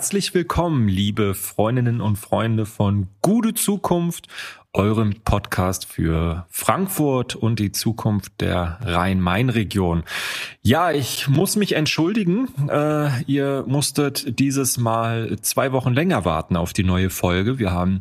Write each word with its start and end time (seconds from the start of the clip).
herzlich 0.00 0.32
willkommen, 0.32 0.88
liebe 0.88 1.34
Freundinnen 1.34 2.00
und 2.00 2.16
Freunde 2.16 2.64
von 2.64 3.08
Gute 3.20 3.52
Zukunft, 3.52 4.28
eurem 4.72 5.16
Podcast 5.26 5.84
für 5.84 6.46
Frankfurt 6.48 7.36
und 7.36 7.58
die 7.58 7.70
Zukunft 7.70 8.40
der 8.40 8.78
Rhein-Main-Region. 8.80 10.04
Ja, 10.62 10.90
ich 10.90 11.28
muss 11.28 11.56
mich 11.56 11.76
entschuldigen. 11.76 12.48
Äh, 12.70 13.24
ihr 13.24 13.62
musstet 13.66 14.38
dieses 14.38 14.78
Mal 14.78 15.36
zwei 15.42 15.70
Wochen 15.72 15.92
länger 15.92 16.24
warten 16.24 16.56
auf 16.56 16.72
die 16.72 16.84
neue 16.84 17.10
Folge. 17.10 17.58
Wir 17.58 17.70
haben 17.70 18.00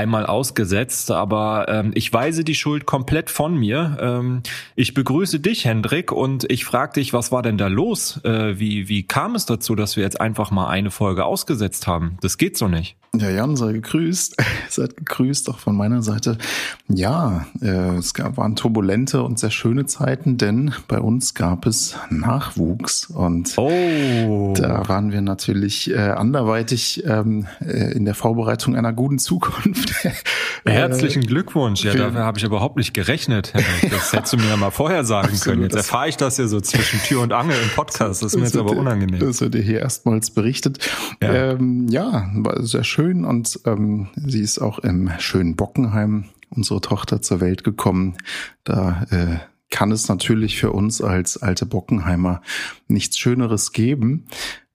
einmal 0.00 0.24
ausgesetzt, 0.24 1.10
aber 1.10 1.66
ähm, 1.68 1.90
ich 1.94 2.10
weise 2.10 2.42
die 2.42 2.54
Schuld 2.54 2.86
komplett 2.86 3.28
von 3.28 3.54
mir. 3.54 3.98
Ähm, 4.00 4.42
ich 4.74 4.94
begrüße 4.94 5.40
dich, 5.40 5.66
Hendrik, 5.66 6.10
und 6.10 6.50
ich 6.50 6.64
frage 6.64 6.94
dich, 6.94 7.12
was 7.12 7.30
war 7.32 7.42
denn 7.42 7.58
da 7.58 7.66
los? 7.66 8.18
Äh, 8.24 8.58
wie, 8.58 8.88
wie 8.88 9.02
kam 9.02 9.34
es 9.34 9.44
dazu, 9.44 9.74
dass 9.74 9.96
wir 9.96 10.02
jetzt 10.02 10.18
einfach 10.18 10.50
mal 10.50 10.68
eine 10.68 10.90
Folge 10.90 11.26
ausgesetzt 11.26 11.86
haben? 11.86 12.16
Das 12.22 12.38
geht 12.38 12.56
so 12.56 12.66
nicht. 12.66 12.96
Ja, 13.14 13.28
Jan, 13.28 13.56
sei 13.56 13.72
gegrüßt. 13.72 14.36
Seid 14.70 14.96
gegrüßt, 14.96 15.50
auch 15.50 15.58
von 15.58 15.76
meiner 15.76 16.00
Seite. 16.00 16.38
Ja, 16.86 17.44
äh, 17.60 17.96
es 17.96 18.14
gab, 18.14 18.36
waren 18.36 18.54
turbulente 18.54 19.22
und 19.22 19.38
sehr 19.38 19.50
schöne 19.50 19.86
Zeiten, 19.86 20.38
denn 20.38 20.72
bei 20.86 21.00
uns 21.00 21.34
gab 21.34 21.66
es 21.66 21.96
Nachwuchs 22.08 23.06
und 23.06 23.58
oh. 23.58 24.54
da 24.56 24.88
waren 24.88 25.10
wir 25.10 25.22
natürlich 25.22 25.90
äh, 25.90 25.96
anderweitig 25.98 27.02
ähm, 27.04 27.46
äh, 27.60 27.92
in 27.92 28.04
der 28.04 28.14
Vorbereitung 28.14 28.76
einer 28.76 28.92
guten 28.92 29.18
Zukunft. 29.18 29.89
Herzlichen 30.64 31.22
Glückwunsch. 31.22 31.84
Ja, 31.84 31.94
dafür 31.94 32.24
habe 32.24 32.38
ich 32.38 32.44
überhaupt 32.44 32.76
nicht 32.76 32.94
gerechnet. 32.94 33.52
Das 33.90 34.12
hättest 34.12 34.32
du 34.34 34.36
mir 34.36 34.48
ja 34.48 34.56
mal 34.56 34.70
vorher 34.70 35.04
sagen 35.04 35.28
Absolut, 35.28 35.44
können. 35.44 35.62
Jetzt 35.62 35.74
erfahre 35.74 36.08
ich 36.08 36.16
das 36.16 36.38
ja 36.38 36.46
so 36.46 36.60
zwischen 36.60 37.00
Tür 37.02 37.22
und 37.22 37.32
Angel 37.32 37.56
im 37.60 37.70
Podcast. 37.70 38.22
Das 38.22 38.34
ist 38.34 38.36
mir 38.38 38.44
jetzt 38.44 38.56
aber 38.56 38.70
unangenehm. 38.70 39.20
Das 39.20 39.40
wird 39.40 39.54
dir 39.54 39.62
hier 39.62 39.80
erstmals 39.80 40.30
berichtet. 40.30 40.78
Ja, 41.22 41.52
ähm, 41.52 41.88
ja 41.88 42.30
war 42.34 42.62
sehr 42.62 42.84
schön 42.84 43.00
schön 43.00 43.24
und 43.24 43.60
ähm, 43.64 44.08
sie 44.14 44.40
ist 44.40 44.58
auch 44.58 44.78
im 44.80 45.10
schönen 45.18 45.56
Bockenheim, 45.56 46.26
unsere 46.50 46.80
Tochter, 46.80 47.22
zur 47.22 47.40
Welt 47.40 47.64
gekommen. 47.64 48.18
Da 48.64 49.06
äh, 49.10 49.38
kann 49.70 49.90
es 49.90 50.08
natürlich 50.08 50.58
für 50.58 50.72
uns 50.72 51.00
als 51.00 51.36
alte 51.36 51.66
Bockenheimer 51.66 52.42
nichts 52.88 53.18
Schöneres 53.18 53.72
geben. 53.72 54.26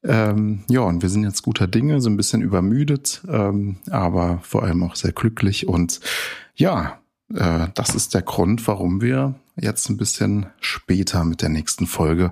Ähm, 0.07 0.63
ja, 0.69 0.81
und 0.81 1.01
wir 1.01 1.09
sind 1.09 1.23
jetzt 1.23 1.43
guter 1.43 1.67
Dinge, 1.67 1.99
so 1.99 2.09
ein 2.09 2.17
bisschen 2.17 2.41
übermüdet, 2.41 3.21
ähm, 3.27 3.77
aber 3.89 4.39
vor 4.43 4.63
allem 4.63 4.83
auch 4.83 4.95
sehr 4.95 5.11
glücklich. 5.11 5.67
Und 5.67 5.99
ja, 6.55 6.99
äh, 7.33 7.67
das 7.73 7.95
ist 7.95 8.13
der 8.13 8.21
Grund, 8.21 8.67
warum 8.67 9.01
wir 9.01 9.35
jetzt 9.55 9.89
ein 9.89 9.97
bisschen 9.97 10.47
später 10.59 11.23
mit 11.23 11.41
der 11.41 11.49
nächsten 11.49 11.87
Folge 11.87 12.31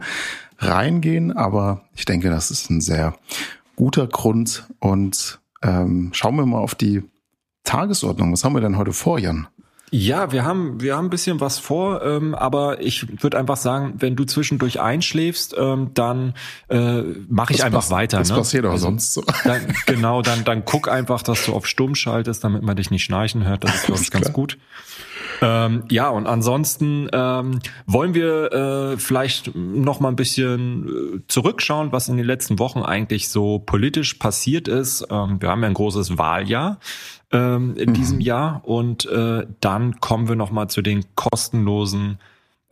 reingehen. 0.59 1.31
Aber 1.31 1.85
ich 1.95 2.05
denke, 2.05 2.29
das 2.29 2.51
ist 2.51 2.69
ein 2.69 2.81
sehr 2.81 3.15
guter 3.75 4.07
Grund 4.07 4.67
und 4.79 5.39
ähm, 5.61 6.11
schauen 6.13 6.35
wir 6.35 6.45
mal 6.45 6.59
auf 6.59 6.75
die 6.75 7.03
Tagesordnung. 7.63 8.31
Was 8.33 8.43
haben 8.43 8.53
wir 8.53 8.61
denn 8.61 8.77
heute 8.77 8.93
vor, 8.93 9.17
Jan? 9.17 9.47
Ja, 9.95 10.31
wir 10.31 10.43
haben 10.43 10.81
wir 10.81 10.95
haben 10.95 11.05
ein 11.05 11.09
bisschen 11.11 11.39
was 11.39 11.59
vor, 11.59 12.01
ähm, 12.01 12.33
aber 12.33 12.81
ich 12.81 13.21
würde 13.21 13.37
einfach 13.37 13.57
sagen, 13.57 13.93
wenn 13.99 14.15
du 14.15 14.23
zwischendurch 14.23 14.81
einschläfst, 14.81 15.53
ähm, 15.55 15.91
dann 15.93 16.33
äh, 16.69 17.03
mache 17.29 17.53
ich 17.53 17.63
einfach 17.63 17.91
weiter. 17.91 18.17
Das 18.17 18.31
ne? 18.31 18.37
passiert 18.37 18.65
auch 18.65 18.71
also, 18.71 18.85
sonst 18.85 19.13
so. 19.13 19.23
Dann, 19.43 19.61
genau, 19.85 20.23
dann 20.23 20.45
dann 20.45 20.65
guck 20.65 20.89
einfach, 20.89 21.21
dass 21.21 21.45
du 21.45 21.53
auf 21.53 21.67
Stumm 21.67 21.93
schaltest, 21.93 22.43
damit 22.43 22.63
man 22.63 22.75
dich 22.75 22.89
nicht 22.89 23.03
schnarchen 23.03 23.45
hört. 23.45 23.63
Das 23.65 23.75
ist 23.75 23.85
glaube 23.85 24.01
ich 24.01 24.09
ganz 24.09 24.33
gut. 24.33 24.57
Ähm, 25.43 25.83
ja, 25.89 26.09
und 26.09 26.25
ansonsten 26.25 27.09
ähm, 27.11 27.59
wollen 27.85 28.13
wir 28.13 28.53
äh, 28.53 28.97
vielleicht 28.97 29.53
noch 29.53 29.99
mal 29.99 30.07
ein 30.07 30.15
bisschen 30.15 30.87
äh, 30.87 31.19
zurückschauen, 31.27 31.91
was 31.91 32.07
in 32.07 32.15
den 32.15 32.25
letzten 32.25 32.59
Wochen 32.59 32.81
eigentlich 32.81 33.27
so 33.27 33.59
politisch 33.59 34.13
passiert 34.13 34.69
ist. 34.69 35.05
Ähm, 35.09 35.41
wir 35.41 35.49
haben 35.49 35.61
ja 35.61 35.67
ein 35.67 35.73
großes 35.73 36.17
Wahljahr 36.17 36.79
ähm, 37.33 37.75
in 37.75 37.89
mhm. 37.89 37.93
diesem 37.93 38.19
Jahr 38.21 38.61
und 38.63 39.05
äh, 39.05 39.45
dann 39.59 39.99
kommen 39.99 40.29
wir 40.29 40.37
noch 40.37 40.51
mal 40.51 40.69
zu 40.69 40.81
den 40.81 41.03
kostenlosen 41.15 42.19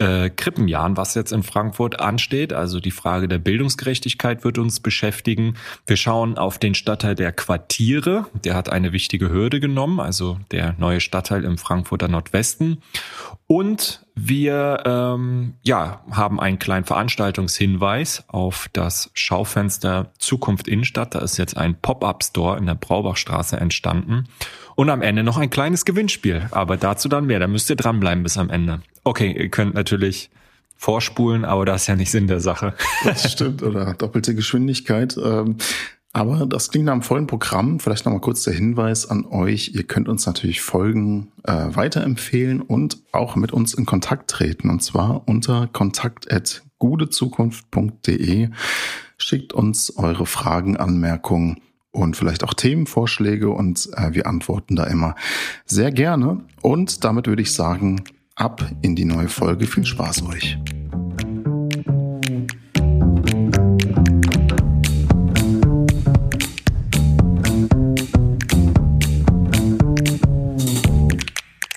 äh, 0.02 0.32
Krippenjahren, 0.32 0.98
was 0.98 1.14
jetzt 1.14 1.32
in 1.32 1.44
Frankfurt 1.44 2.00
ansteht. 2.00 2.54
Also 2.54 2.80
die 2.80 2.92
Frage 2.92 3.28
der 3.28 3.38
Bildungsgerechtigkeit 3.38 4.44
wird 4.44 4.58
uns 4.58 4.80
beschäftigen. 4.80 5.58
Wir 5.86 5.96
schauen 5.96 6.40
auf 6.40 6.58
den 6.58 6.74
Stadtteil 6.74 7.14
der 7.14 7.32
Quartiere. 7.32 8.26
Der 8.44 8.56
hat 8.56 8.72
eine 8.72 8.94
wichtige 8.94 9.30
Hürde 9.30 9.60
genommen, 9.60 10.00
also 10.00 10.40
der 10.50 10.76
neue 10.80 11.00
Stadtteil 11.02 11.44
im 11.44 11.60
Frankfurter 11.60 12.08
Nordwesten. 12.08 12.82
Und 13.46 14.04
wir 14.16 14.84
ähm, 14.86 15.54
ja, 15.62 16.02
haben 16.10 16.40
einen 16.40 16.58
kleinen 16.58 16.86
Veranstaltungshinweis 16.86 18.24
auf 18.28 18.70
das 18.74 19.12
Schaufenster 19.14 20.12
Zukunft 20.18 20.68
Innenstadt. 20.68 21.14
Da 21.14 21.20
ist 21.20 21.38
jetzt 21.38 21.58
ein 21.58 21.80
Pop-up-Store 21.80 22.58
in 22.58 22.66
der 22.66 22.76
Braubachstraße 22.76 23.58
entstanden. 23.58 24.28
Und 24.76 24.90
am 24.90 25.02
Ende 25.04 25.22
noch 25.22 25.38
ein 25.38 25.50
kleines 25.52 25.86
Gewinnspiel. 25.86 26.48
Aber 26.52 26.78
dazu 26.78 27.08
dann 27.08 27.26
mehr. 27.28 27.40
Da 27.40 27.48
müsst 27.48 27.70
ihr 27.70 27.76
dranbleiben 27.76 28.24
bis 28.24 28.38
am 28.38 28.50
Ende. 28.50 28.82
Okay, 29.04 29.36
ihr 29.38 29.50
könnt 29.50 29.74
natürlich 29.74 30.30
vorspulen, 30.76 31.44
aber 31.46 31.66
das 31.66 31.84
ist 31.84 31.88
ja 31.88 31.96
nicht 31.96 32.12
Sinn 32.12 32.28
der 32.28 32.40
Sache. 32.40 32.74
Das 33.04 33.32
stimmt, 33.32 33.64
oder 33.64 33.94
doppelte 33.94 34.36
Geschwindigkeit. 34.36 35.18
Ähm, 35.24 35.56
aber 36.14 36.46
das 36.46 36.70
klingt 36.70 36.88
nach 36.88 36.94
einem 36.94 37.04
vollen 37.04 37.28
Programm. 37.28 37.80
Vielleicht 37.80 38.04
nochmal 38.06 38.20
kurz 38.20 38.44
der 38.44 38.54
Hinweis 38.54 39.10
an 39.10 39.26
euch. 39.26 39.72
Ihr 39.74 39.84
könnt 39.84 40.10
uns 40.10 40.26
natürlich 40.26 40.60
Folgen 40.62 41.32
äh, 41.44 41.54
weiterempfehlen 41.54 42.60
und 42.62 42.98
auch 43.12 43.38
mit 43.38 43.54
uns 43.54 43.74
in 43.74 43.86
Kontakt 43.86 44.30
treten. 44.30 44.70
Und 44.70 44.84
zwar 44.84 45.26
unter 45.28 45.68
kontakt.gudezukunft.de. 45.68 48.50
Schickt 49.18 49.54
uns 49.54 49.98
eure 49.98 50.26
Fragen, 50.26 50.76
Anmerkungen 50.78 51.62
und 51.92 52.18
vielleicht 52.18 52.44
auch 52.44 52.54
Themenvorschläge 52.54 53.50
und 53.50 53.90
äh, 53.94 54.14
wir 54.14 54.28
antworten 54.28 54.76
da 54.76 54.84
immer 54.86 55.16
sehr 55.66 55.92
gerne. 55.92 56.44
Und 56.62 57.06
damit 57.06 57.28
würde 57.28 57.44
ich 57.44 57.54
sagen, 57.54 58.04
ab 58.36 58.64
in 58.82 58.96
die 58.96 59.06
neue 59.06 59.30
Folge. 59.30 59.66
Viel 59.68 59.86
Spaß 59.86 60.24
euch. 60.24 60.58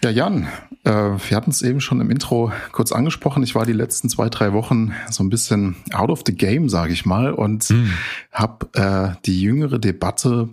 Ja, 0.02 0.10
Jan, 0.10 0.46
äh, 0.84 0.90
wir 0.90 1.34
hatten 1.34 1.50
es 1.50 1.62
eben 1.62 1.80
schon 1.80 2.00
im 2.02 2.10
Intro 2.10 2.52
kurz 2.72 2.92
angesprochen. 2.92 3.42
Ich 3.42 3.54
war 3.54 3.64
die 3.64 3.72
letzten 3.72 4.10
zwei, 4.10 4.28
drei 4.28 4.52
Wochen 4.52 4.92
so 5.10 5.24
ein 5.24 5.30
bisschen 5.30 5.76
out 5.94 6.10
of 6.10 6.24
the 6.26 6.34
game, 6.34 6.68
sage 6.68 6.92
ich 6.92 7.06
mal, 7.06 7.32
und 7.32 7.70
mhm. 7.70 7.90
habe 8.30 8.68
äh, 8.74 9.18
die 9.24 9.40
jüngere 9.40 9.78
Debatte 9.78 10.50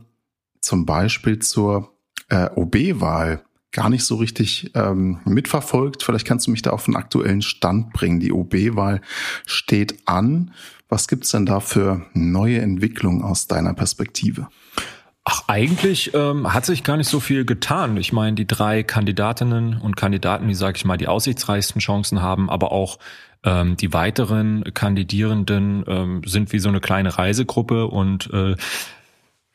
zum 0.62 0.86
Beispiel 0.86 1.40
zur 1.40 1.92
äh, 2.30 2.50
OB-Wahl 2.56 3.44
gar 3.72 3.90
nicht 3.90 4.04
so 4.04 4.16
richtig 4.16 4.72
ähm, 4.76 5.20
mitverfolgt. 5.26 6.04
Vielleicht 6.04 6.28
kannst 6.28 6.48
du 6.48 6.52
mich 6.52 6.62
da 6.62 6.72
auf 6.72 6.86
den 6.86 6.96
aktuellen 6.96 7.42
Stand 7.42 7.94
bringen. 7.94 8.20
Die 8.20 8.32
OB-Wahl 8.32 9.02
steht 9.46 10.00
an. 10.06 10.54
Was 10.90 11.08
gibt's 11.08 11.32
denn 11.32 11.46
da 11.46 11.62
für 11.62 12.06
neue 12.14 12.59
Entwicklungen 12.59 13.22
aus 13.22 13.48
deiner 13.48 13.74
Perspektive? 13.74 14.48
Ach, 15.24 15.44
eigentlich 15.48 16.14
ähm, 16.14 16.52
hat 16.52 16.66
sich 16.66 16.84
gar 16.84 16.98
nicht 16.98 17.08
so 17.08 17.20
viel 17.20 17.46
getan. 17.46 17.96
Ich 17.98 18.12
meine, 18.12 18.36
die 18.36 18.48
drei 18.48 18.84
Kandidatinnen 18.84 19.79
und 19.79 19.96
Kandidaten, 19.96 20.47
die, 20.47 20.56
sage 20.56 20.78
ich 20.78 20.85
mal, 20.85 20.97
die 20.97 21.08
aussichtsreichsten 21.08 21.79
Chancen 21.79 22.22
haben, 22.22 22.50
aber 22.50 22.72
auch 22.72 22.97
ähm, 23.44 23.78
die 23.78 23.94
weiteren 23.94 24.64
Kandidierenden 24.73 25.84
ähm, 25.88 26.22
sind 26.26 26.52
wie 26.52 26.59
so 26.59 26.70
eine 26.70 26.79
kleine 26.79 27.18
Reisegruppe 27.18 27.88
und 27.88 28.29
äh, 28.34 28.56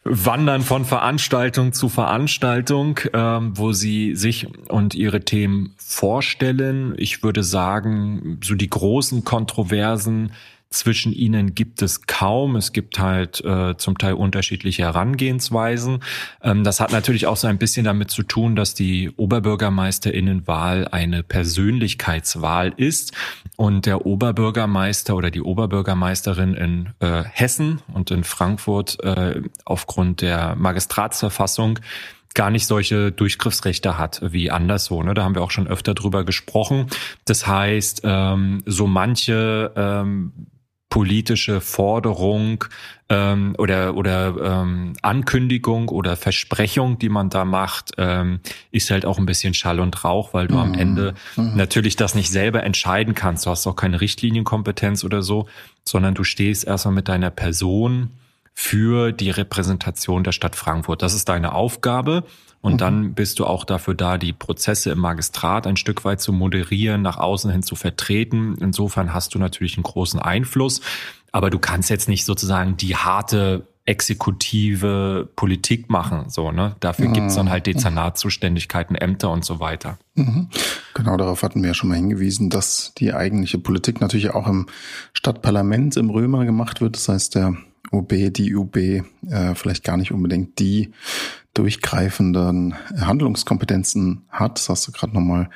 wandern 0.09 0.63
von 0.63 0.85
Veranstaltung 0.85 1.73
zu 1.73 1.89
Veranstaltung, 1.89 3.01
ähm, 3.13 3.53
wo 3.57 3.73
sie 3.73 4.15
sich 4.15 4.47
und 4.69 4.95
ihre 4.95 5.21
Themen 5.21 5.75
vorstellen. 5.77 6.95
Ich 6.97 7.23
würde 7.23 7.43
sagen, 7.43 8.39
so 8.43 8.55
die 8.55 8.71
großen 8.71 9.25
Kontroversen 9.25 10.33
zwischen 10.71 11.13
ihnen 11.13 11.55
gibt 11.55 11.81
es 11.83 12.07
kaum. 12.07 12.57
Es 12.57 12.73
gibt 12.73 12.99
halt 12.99 13.43
äh, 13.45 13.77
zum 13.77 13.99
Teil 13.99 14.15
unterschiedliche 14.15 14.83
Herangehensweisen. 14.83 16.03
Ähm, 16.43 16.65
das 16.65 16.81
hat 16.81 16.93
natürlich 16.93 17.27
auch 17.27 17.37
so 17.37 17.47
ein 17.47 17.59
bisschen 17.59 17.85
damit 17.85 18.11
zu 18.11 18.23
tun, 18.23 18.57
dass 18.57 18.75
die 18.75 19.11
Oberbürgermeisterinnenwahl 19.17 20.89
eine 20.89 21.23
Persönlichkeitswahl 21.23 22.75
ist 22.77 23.13
und 23.57 23.87
der 23.87 24.07
Oberbürgermeister 24.07 25.15
oder 25.17 25.31
die 25.31 25.41
Oberbürgermeisterin 25.43 26.55
in 26.55 26.89
äh, 27.01 27.23
Hessen 27.25 27.81
und 27.93 28.11
in 28.11 28.25
Frankfurt 28.25 29.03
äh, 29.03 29.43
aufgrund 29.65 30.21
der 30.21 30.57
Magistratsverfassung 30.57 31.79
gar 32.35 32.51
nicht 32.51 32.67
solche 32.67 33.13
Durchgriffsrechte 33.13 33.97
hat 33.97 34.21
wie 34.23 34.51
anderswo. 34.51 35.03
Ne? 35.03 35.15
Da 35.15 35.25
haben 35.25 35.35
wir 35.35 35.43
auch 35.43 35.51
schon 35.51 35.67
öfter 35.67 35.95
drüber 35.95 36.23
gesprochen. 36.25 36.87
Das 37.25 37.47
heißt, 37.47 38.03
ähm, 38.05 38.63
so 38.67 38.87
manche 38.87 39.73
ähm, 39.75 40.33
politische 40.89 41.61
Forderung 41.61 42.65
ähm, 43.09 43.55
oder 43.59 43.97
oder 43.97 44.63
ähm, 44.63 44.95
Ankündigung 45.03 45.89
oder 45.89 46.17
Versprechung, 46.17 46.99
die 46.99 47.09
man 47.09 47.29
da 47.29 47.45
macht, 47.45 47.93
ähm, 47.99 48.41
ist 48.71 48.91
halt 48.91 49.05
auch 49.05 49.19
ein 49.19 49.27
bisschen 49.27 49.53
Schall 49.55 49.81
und 49.81 50.05
Rauch, 50.05 50.33
weil 50.33 50.47
du 50.47 50.55
mhm. 50.55 50.61
am 50.61 50.75
Ende 50.75 51.15
mhm. 51.37 51.57
natürlich 51.57 51.97
das 51.97 52.15
nicht 52.15 52.31
selber 52.31 52.63
entscheiden 52.63 53.15
kannst. 53.15 53.47
Du 53.47 53.51
hast 53.51 53.67
auch 53.67 53.77
keine 53.77 54.01
Richtlinienkompetenz 54.01 55.05
oder 55.05 55.23
so, 55.23 55.49
sondern 55.85 56.15
du 56.15 56.25
stehst 56.25 56.65
erstmal 56.65 56.95
mit 56.95 57.09
deiner 57.09 57.31
Person 57.31 58.11
für 58.55 59.13
die 59.13 59.31
Repräsentation 59.31 60.25
der 60.25 60.33
Stadt 60.33 60.57
Frankfurt. 60.57 61.03
Das 61.03 61.15
ist 61.15 61.29
deine 61.29 61.55
Aufgabe. 61.55 62.25
Und 62.67 62.73
mhm. 62.73 62.79
dann 62.79 63.15
bist 63.15 63.39
du 63.39 63.47
auch 63.47 63.65
dafür 63.65 63.95
da, 63.95 64.19
die 64.19 64.33
Prozesse 64.33 64.91
im 64.91 64.99
Magistrat 64.99 65.69
ein 65.69 65.77
Stück 65.77 66.05
weit 66.05 66.21
zu 66.21 66.33
moderieren, 66.33 67.01
nach 67.01 67.17
außen 67.17 67.49
hin 67.49 67.63
zu 67.63 67.77
vertreten. 67.77 68.57
Insofern 68.61 69.15
hast 69.15 69.37
du 69.37 69.39
natürlich 69.39 69.77
einen 69.77 69.85
großen 69.85 70.19
Einfluss. 70.19 70.81
Aber 71.31 71.49
du 71.49 71.61
kannst 71.61 71.91
jetzt 71.91 72.09
nicht 72.09 72.25
sozusagen 72.25 72.77
die 72.77 72.97
harte 72.97 73.69
exekutive 73.85 75.29
Politik 75.37 75.91
machen. 75.91 76.29
So, 76.29 76.51
ne? 76.51 76.75
Dafür 76.81 77.07
mhm. 77.07 77.13
gibt's 77.13 77.37
dann 77.37 77.51
halt 77.51 77.69
Dezernatzuständigkeiten, 77.69 78.97
Ämter 78.97 79.31
und 79.31 79.45
so 79.45 79.61
weiter. 79.61 79.99
Mhm. 80.17 80.49
Genau, 80.95 81.17
darauf 81.17 81.45
hatten 81.45 81.63
wir 81.63 81.69
ja 81.69 81.75
schon 81.75 81.91
mal 81.91 81.95
hingewiesen, 81.95 82.51
dass 82.51 82.95
die 82.99 83.15
eigentliche 83.15 83.59
Politik 83.59 84.01
natürlich 84.01 84.31
auch 84.31 84.49
im 84.49 84.67
Stadtparlament 85.13 85.97
im 85.97 86.11
Römer 86.11 86.45
gemacht 86.45 86.81
wird. 86.81 86.97
Das 86.97 87.09
heißt, 87.09 87.37
der 87.37 87.57
OB, 87.93 88.33
die 88.33 88.57
UB, 88.57 88.77
äh, 88.77 89.03
vielleicht 89.55 89.85
gar 89.85 89.97
nicht 89.97 90.11
unbedingt 90.11 90.59
die 90.59 90.91
durchgreifenden 91.59 92.75
Handlungskompetenzen 93.01 94.23
hat. 94.29 94.59
Das 94.59 94.69
hast 94.69 94.87
du 94.87 94.93
gerade 94.93 95.15
nochmal 95.15 95.49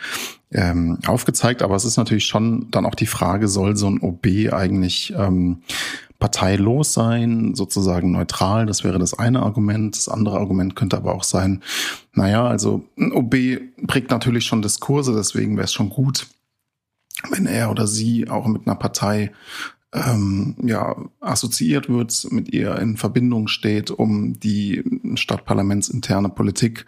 ähm, 0.51 0.99
aufgezeigt. 1.07 1.63
Aber 1.63 1.77
es 1.77 1.85
ist 1.85 1.97
natürlich 1.97 2.27
schon 2.27 2.71
dann 2.71 2.87
auch 2.87 2.95
die 2.95 3.07
Frage, 3.07 3.49
soll 3.49 3.77
so 3.77 3.89
ein 3.89 4.01
OB 4.01 4.53
eigentlich 4.53 5.13
ähm, 5.17 5.63
parteilos 6.19 6.93
sein, 6.93 7.55
sozusagen 7.55 8.13
neutral? 8.13 8.67
Das 8.67 8.85
wäre 8.85 8.99
das 8.99 9.19
eine 9.19 9.43
Argument. 9.43 9.97
Das 9.97 10.09
andere 10.09 10.39
Argument 10.39 10.77
könnte 10.77 10.97
aber 10.97 11.15
auch 11.15 11.25
sein, 11.25 11.63
naja, 12.13 12.47
also 12.47 12.85
ein 12.99 13.13
OB 13.13 13.35
prägt 13.87 14.11
natürlich 14.11 14.45
schon 14.45 14.63
Diskurse, 14.63 15.15
deswegen 15.15 15.57
wäre 15.57 15.65
es 15.65 15.73
schon 15.73 15.91
gut, 15.91 16.29
wenn 17.31 17.47
er 17.47 17.71
oder 17.71 17.87
sie 17.87 18.29
auch 18.29 18.47
mit 18.47 18.67
einer 18.67 18.77
Partei 18.77 19.33
ähm, 19.93 20.57
ja, 20.63 20.97
assoziiert 21.21 21.89
wird, 21.89 22.29
mit 22.31 22.53
ihr 22.53 22.77
in 22.79 22.97
Verbindung 22.97 23.49
steht, 23.49 23.91
um 23.91 24.39
die 24.39 24.85
stadtparlamentsinterne 25.15 26.29
Politik 26.29 26.87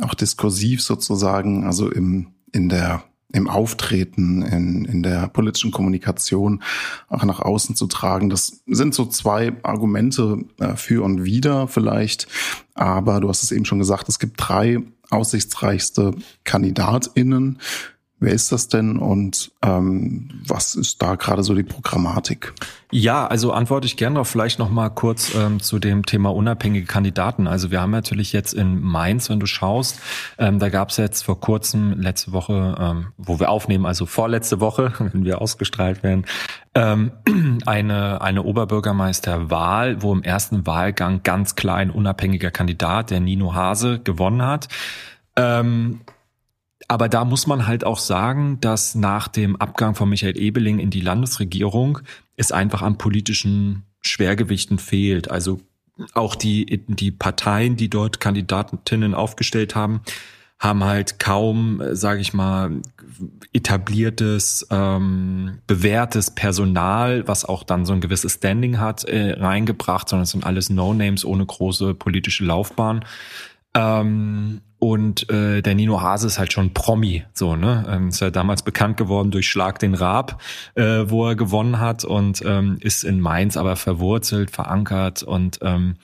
auch 0.00 0.14
diskursiv 0.14 0.82
sozusagen, 0.82 1.64
also 1.64 1.90
im, 1.90 2.28
in 2.52 2.68
der 2.68 3.04
im 3.32 3.48
Auftreten, 3.48 4.42
in, 4.42 4.84
in 4.84 5.02
der 5.02 5.26
politischen 5.28 5.70
Kommunikation 5.70 6.62
auch 7.08 7.24
nach 7.24 7.40
außen 7.40 7.74
zu 7.76 7.86
tragen. 7.86 8.28
Das 8.28 8.62
sind 8.66 8.94
so 8.94 9.06
zwei 9.06 9.54
Argumente 9.62 10.44
äh, 10.60 10.76
für 10.76 11.02
und 11.02 11.24
wider 11.24 11.66
vielleicht. 11.66 12.28
Aber 12.74 13.20
du 13.20 13.28
hast 13.28 13.42
es 13.42 13.52
eben 13.52 13.64
schon 13.64 13.78
gesagt, 13.78 14.08
es 14.10 14.18
gibt 14.18 14.34
drei 14.36 14.80
aussichtsreichste 15.10 16.14
KandidatInnen, 16.44 17.58
Wer 18.22 18.34
ist 18.34 18.52
das 18.52 18.68
denn 18.68 18.98
und 18.98 19.50
ähm, 19.62 20.28
was 20.46 20.76
ist 20.76 21.02
da 21.02 21.16
gerade 21.16 21.42
so 21.42 21.56
die 21.56 21.64
Programmatik? 21.64 22.54
Ja, 22.92 23.26
also 23.26 23.50
antworte 23.50 23.86
ich 23.86 23.96
gerne 23.96 24.14
noch 24.14 24.28
vielleicht 24.28 24.60
noch 24.60 24.70
mal 24.70 24.90
kurz 24.90 25.34
ähm, 25.34 25.58
zu 25.58 25.80
dem 25.80 26.06
Thema 26.06 26.32
unabhängige 26.32 26.86
Kandidaten. 26.86 27.48
Also 27.48 27.72
wir 27.72 27.80
haben 27.80 27.90
natürlich 27.90 28.32
jetzt 28.32 28.54
in 28.54 28.80
Mainz, 28.80 29.28
wenn 29.28 29.40
du 29.40 29.46
schaust, 29.46 29.98
ähm, 30.38 30.60
da 30.60 30.68
gab 30.68 30.90
es 30.90 30.98
jetzt 30.98 31.24
vor 31.24 31.40
kurzem 31.40 32.00
letzte 32.00 32.30
Woche, 32.30 32.76
ähm, 32.78 33.06
wo 33.16 33.40
wir 33.40 33.50
aufnehmen, 33.50 33.86
also 33.86 34.06
vorletzte 34.06 34.60
Woche, 34.60 34.92
wenn 35.12 35.24
wir 35.24 35.42
ausgestrahlt 35.42 36.04
werden, 36.04 36.24
ähm, 36.76 37.10
eine 37.66 38.20
eine 38.20 38.44
Oberbürgermeisterwahl, 38.44 40.00
wo 40.00 40.12
im 40.12 40.22
ersten 40.22 40.64
Wahlgang 40.64 41.24
ganz 41.24 41.56
klar 41.56 41.78
ein 41.78 41.90
unabhängiger 41.90 42.52
Kandidat, 42.52 43.10
der 43.10 43.18
Nino 43.18 43.52
Hase, 43.52 43.98
gewonnen 43.98 44.42
hat. 44.42 44.68
Ähm, 45.34 46.02
aber 46.92 47.08
da 47.08 47.24
muss 47.24 47.46
man 47.46 47.66
halt 47.66 47.84
auch 47.84 47.98
sagen, 47.98 48.58
dass 48.60 48.94
nach 48.94 49.26
dem 49.26 49.56
Abgang 49.56 49.94
von 49.94 50.10
Michael 50.10 50.36
Ebeling 50.38 50.78
in 50.78 50.90
die 50.90 51.00
Landesregierung 51.00 52.00
es 52.36 52.52
einfach 52.52 52.82
an 52.82 52.98
politischen 52.98 53.84
Schwergewichten 54.02 54.78
fehlt. 54.78 55.30
Also 55.30 55.60
auch 56.12 56.34
die, 56.34 56.84
die 56.88 57.10
Parteien, 57.10 57.76
die 57.76 57.88
dort 57.88 58.20
Kandidatinnen 58.20 59.14
aufgestellt 59.14 59.74
haben, 59.74 60.02
haben 60.58 60.84
halt 60.84 61.18
kaum, 61.18 61.82
sage 61.92 62.20
ich 62.20 62.34
mal, 62.34 62.82
etabliertes, 63.54 64.66
ähm, 64.70 65.60
bewährtes 65.66 66.30
Personal, 66.32 67.26
was 67.26 67.46
auch 67.46 67.62
dann 67.62 67.86
so 67.86 67.94
ein 67.94 68.02
gewisses 68.02 68.34
Standing 68.34 68.78
hat, 68.78 69.04
äh, 69.04 69.32
reingebracht, 69.40 70.10
sondern 70.10 70.24
es 70.24 70.30
sind 70.32 70.44
alles 70.44 70.68
No-Names 70.68 71.24
ohne 71.24 71.46
große 71.46 71.94
politische 71.94 72.44
Laufbahn. 72.44 73.02
Ähm, 73.72 74.60
und 74.82 75.30
äh, 75.30 75.62
der 75.62 75.76
Nino 75.76 76.00
Hase 76.00 76.26
ist 76.26 76.40
halt 76.40 76.52
schon 76.52 76.74
Promi, 76.74 77.22
so 77.34 77.54
ne, 77.54 77.86
ähm, 77.88 78.08
ist 78.08 78.18
ja 78.18 78.32
damals 78.32 78.62
bekannt 78.62 78.96
geworden 78.96 79.30
durch 79.30 79.48
Schlag 79.48 79.78
den 79.78 79.94
Raab, 79.94 80.42
äh, 80.74 81.04
wo 81.06 81.28
er 81.28 81.36
gewonnen 81.36 81.78
hat 81.78 82.04
und 82.04 82.42
ähm, 82.44 82.78
ist 82.80 83.04
in 83.04 83.20
Mainz 83.20 83.56
aber 83.56 83.76
verwurzelt, 83.76 84.50
verankert 84.50 85.22
und 85.22 85.60
ähm, 85.62 85.94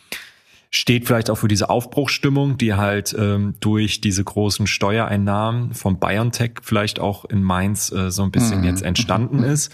steht 0.71 1.09
vielleicht 1.09 1.29
auch 1.29 1.35
für 1.35 1.49
diese 1.49 1.71
Aufbruchsstimmung, 1.71 2.57
die 2.57 2.75
halt 2.75 3.17
ähm, 3.19 3.57
durch 3.59 4.01
diese 4.01 4.23
großen 4.23 4.69
Steuereinnahmen 4.69 5.75
vom 5.75 5.99
BioNTech 5.99 6.61
vielleicht 6.63 7.01
auch 7.01 7.25
in 7.25 7.43
Mainz 7.43 7.91
äh, 7.91 8.13
so 8.13 8.23
ein 8.23 8.31
bisschen 8.31 8.61
mhm. 8.61 8.67
jetzt 8.67 8.83
entstanden 8.83 9.43
ist. 9.43 9.73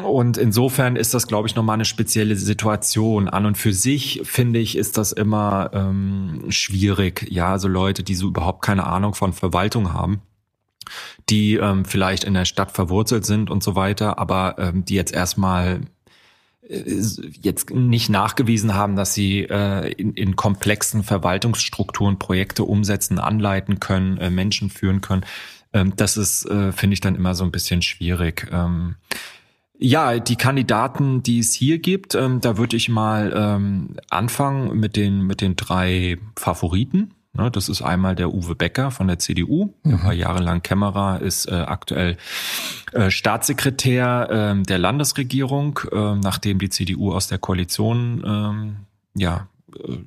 Und 0.00 0.36
insofern 0.36 0.96
ist 0.96 1.12
das, 1.14 1.26
glaube 1.26 1.48
ich, 1.48 1.54
nochmal 1.54 1.74
eine 1.74 1.84
spezielle 1.84 2.36
Situation. 2.36 3.28
An 3.28 3.46
und 3.46 3.58
für 3.58 3.72
sich, 3.72 4.22
finde 4.24 4.58
ich, 4.58 4.76
ist 4.76 4.96
das 4.96 5.12
immer 5.12 5.70
ähm, 5.74 6.44
schwierig. 6.48 7.26
Ja, 7.30 7.52
also 7.52 7.68
Leute, 7.68 8.02
die 8.02 8.14
so 8.14 8.28
überhaupt 8.28 8.62
keine 8.62 8.86
Ahnung 8.86 9.14
von 9.14 9.32
Verwaltung 9.32 9.92
haben, 9.92 10.22
die 11.28 11.54
ähm, 11.54 11.84
vielleicht 11.84 12.24
in 12.24 12.34
der 12.34 12.44
Stadt 12.44 12.72
verwurzelt 12.72 13.26
sind 13.26 13.50
und 13.50 13.62
so 13.62 13.76
weiter, 13.76 14.18
aber 14.18 14.56
ähm, 14.58 14.84
die 14.84 14.94
jetzt 14.94 15.12
erstmal 15.12 15.80
äh, 16.68 16.82
jetzt 17.40 17.70
nicht 17.70 18.08
nachgewiesen 18.08 18.74
haben, 18.74 18.96
dass 18.96 19.14
sie 19.14 19.40
äh, 19.40 19.92
in, 19.92 20.14
in 20.14 20.36
komplexen 20.36 21.02
Verwaltungsstrukturen 21.02 22.18
Projekte 22.18 22.64
umsetzen, 22.64 23.18
anleiten 23.18 23.78
können, 23.78 24.16
äh, 24.18 24.30
Menschen 24.30 24.70
führen 24.70 25.00
können. 25.00 25.24
Ähm, 25.72 25.94
das 25.96 26.16
ist, 26.16 26.46
äh, 26.46 26.72
finde 26.72 26.94
ich, 26.94 27.00
dann 27.00 27.14
immer 27.14 27.34
so 27.34 27.44
ein 27.44 27.52
bisschen 27.52 27.82
schwierig. 27.82 28.48
Ähm, 28.50 28.96
ja, 29.82 30.18
die 30.18 30.36
Kandidaten, 30.36 31.22
die 31.22 31.40
es 31.40 31.52
hier 31.52 31.78
gibt, 31.78 32.14
ähm, 32.14 32.40
da 32.40 32.56
würde 32.56 32.76
ich 32.76 32.88
mal 32.88 33.32
ähm, 33.34 33.96
anfangen 34.10 34.78
mit 34.78 34.96
den, 34.96 35.22
mit 35.22 35.40
den 35.40 35.56
drei 35.56 36.18
Favoriten. 36.36 37.14
Ne, 37.34 37.50
das 37.50 37.70
ist 37.70 37.80
einmal 37.80 38.14
der 38.14 38.34
Uwe 38.34 38.54
Becker 38.54 38.90
von 38.90 39.08
der 39.08 39.18
CDU, 39.18 39.74
der 39.84 39.96
mhm. 39.96 40.04
war 40.04 40.12
jahrelang 40.12 40.62
Kämmerer, 40.62 41.22
ist 41.22 41.46
äh, 41.46 41.54
aktuell 41.54 42.18
äh, 42.92 43.10
Staatssekretär 43.10 44.54
äh, 44.58 44.62
der 44.62 44.78
Landesregierung, 44.78 45.80
äh, 45.90 46.14
nachdem 46.16 46.58
die 46.58 46.68
CDU 46.68 47.10
aus 47.12 47.28
der 47.28 47.38
Koalition 47.38 48.22
ähm, 48.26 48.76
ja 49.14 49.48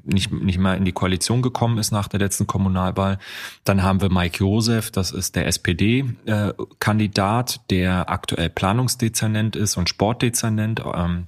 nicht, 0.04 0.32
nicht 0.32 0.60
mal 0.60 0.78
in 0.78 0.86
die 0.86 0.92
Koalition 0.92 1.42
gekommen 1.42 1.78
ist 1.78 1.92
nach 1.92 2.08
der 2.08 2.20
letzten 2.20 2.48
Kommunalwahl. 2.48 3.20
Dann 3.64 3.84
haben 3.84 4.02
wir 4.02 4.12
Mike 4.12 4.40
Josef, 4.40 4.92
das 4.92 5.12
ist 5.12 5.36
der 5.36 5.48
SPD-Kandidat, 5.48 7.62
der 7.70 8.10
aktuell 8.10 8.50
Planungsdezernent 8.50 9.56
ist 9.56 9.78
und 9.78 9.90
Sportdezernent, 9.90 10.82
ähm, 10.94 11.28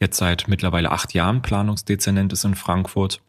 jetzt 0.00 0.18
seit 0.18 0.48
mittlerweile 0.48 0.90
acht 0.90 1.14
Jahren 1.14 1.42
Planungsdezernent 1.42 2.32
ist 2.32 2.44
in 2.44 2.54
Frankfurt. 2.54 3.20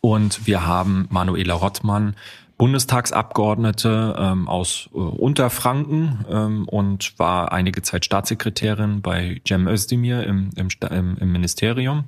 Und 0.00 0.46
wir 0.46 0.66
haben 0.66 1.06
Manuela 1.10 1.54
Rottmann, 1.54 2.16
Bundestagsabgeordnete 2.58 4.16
ähm, 4.18 4.48
aus 4.48 4.88
äh, 4.94 4.96
Unterfranken 4.96 6.24
ähm, 6.30 6.68
und 6.68 7.18
war 7.18 7.52
einige 7.52 7.82
Zeit 7.82 8.04
Staatssekretärin 8.04 9.02
bei 9.02 9.40
Cem 9.46 9.68
Özdemir 9.68 10.24
im, 10.24 10.50
im, 10.56 11.16
im 11.18 11.32
Ministerium 11.32 12.04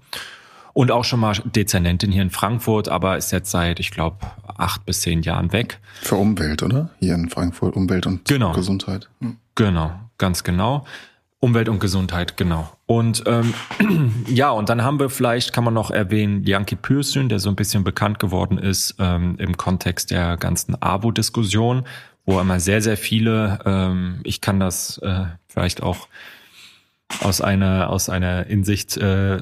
und 0.73 0.91
auch 0.91 1.05
schon 1.05 1.21
mal 1.21 1.35
Dezernentin 1.45 2.13
hier 2.13 2.23
in 2.23 2.31
Frankfurt, 2.31 2.89
aber 2.89 3.17
ist 3.17 3.33
jetzt 3.33 3.51
seit, 3.51 3.81
ich 3.81 3.91
glaube, 3.91 4.19
acht 4.57 4.85
bis 4.87 5.01
zehn 5.01 5.23
Jahren 5.23 5.53
weg. 5.53 5.81
Für 6.03 6.17
Umwelt, 6.17 6.63
oder? 6.63 6.91
Hier 7.01 7.15
in 7.15 7.29
Frankfurt, 7.29 7.77
Umwelt 7.77 8.07
und 8.07 8.25
genau. 8.27 8.53
Gesundheit. 8.53 9.09
Hm. 9.21 9.37
Genau, 9.55 9.93
ganz 10.19 10.45
genau. 10.45 10.85
Umwelt 11.41 11.69
und 11.69 11.79
Gesundheit, 11.79 12.37
genau. 12.37 12.73
Und 12.87 13.23
ähm, 13.27 13.55
ja, 14.27 14.51
und 14.51 14.69
dann 14.69 14.83
haben 14.83 14.99
wir 14.99 15.09
vielleicht, 15.09 15.53
kann 15.53 15.63
man 15.63 15.75
noch 15.75 15.91
erwähnen, 15.91 16.43
Janki 16.45 16.75
Pürsün, 16.75 17.29
der 17.29 17.39
so 17.39 17.49
ein 17.49 17.57
bisschen 17.57 17.85
bekannt 17.85 18.19
geworden 18.19 18.59
ist 18.59 18.97
ähm, 18.99 19.37
im 19.39 19.57
Kontext 19.57 20.11
der 20.11 20.37
ganzen 20.37 20.81
AWO-Diskussion, 20.81 21.85
wo 22.27 22.41
immer 22.41 22.59
sehr, 22.59 22.83
sehr 22.83 22.97
viele, 22.97 23.61
ähm, 23.65 24.21
ich 24.25 24.41
kann 24.41 24.59
das 24.59 24.99
äh, 24.99 25.27
vielleicht 25.47 25.83
auch 25.83 26.09
aus 27.21 27.41
einer 27.41 27.91
aus 27.91 28.09
einer 28.09 28.47
Insicht 28.47 28.97
äh, 28.97 29.41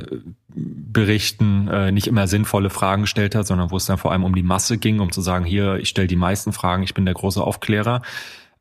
berichten, 0.48 1.68
äh, 1.68 1.92
nicht 1.92 2.06
immer 2.06 2.26
sinnvolle 2.26 2.70
Fragen 2.70 3.02
gestellt 3.02 3.34
hat, 3.34 3.46
sondern 3.46 3.70
wo 3.70 3.76
es 3.76 3.86
dann 3.86 3.98
vor 3.98 4.12
allem 4.12 4.24
um 4.24 4.34
die 4.34 4.42
Masse 4.42 4.78
ging, 4.78 5.00
um 5.00 5.12
zu 5.12 5.20
sagen, 5.20 5.44
hier, 5.44 5.76
ich 5.76 5.88
stelle 5.88 6.06
die 6.06 6.16
meisten 6.16 6.52
Fragen, 6.52 6.82
ich 6.82 6.94
bin 6.94 7.04
der 7.04 7.14
große 7.14 7.42
Aufklärer, 7.42 8.02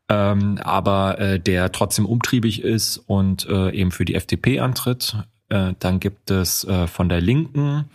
ähm, 0.09 0.59
aber 0.63 1.19
äh, 1.19 1.39
der 1.39 1.71
trotzdem 1.71 2.05
umtriebig 2.05 2.63
ist 2.63 2.97
und 2.97 3.47
äh, 3.47 3.71
eben 3.71 3.91
für 3.91 4.05
die 4.05 4.15
FDP 4.15 4.59
antritt. 4.59 5.15
Äh, 5.49 5.73
dann 5.79 5.99
gibt 5.99 6.31
es 6.31 6.63
äh, 6.65 6.87
von 6.87 7.07
der 7.07 7.21
Linken 7.21 7.85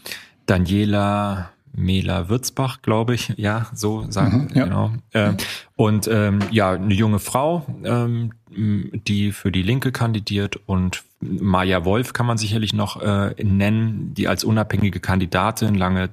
Daniela 0.46 1.50
Mela 1.72 2.28
Würzbach, 2.28 2.82
glaube 2.82 3.14
ich, 3.14 3.32
ja, 3.36 3.66
so 3.72 4.06
sagen, 4.10 4.48
mhm, 4.50 4.56
ja. 4.56 4.64
genau. 4.64 4.92
Äh, 5.12 5.34
und 5.76 6.08
ähm, 6.08 6.40
ja, 6.50 6.72
eine 6.72 6.94
junge 6.94 7.18
Frau, 7.18 7.64
ähm, 7.84 8.32
die 8.52 9.32
für 9.32 9.52
die 9.52 9.62
Linke 9.62 9.92
kandidiert 9.92 10.58
und 10.66 11.04
Maja 11.20 11.84
Wolf 11.84 12.12
kann 12.12 12.26
man 12.26 12.38
sicherlich 12.38 12.72
noch 12.72 13.00
äh, 13.00 13.34
nennen, 13.42 14.14
die 14.14 14.26
als 14.26 14.42
unabhängige 14.42 15.00
Kandidatin 15.00 15.74
lange 15.74 16.10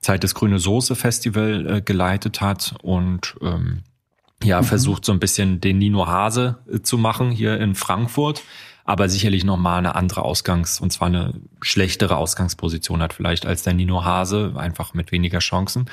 Zeit 0.00 0.22
das 0.22 0.34
Grüne 0.34 0.58
Soße 0.58 0.94
Festival 0.94 1.66
äh, 1.66 1.80
geleitet 1.80 2.40
hat 2.40 2.74
und 2.82 3.36
ähm, 3.42 3.80
ja, 4.42 4.60
mhm. 4.60 4.66
versucht 4.66 5.04
so 5.04 5.12
ein 5.12 5.20
bisschen 5.20 5.60
den 5.60 5.78
Nino 5.78 6.06
Hase 6.06 6.58
äh, 6.72 6.80
zu 6.80 6.98
machen 6.98 7.30
hier 7.30 7.58
in 7.58 7.74
Frankfurt 7.74 8.42
aber 8.90 9.08
sicherlich 9.08 9.44
nochmal 9.44 9.78
eine 9.78 9.94
andere 9.94 10.22
Ausgangs- 10.22 10.80
und 10.80 10.90
zwar 10.90 11.06
eine 11.06 11.34
schlechtere 11.60 12.16
Ausgangsposition 12.16 13.02
hat 13.02 13.12
vielleicht 13.12 13.46
als 13.46 13.62
der 13.62 13.72
Nino 13.72 14.04
Hase, 14.04 14.54
einfach 14.56 14.94
mit 14.94 15.12
weniger 15.12 15.38
Chancen. 15.38 15.88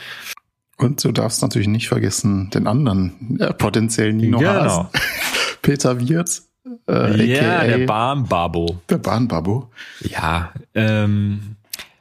Und 0.77 1.03
du 1.03 1.11
darfst 1.11 1.43
natürlich 1.43 1.67
nicht 1.67 1.89
vergessen 1.89 2.49
den 2.49 2.65
anderen 2.65 3.39
äh, 3.39 3.53
potenziellen 3.53 4.17
Nino 4.17 4.39
genau. 4.39 4.51
Hasen. 4.51 4.87
Peter 5.61 5.99
Wirz. 5.99 6.49
Äh, 6.87 7.23
ja, 7.25 7.63
der 7.63 7.85
Bahnbabo. 7.85 8.81
Der 8.89 8.97
Bahnbabo. 8.97 9.69
Ja, 10.01 10.53
ähm, 10.75 11.55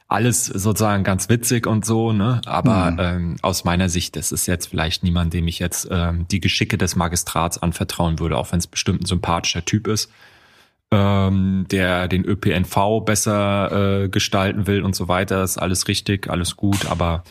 alles 0.07 0.45
sozusagen 0.45 1.03
ganz 1.03 1.29
witzig 1.29 1.67
und 1.67 1.85
so, 1.85 2.11
ne? 2.11 2.41
Aber 2.45 2.91
mhm. 2.91 2.99
ähm, 2.99 3.35
aus 3.41 3.63
meiner 3.63 3.89
Sicht, 3.89 4.15
das 4.15 4.31
ist 4.31 4.45
jetzt 4.45 4.67
vielleicht 4.67 5.03
niemand, 5.03 5.33
dem 5.33 5.47
ich 5.47 5.59
jetzt 5.59 5.87
ähm, 5.89 6.27
die 6.29 6.41
Geschicke 6.41 6.77
des 6.77 6.95
Magistrats 6.95 7.57
anvertrauen 7.57 8.19
würde, 8.19 8.37
auch 8.37 8.51
wenn 8.51 8.59
es 8.59 8.67
bestimmt 8.67 9.01
ein 9.01 9.05
sympathischer 9.05 9.63
Typ 9.63 9.87
ist 9.87 10.09
ähm, 10.91 11.65
der 11.69 12.07
den 12.07 12.23
ÖPNV 12.25 13.01
besser 13.05 14.03
äh, 14.03 14.09
gestalten 14.09 14.67
will 14.67 14.83
und 14.83 14.95
so 14.95 15.07
weiter. 15.07 15.43
Ist 15.43 15.57
alles 15.57 15.87
richtig, 15.87 16.29
alles 16.29 16.55
gut, 16.55 16.89
aber 16.89 17.23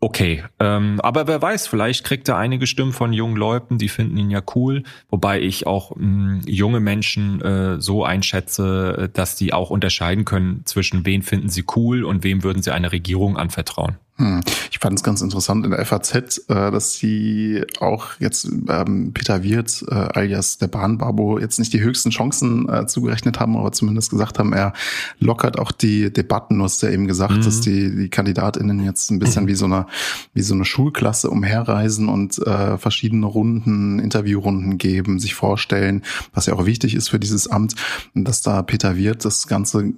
okay. 0.00 0.44
Ähm, 0.58 1.00
aber 1.02 1.26
wer 1.26 1.40
weiß, 1.40 1.66
vielleicht 1.66 2.04
kriegt 2.04 2.28
er 2.28 2.36
einige 2.36 2.66
Stimmen 2.66 2.92
von 2.92 3.12
jungen 3.12 3.36
Leuten, 3.36 3.78
die 3.78 3.88
finden 3.88 4.16
ihn 4.16 4.30
ja 4.30 4.42
cool, 4.54 4.82
wobei 5.08 5.40
ich 5.40 5.66
auch 5.66 5.94
mh, 5.96 6.00
hm, 6.00 6.40
junge 6.46 6.80
Menschen 6.80 7.40
äh, 7.40 7.80
so 7.80 8.04
einschätze, 8.04 9.10
dass 9.12 9.36
die 9.36 9.52
auch 9.52 9.70
unterscheiden 9.70 10.24
können 10.24 10.62
zwischen 10.64 11.06
wen 11.06 11.22
finden 11.22 11.48
sie 11.48 11.64
cool 11.76 12.04
und 12.04 12.24
wem 12.24 12.42
würden 12.42 12.62
sie 12.62 12.72
eine 12.72 12.92
Regierung 12.92 13.36
anvertrauen. 13.36 13.96
Hm. 14.20 14.40
Ich 14.70 14.78
fand 14.80 14.98
es 14.98 15.02
ganz 15.02 15.22
interessant 15.22 15.64
in 15.64 15.70
der 15.70 15.84
FAZ, 15.86 16.14
äh, 16.14 16.70
dass 16.70 16.92
sie 16.92 17.62
auch 17.80 18.08
jetzt 18.18 18.46
ähm, 18.68 19.12
Peter 19.14 19.42
Wirth 19.42 19.82
äh, 19.88 19.94
alias 19.94 20.58
der 20.58 20.68
Bahnbabo 20.68 21.38
jetzt 21.38 21.58
nicht 21.58 21.72
die 21.72 21.80
höchsten 21.80 22.10
Chancen 22.10 22.68
äh, 22.68 22.86
zugerechnet 22.86 23.40
haben, 23.40 23.56
aber 23.56 23.72
zumindest 23.72 24.10
gesagt 24.10 24.38
haben, 24.38 24.52
er 24.52 24.74
lockert 25.18 25.58
auch 25.58 25.72
die 25.72 26.12
Debatten. 26.12 26.58
Du 26.58 26.64
hast 26.64 26.82
ja 26.82 26.90
eben 26.90 27.06
gesagt, 27.06 27.38
mhm. 27.38 27.42
dass 27.42 27.62
die, 27.62 27.96
die 27.96 28.10
KandidatInnen 28.10 28.84
jetzt 28.84 29.10
ein 29.10 29.20
bisschen 29.20 29.44
mhm. 29.44 29.48
wie 29.48 29.54
so 29.54 29.64
eine, 29.64 29.86
wie 30.34 30.42
so 30.42 30.52
eine 30.52 30.66
Schulklasse 30.66 31.30
umherreisen 31.30 32.10
und 32.10 32.38
äh, 32.46 32.76
verschiedene 32.76 33.24
Runden, 33.24 34.00
Interviewrunden 34.00 34.76
geben, 34.76 35.18
sich 35.18 35.34
vorstellen, 35.34 36.02
was 36.34 36.44
ja 36.44 36.52
auch 36.52 36.66
wichtig 36.66 36.94
ist 36.94 37.08
für 37.08 37.18
dieses 37.18 37.48
Amt. 37.48 37.74
Dass 38.14 38.42
da 38.42 38.60
Peter 38.60 38.98
Wirth 38.98 39.24
das 39.24 39.46
Ganze 39.46 39.94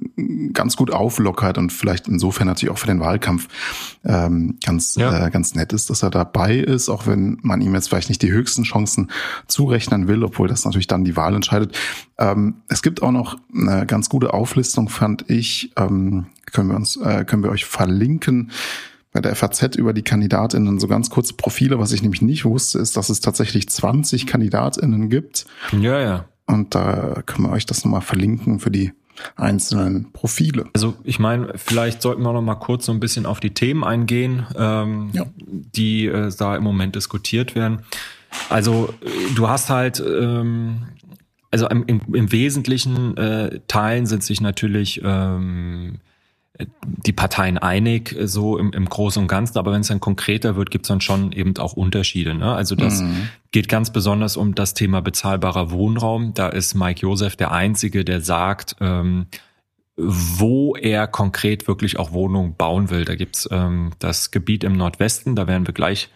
ganz 0.53 0.77
gut 0.77 0.93
auflockert 0.93 1.59
und 1.59 1.73
vielleicht 1.73 2.07
insofern 2.07 2.47
natürlich 2.47 2.73
auch 2.73 2.79
für 2.79 2.87
den 2.87 3.01
Wahlkampf 3.01 3.49
ähm, 4.13 4.59
ganz, 4.63 4.95
ja. 4.97 5.27
äh, 5.27 5.31
ganz 5.31 5.55
nett 5.55 5.73
ist, 5.73 5.89
dass 5.89 6.03
er 6.03 6.11
dabei 6.11 6.57
ist, 6.57 6.91
auch 6.91 7.07
wenn 7.07 7.39
man 7.41 7.63
ihm 7.63 7.75
jetzt 7.75 7.89
vielleicht 7.89 8.11
nicht 8.11 8.21
die 8.21 8.31
höchsten 8.31 8.65
Chancen 8.65 9.11
zurechnen 9.49 10.07
will, 10.07 10.23
obwohl 10.23 10.49
das 10.49 10.67
natürlich 10.67 10.87
dann 10.87 11.05
die 11.05 11.17
Wahl 11.17 11.35
entscheidet. 11.35 11.75
Ähm, 12.19 12.57
es 12.69 12.83
gibt 12.83 13.03
auch 13.03 13.11
noch 13.11 13.39
eine 13.55 13.87
ganz 13.87 14.11
gute 14.11 14.35
Auflistung, 14.35 14.91
fand 14.91 15.31
ich, 15.31 15.73
ähm, 15.77 16.27
können 16.53 16.69
wir 16.69 16.77
uns, 16.77 16.97
äh, 16.97 17.25
können 17.25 17.43
wir 17.43 17.51
euch 17.51 17.65
verlinken 17.65 18.51
bei 19.13 19.21
der 19.21 19.35
FAZ 19.35 19.77
über 19.77 19.95
die 19.95 20.03
Kandidatinnen 20.03 20.79
so 20.79 20.89
ganz 20.89 21.09
kurze 21.09 21.35
Profile. 21.35 21.79
Was 21.79 21.93
ich 21.93 22.03
nämlich 22.03 22.23
nicht 22.23 22.45
wusste, 22.45 22.79
ist, 22.79 22.97
dass 22.99 23.09
es 23.09 23.21
tatsächlich 23.21 23.69
20 23.69 24.27
Kandidatinnen 24.27 25.09
gibt. 25.09 25.47
Ja, 25.73 26.01
ja. 26.01 26.25
Und 26.47 26.75
da 26.75 27.23
können 27.25 27.47
wir 27.47 27.53
euch 27.53 27.67
das 27.67 27.85
nochmal 27.85 28.01
verlinken 28.03 28.59
für 28.59 28.71
die 28.71 28.93
einzelnen 29.37 30.13
Profile. 30.13 30.67
Also 30.73 30.95
ich 31.05 31.19
meine, 31.19 31.53
vielleicht 31.57 32.03
sollten 32.03 32.23
wir 32.23 32.33
noch 32.33 32.43
mal 32.43 32.55
kurz 32.55 32.87
so 32.87 32.93
ein 32.93 33.01
bisschen 33.01 33.27
auf 33.27 33.41
die 33.41 33.55
Themen 33.55 33.85
eingehen, 33.85 34.47
ähm, 34.57 35.11
ja. 35.13 35.27
die 35.37 36.07
äh, 36.07 36.33
da 36.37 36.57
im 36.57 36.65
Moment 36.65 36.97
diskutiert 36.97 37.55
werden. 37.55 37.81
Also 38.49 38.95
äh, 39.03 39.35
du 39.35 39.49
hast 39.49 39.71
halt, 39.71 40.01
ähm, 40.01 40.85
also 41.51 41.69
im, 41.69 41.85
im, 41.87 42.33
Wesentlichen 42.33 43.17
äh, 43.17 43.61
Teilen 43.69 44.07
sind 44.07 44.25
sich 44.25 44.41
natürlich 44.41 45.03
ähm, 45.05 45.99
die 46.85 47.13
Parteien 47.13 47.59
einig, 47.59 48.17
äh, 48.17 48.27
so 48.27 48.59
im, 48.59 48.73
im 48.73 48.89
Großen 48.89 49.21
und 49.21 49.29
Ganzen, 49.29 49.59
aber 49.59 49.73
wenn 49.73 49.81
es 49.81 49.89
dann 49.89 50.01
konkreter 50.01 50.57
wird, 50.57 50.71
gibt 50.71 50.87
es 50.87 50.89
dann 50.89 51.01
schon 51.01 51.33
eben 51.33 51.57
auch 51.59 51.75
Unterschiede. 51.75 52.35
Ne? 52.35 52.53
Also 52.53 52.75
das 52.75 53.03
mhm. 53.03 53.29
geht 53.51 53.69
ganz 53.69 53.93
besonders 53.93 54.37
um 54.37 54.55
das 54.55 54.75
Thema 54.75 55.01
bezahlbarer 55.03 55.71
Wohnraum. 55.71 56.35
Da 56.35 56.49
ist 56.49 56.75
Mike 56.75 57.01
Josef 57.01 57.37
der 57.37 57.53
Einzige, 57.53 58.05
der 58.05 58.21
sagt, 58.21 58.77
ähm, 58.81 59.27
wo 59.97 60.75
er 60.75 61.07
konkret 61.07 61.69
wirklich 61.69 61.99
auch 61.99 62.13
Wohnungen 62.13 62.57
bauen 62.57 62.91
will. 62.91 63.05
Da 63.05 63.15
gibt's 63.15 63.49
ähm, 63.51 63.93
das 63.99 64.31
Gebiet 64.31 64.65
im 64.65 64.73
Nordwesten, 64.73 65.37
da 65.37 65.47
werden 65.47 65.67
wir 65.67 65.75
gleich 65.75 66.09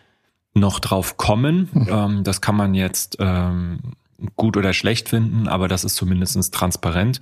noch 0.54 0.80
drauf 0.80 1.16
kommen. 1.16 1.68
Mhm. 1.72 1.88
Ähm, 1.90 2.24
das 2.24 2.40
kann 2.40 2.56
man 2.56 2.74
jetzt 2.74 3.18
ähm, 3.20 3.78
gut 4.36 4.56
oder 4.56 4.72
schlecht 4.72 5.08
finden, 5.08 5.48
aber 5.48 5.68
das 5.68 5.84
ist 5.84 5.96
zumindestens 5.96 6.50
transparent. 6.50 7.20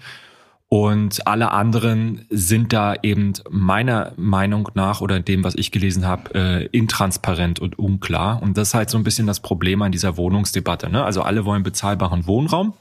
Und 0.69 1.27
alle 1.27 1.53
anderen 1.53 2.27
sind 2.31 2.73
da 2.73 2.97
eben 3.03 3.35
meiner 3.49 4.13
Meinung 4.17 4.71
nach 4.75 5.01
oder 5.01 5.21
dem, 5.21 5.45
was 5.45 5.55
ich 5.55 5.71
gelesen 5.71 6.07
habe, 6.07 6.35
äh, 6.35 6.67
intransparent 6.67 7.61
und 7.61 7.79
unklar. 7.79 8.43
Und 8.43 8.59
das 8.59 8.69
ist 8.69 8.75
halt 8.75 8.91
so 8.91 8.99
ein 8.99 9.05
bisschen 9.05 9.27
das 9.27 9.41
Problem 9.41 9.83
an 9.83 9.93
dieser 9.93 10.17
Wohnungsdebatte. 10.17 10.91
Ne? 10.91 11.05
Also 11.05 11.23
alle 11.23 11.45
wollen 11.45 11.63
bezahlbaren 11.63 12.27
Wohnraum, 12.27 12.75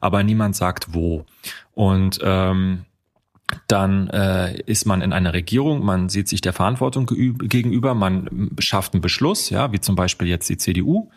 aber 0.00 0.22
niemand 0.22 0.54
sagt 0.54 0.94
wo. 0.94 1.24
Und 1.74 2.20
ähm, 2.22 2.84
dann 3.66 4.08
äh, 4.08 4.60
ist 4.62 4.86
man 4.86 5.02
in 5.02 5.12
einer 5.12 5.32
Regierung, 5.32 5.84
man 5.84 6.08
sieht 6.08 6.28
sich 6.28 6.40
der 6.40 6.52
Verantwortung 6.52 7.06
gegenüber, 7.06 7.94
man 7.94 8.50
schafft 8.58 8.94
einen 8.94 9.00
Beschluss, 9.00 9.50
ja, 9.50 9.72
wie 9.72 9.80
zum 9.80 9.96
Beispiel 9.96 10.28
jetzt 10.28 10.48
die 10.48 10.56
CDU, 10.56 11.10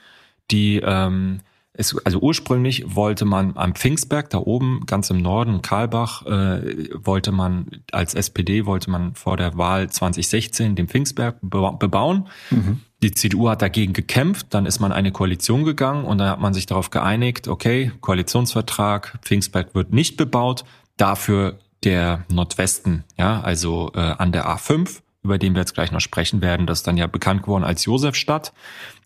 die 0.52 0.82
ähm, 0.84 1.42
es, 1.74 1.96
also 2.06 2.20
ursprünglich 2.20 2.96
wollte 2.96 3.26
man 3.26 3.58
am 3.58 3.74
Pfingstberg, 3.74 4.30
da 4.30 4.38
oben, 4.38 4.86
ganz 4.86 5.10
im 5.10 5.18
Norden, 5.18 5.62
Karlbach, 5.62 6.26
äh, 6.26 6.90
wollte 6.94 7.32
man 7.32 7.68
als 7.92 8.14
SPD, 8.14 8.66
wollte 8.66 8.92
man 8.92 9.16
vor 9.16 9.38
der 9.38 9.58
Wahl 9.58 9.90
2016 9.90 10.76
den 10.76 10.88
Pfingstberg 10.88 11.38
bebauen. 11.42 12.28
Mhm. 12.52 12.82
Die 13.02 13.12
CDU 13.12 13.50
hat 13.50 13.62
dagegen 13.62 13.94
gekämpft, 13.94 14.48
dann 14.52 14.66
ist 14.66 14.80
man 14.80 14.92
eine 14.92 15.12
Koalition 15.12 15.66
gegangen 15.66 16.06
und 16.06 16.20
dann 16.20 16.30
hat 16.30 16.40
man 16.40 16.54
sich 16.54 16.68
darauf 16.68 16.90
geeinigt, 16.90 17.48
okay, 17.48 17.92
Koalitionsvertrag, 18.02 19.20
Pfingstberg 19.24 19.74
wird 19.74 19.92
nicht 19.94 20.16
bebaut, 20.16 20.64
dafür 20.96 21.60
der 21.84 22.24
Nordwesten, 22.32 23.04
ja, 23.18 23.42
also 23.42 23.92
äh, 23.96 24.00
an 24.00 24.32
der 24.32 24.48
A5 24.48 25.02
über 25.24 25.38
den 25.38 25.54
wir 25.56 25.62
jetzt 25.62 25.74
gleich 25.74 25.92
noch 25.92 26.02
sprechen 26.02 26.42
werden, 26.42 26.68
das 26.68 26.80
ist 26.80 26.88
dann 26.88 26.98
ja 26.98 27.08
bekannt 27.08 27.44
geworden 27.44 27.64
als 27.64 27.86
Josefstadt. 27.86 28.54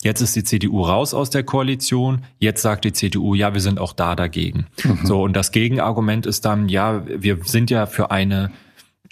Jetzt 0.01 0.21
ist 0.21 0.35
die 0.35 0.43
CDU 0.43 0.81
raus 0.81 1.13
aus 1.13 1.29
der 1.29 1.43
Koalition. 1.43 2.25
Jetzt 2.39 2.61
sagt 2.61 2.85
die 2.85 2.93
CDU, 2.93 3.35
ja, 3.35 3.53
wir 3.53 3.61
sind 3.61 3.79
auch 3.79 3.93
da 3.93 4.15
dagegen. 4.15 4.65
Mhm. 4.83 5.05
So, 5.05 5.21
und 5.23 5.33
das 5.33 5.51
Gegenargument 5.51 6.25
ist 6.25 6.45
dann, 6.45 6.69
ja, 6.69 7.03
wir 7.05 7.39
sind 7.43 7.69
ja 7.69 7.85
für 7.85 8.09
eine, 8.09 8.51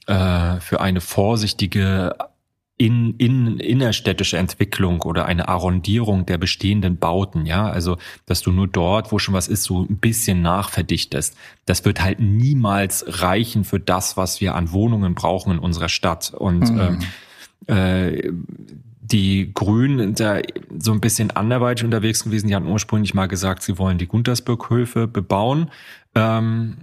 äh, 0.07 0.59
für 0.59 0.81
eine 0.81 0.99
vorsichtige 0.99 2.15
in, 2.77 3.15
in 3.17 3.57
innerstädtische 3.57 4.37
Entwicklung 4.37 5.01
oder 5.01 5.25
eine 5.25 5.47
Arrondierung 5.47 6.25
der 6.25 6.37
bestehenden 6.37 6.97
Bauten, 6.97 7.45
ja, 7.45 7.69
also 7.69 7.97
dass 8.25 8.41
du 8.41 8.51
nur 8.51 8.67
dort, 8.67 9.13
wo 9.13 9.19
schon 9.19 9.33
was 9.33 9.47
ist, 9.47 9.63
so 9.63 9.83
ein 9.83 9.97
bisschen 9.97 10.41
nachverdichtest. 10.41 11.37
Das 11.65 11.85
wird 11.85 12.01
halt 12.01 12.19
niemals 12.19 13.05
reichen 13.07 13.63
für 13.63 13.79
das, 13.79 14.17
was 14.17 14.41
wir 14.41 14.55
an 14.55 14.73
Wohnungen 14.73 15.15
brauchen 15.15 15.53
in 15.53 15.59
unserer 15.59 15.87
Stadt. 15.87 16.33
Und 16.33 16.69
mhm. 16.69 16.99
äh, 17.67 18.17
äh, 18.17 18.33
die 19.01 19.53
Grünen 19.53 19.99
sind 19.99 20.19
da 20.19 20.41
so 20.77 20.91
ein 20.91 20.99
bisschen 20.99 21.31
anderweitig 21.31 21.85
unterwegs 21.85 22.23
gewesen. 22.23 22.47
Die 22.47 22.55
hatten 22.55 22.67
ursprünglich 22.67 23.13
mal 23.13 23.27
gesagt, 23.27 23.63
sie 23.63 23.77
wollen 23.77 23.97
die 23.97 24.07
Guntersburghöfe 24.07 25.07
bebauen. 25.07 25.69
Ähm, 26.15 26.77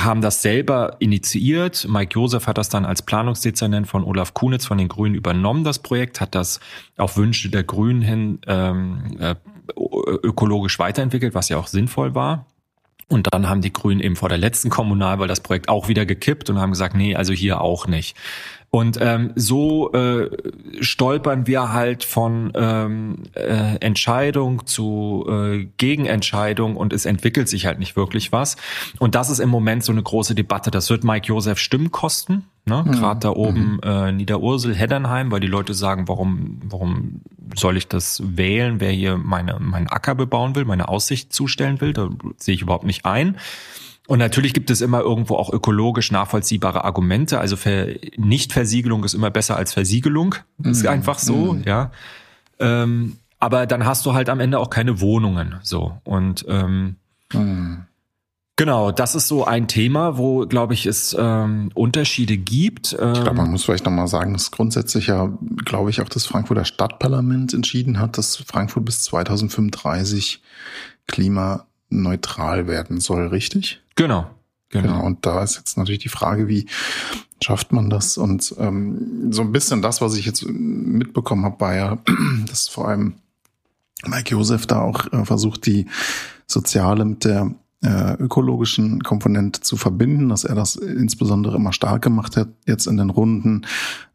haben 0.00 0.20
das 0.20 0.42
selber 0.42 0.96
initiiert. 1.00 1.86
Mike 1.88 2.14
Josef 2.14 2.46
hat 2.46 2.56
das 2.56 2.68
dann 2.68 2.84
als 2.84 3.02
Planungsdezernent 3.02 3.88
von 3.88 4.04
Olaf 4.04 4.32
Kunitz 4.32 4.64
von 4.64 4.78
den 4.78 4.88
Grünen 4.88 5.14
übernommen, 5.14 5.64
das 5.64 5.80
Projekt, 5.80 6.20
hat 6.20 6.34
das 6.34 6.60
auf 6.96 7.16
Wünsche 7.16 7.50
der 7.50 7.64
Grünen 7.64 8.02
hin 8.02 8.38
ähm, 8.46 9.16
äh, 9.18 9.34
ökologisch 9.76 10.78
weiterentwickelt, 10.78 11.34
was 11.34 11.48
ja 11.48 11.58
auch 11.58 11.66
sinnvoll 11.66 12.14
war. 12.14 12.46
Und 13.08 13.28
dann 13.32 13.48
haben 13.48 13.62
die 13.62 13.72
Grünen 13.72 14.00
eben 14.00 14.16
vor 14.16 14.28
der 14.28 14.38
letzten 14.38 14.68
Kommunalwahl 14.68 15.28
das 15.28 15.40
Projekt 15.40 15.68
auch 15.68 15.88
wieder 15.88 16.04
gekippt 16.04 16.50
und 16.50 16.58
haben 16.58 16.70
gesagt, 16.70 16.94
nee, 16.94 17.16
also 17.16 17.32
hier 17.32 17.60
auch 17.62 17.86
nicht. 17.86 18.16
Und 18.70 18.98
ähm, 19.00 19.32
so 19.34 19.92
äh, 19.92 20.28
stolpern 20.80 21.46
wir 21.46 21.72
halt 21.72 22.04
von 22.04 22.52
ähm, 22.54 23.22
äh, 23.32 23.76
Entscheidung 23.80 24.66
zu 24.66 25.26
äh, 25.26 25.68
Gegenentscheidung 25.78 26.76
und 26.76 26.92
es 26.92 27.06
entwickelt 27.06 27.48
sich 27.48 27.64
halt 27.64 27.78
nicht 27.78 27.96
wirklich 27.96 28.30
was. 28.30 28.56
Und 28.98 29.14
das 29.14 29.30
ist 29.30 29.38
im 29.38 29.48
Moment 29.48 29.84
so 29.84 29.92
eine 29.92 30.02
große 30.02 30.34
Debatte. 30.34 30.70
Das 30.70 30.90
wird 30.90 31.02
Mike 31.02 31.26
Josef 31.26 31.58
Stimmen 31.58 31.90
kosten. 31.90 32.44
Ne? 32.66 32.84
Mhm. 32.86 32.92
Gerade 32.92 33.20
da 33.20 33.30
oben 33.30 33.76
mhm. 33.76 33.80
äh, 33.82 34.12
Niederursel, 34.12 34.74
Heddernheim, 34.74 35.30
weil 35.30 35.40
die 35.40 35.46
Leute 35.46 35.72
sagen, 35.72 36.06
warum, 36.06 36.60
warum 36.64 37.22
soll 37.56 37.78
ich 37.78 37.88
das 37.88 38.22
wählen, 38.22 38.80
wer 38.80 38.92
hier 38.92 39.16
meine, 39.16 39.58
meinen 39.60 39.88
Acker 39.88 40.14
bebauen 40.14 40.54
will, 40.54 40.66
meine 40.66 40.88
Aussicht 40.88 41.32
zustellen 41.32 41.80
will? 41.80 41.94
Da 41.94 42.10
sehe 42.36 42.54
ich 42.54 42.60
überhaupt 42.60 42.84
nicht 42.84 43.06
ein. 43.06 43.38
Und 44.08 44.20
natürlich 44.20 44.54
gibt 44.54 44.70
es 44.70 44.80
immer 44.80 45.00
irgendwo 45.00 45.36
auch 45.36 45.52
ökologisch 45.52 46.10
nachvollziehbare 46.10 46.82
Argumente. 46.82 47.38
Also 47.40 47.56
Ver 47.56 47.88
Nichtversiegelung 48.16 49.04
ist 49.04 49.12
immer 49.12 49.30
besser 49.30 49.56
als 49.56 49.74
Versiegelung. 49.74 50.34
Ist 50.62 50.84
mm. 50.84 50.88
einfach 50.88 51.18
so, 51.18 51.52
mm. 51.52 51.64
ja. 51.66 51.90
Ähm, 52.58 53.18
aber 53.38 53.66
dann 53.66 53.84
hast 53.84 54.06
du 54.06 54.14
halt 54.14 54.30
am 54.30 54.40
Ende 54.40 54.60
auch 54.60 54.70
keine 54.70 55.02
Wohnungen. 55.02 55.56
So. 55.62 55.98
Und 56.04 56.46
ähm, 56.48 56.96
mm. 57.34 57.82
genau, 58.56 58.92
das 58.92 59.14
ist 59.14 59.28
so 59.28 59.44
ein 59.44 59.68
Thema, 59.68 60.16
wo, 60.16 60.46
glaube 60.46 60.72
ich, 60.72 60.86
es 60.86 61.14
ähm, 61.18 61.68
Unterschiede 61.74 62.38
gibt. 62.38 62.96
Ähm, 62.98 63.12
ich 63.12 63.20
glaube, 63.20 63.36
man 63.36 63.50
muss 63.50 63.64
vielleicht 63.64 63.84
nochmal 63.84 64.08
sagen, 64.08 64.32
dass 64.32 64.50
grundsätzlich 64.50 65.08
ja, 65.08 65.30
glaube 65.66 65.90
ich, 65.90 66.00
auch 66.00 66.08
das 66.08 66.24
Frankfurter 66.24 66.64
Stadtparlament 66.64 67.52
entschieden 67.52 67.98
hat, 67.98 68.16
dass 68.16 68.36
Frankfurt 68.36 68.86
bis 68.86 69.02
2035 69.02 70.40
Klima 71.06 71.66
neutral 71.90 72.66
werden 72.66 73.00
soll, 73.00 73.26
richtig? 73.26 73.82
Genau. 73.98 74.30
Genau. 74.70 74.94
genau. 74.94 75.04
Und 75.04 75.26
da 75.26 75.42
ist 75.42 75.56
jetzt 75.56 75.76
natürlich 75.76 76.02
die 76.02 76.08
Frage, 76.08 76.46
wie 76.46 76.66
schafft 77.42 77.72
man 77.72 77.90
das? 77.90 78.16
Und 78.16 78.54
ähm, 78.58 79.32
so 79.32 79.42
ein 79.42 79.52
bisschen 79.52 79.82
das, 79.82 80.00
was 80.00 80.14
ich 80.14 80.24
jetzt 80.24 80.46
mitbekommen 80.46 81.44
habe, 81.44 81.60
war 81.60 81.74
ja, 81.74 81.98
dass 82.46 82.68
vor 82.68 82.88
allem 82.88 83.14
Mike 84.06 84.30
Josef 84.30 84.66
da 84.66 84.80
auch 84.80 85.12
äh, 85.12 85.24
versucht, 85.24 85.66
die 85.66 85.86
Soziale 86.46 87.04
mit 87.04 87.24
der 87.24 87.54
äh, 87.82 88.14
ökologischen 88.14 89.02
Komponente 89.02 89.60
zu 89.60 89.76
verbinden, 89.76 90.28
dass 90.28 90.44
er 90.44 90.54
das 90.54 90.76
insbesondere 90.76 91.56
immer 91.56 91.72
stark 91.72 92.02
gemacht 92.02 92.36
hat, 92.36 92.48
jetzt 92.66 92.86
in 92.86 92.96
den 92.96 93.10
Runden 93.10 93.66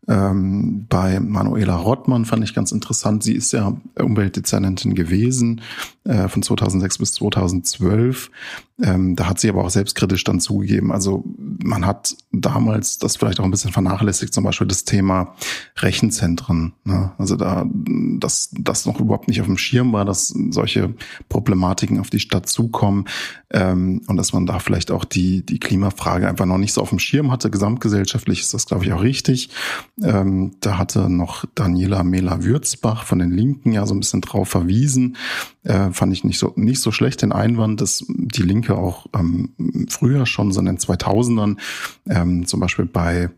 ähm, 0.08 0.86
bei 0.90 1.20
Manuela 1.20 1.76
Rottmann 1.76 2.26
fand 2.26 2.44
ich 2.44 2.54
ganz 2.54 2.72
interessant. 2.72 3.24
Sie 3.24 3.34
ist 3.34 3.54
ja 3.54 3.78
Umweltdezernentin 3.98 4.96
gewesen 4.96 5.62
äh, 6.04 6.28
von 6.28 6.44
2006 6.44 6.98
bis 6.98 7.14
2012. 7.14 8.30
Ähm, 8.82 9.16
da 9.16 9.30
hat 9.30 9.40
sie 9.40 9.50
aber 9.50 9.64
auch 9.64 9.70
selbstkritisch 9.70 10.24
dann 10.24 10.40
zugegeben. 10.42 10.92
Also 10.92 11.24
man 11.38 11.86
hat 11.86 12.16
damals 12.32 12.98
das 12.98 13.16
vielleicht 13.16 13.40
auch 13.40 13.46
ein 13.46 13.52
bisschen 13.52 13.72
vernachlässigt, 13.72 14.34
zum 14.34 14.44
Beispiel 14.44 14.68
das 14.68 14.84
Thema 14.84 15.36
Rechenzentren. 15.78 16.74
Ne? 16.84 17.12
Also 17.18 17.36
da, 17.36 17.66
dass 17.66 18.50
das 18.52 18.86
noch 18.86 19.00
überhaupt 19.00 19.28
nicht 19.28 19.40
auf 19.40 19.48
dem 19.48 19.58
Schirm 19.58 19.94
war, 19.94 20.04
dass 20.04 20.34
solche 20.50 20.94
Problematiken 21.30 22.00
auf 22.00 22.10
die 22.10 22.20
Stadt 22.20 22.50
zukommen 22.50 23.06
ähm, 23.52 24.02
und 24.08 24.18
dass 24.18 24.34
man 24.34 24.46
da 24.46 24.60
vielleicht 24.60 24.92
auch 24.92 25.06
die, 25.06 25.46
die 25.46 25.60
Klimafrage 25.60 26.28
einfach 26.28 26.46
noch 26.46 26.58
nicht 26.58 26.74
so 26.74 26.82
auf 26.82 26.90
dem 26.90 27.00
Schirm 27.00 27.32
hatte. 27.32 27.52
Gesamtgesellschaftlich 27.52 28.42
ist 28.42 28.54
das, 28.54 28.66
glaube 28.66 28.84
ich, 28.84 28.92
auch 28.92 29.04
richtig. 29.04 29.50
Ähm, 30.02 30.56
da 30.60 30.80
hatte 30.80 31.08
noch 31.10 31.46
Daniela 31.54 32.04
Mela-Würzbach 32.04 33.04
von 33.04 33.20
den 33.20 33.32
Linken 33.32 33.74
ja 33.74 33.86
so 33.86 33.94
ein 33.94 34.00
bisschen 34.00 34.22
drauf 34.22 34.50
verwiesen. 34.50 35.18
Äh, 35.64 35.92
fand 35.92 36.14
ich 36.14 36.24
nicht 36.24 36.40
so, 36.40 36.54
nicht 36.56 36.82
so 36.82 36.92
schlecht 36.92 37.22
den 37.22 37.32
Einwand, 37.32 37.80
dass 37.80 38.04
die 38.08 38.42
Linke 38.42 38.76
auch 38.76 39.06
ähm, 39.16 39.54
früher 39.90 40.26
schon 40.26 40.52
so 40.52 40.60
in 40.60 40.66
den 40.66 40.78
2000ern 40.80 41.58
ähm, 42.10 42.48
zum 42.48 42.60
Beispiel 42.60 42.86
bei 42.86 43.30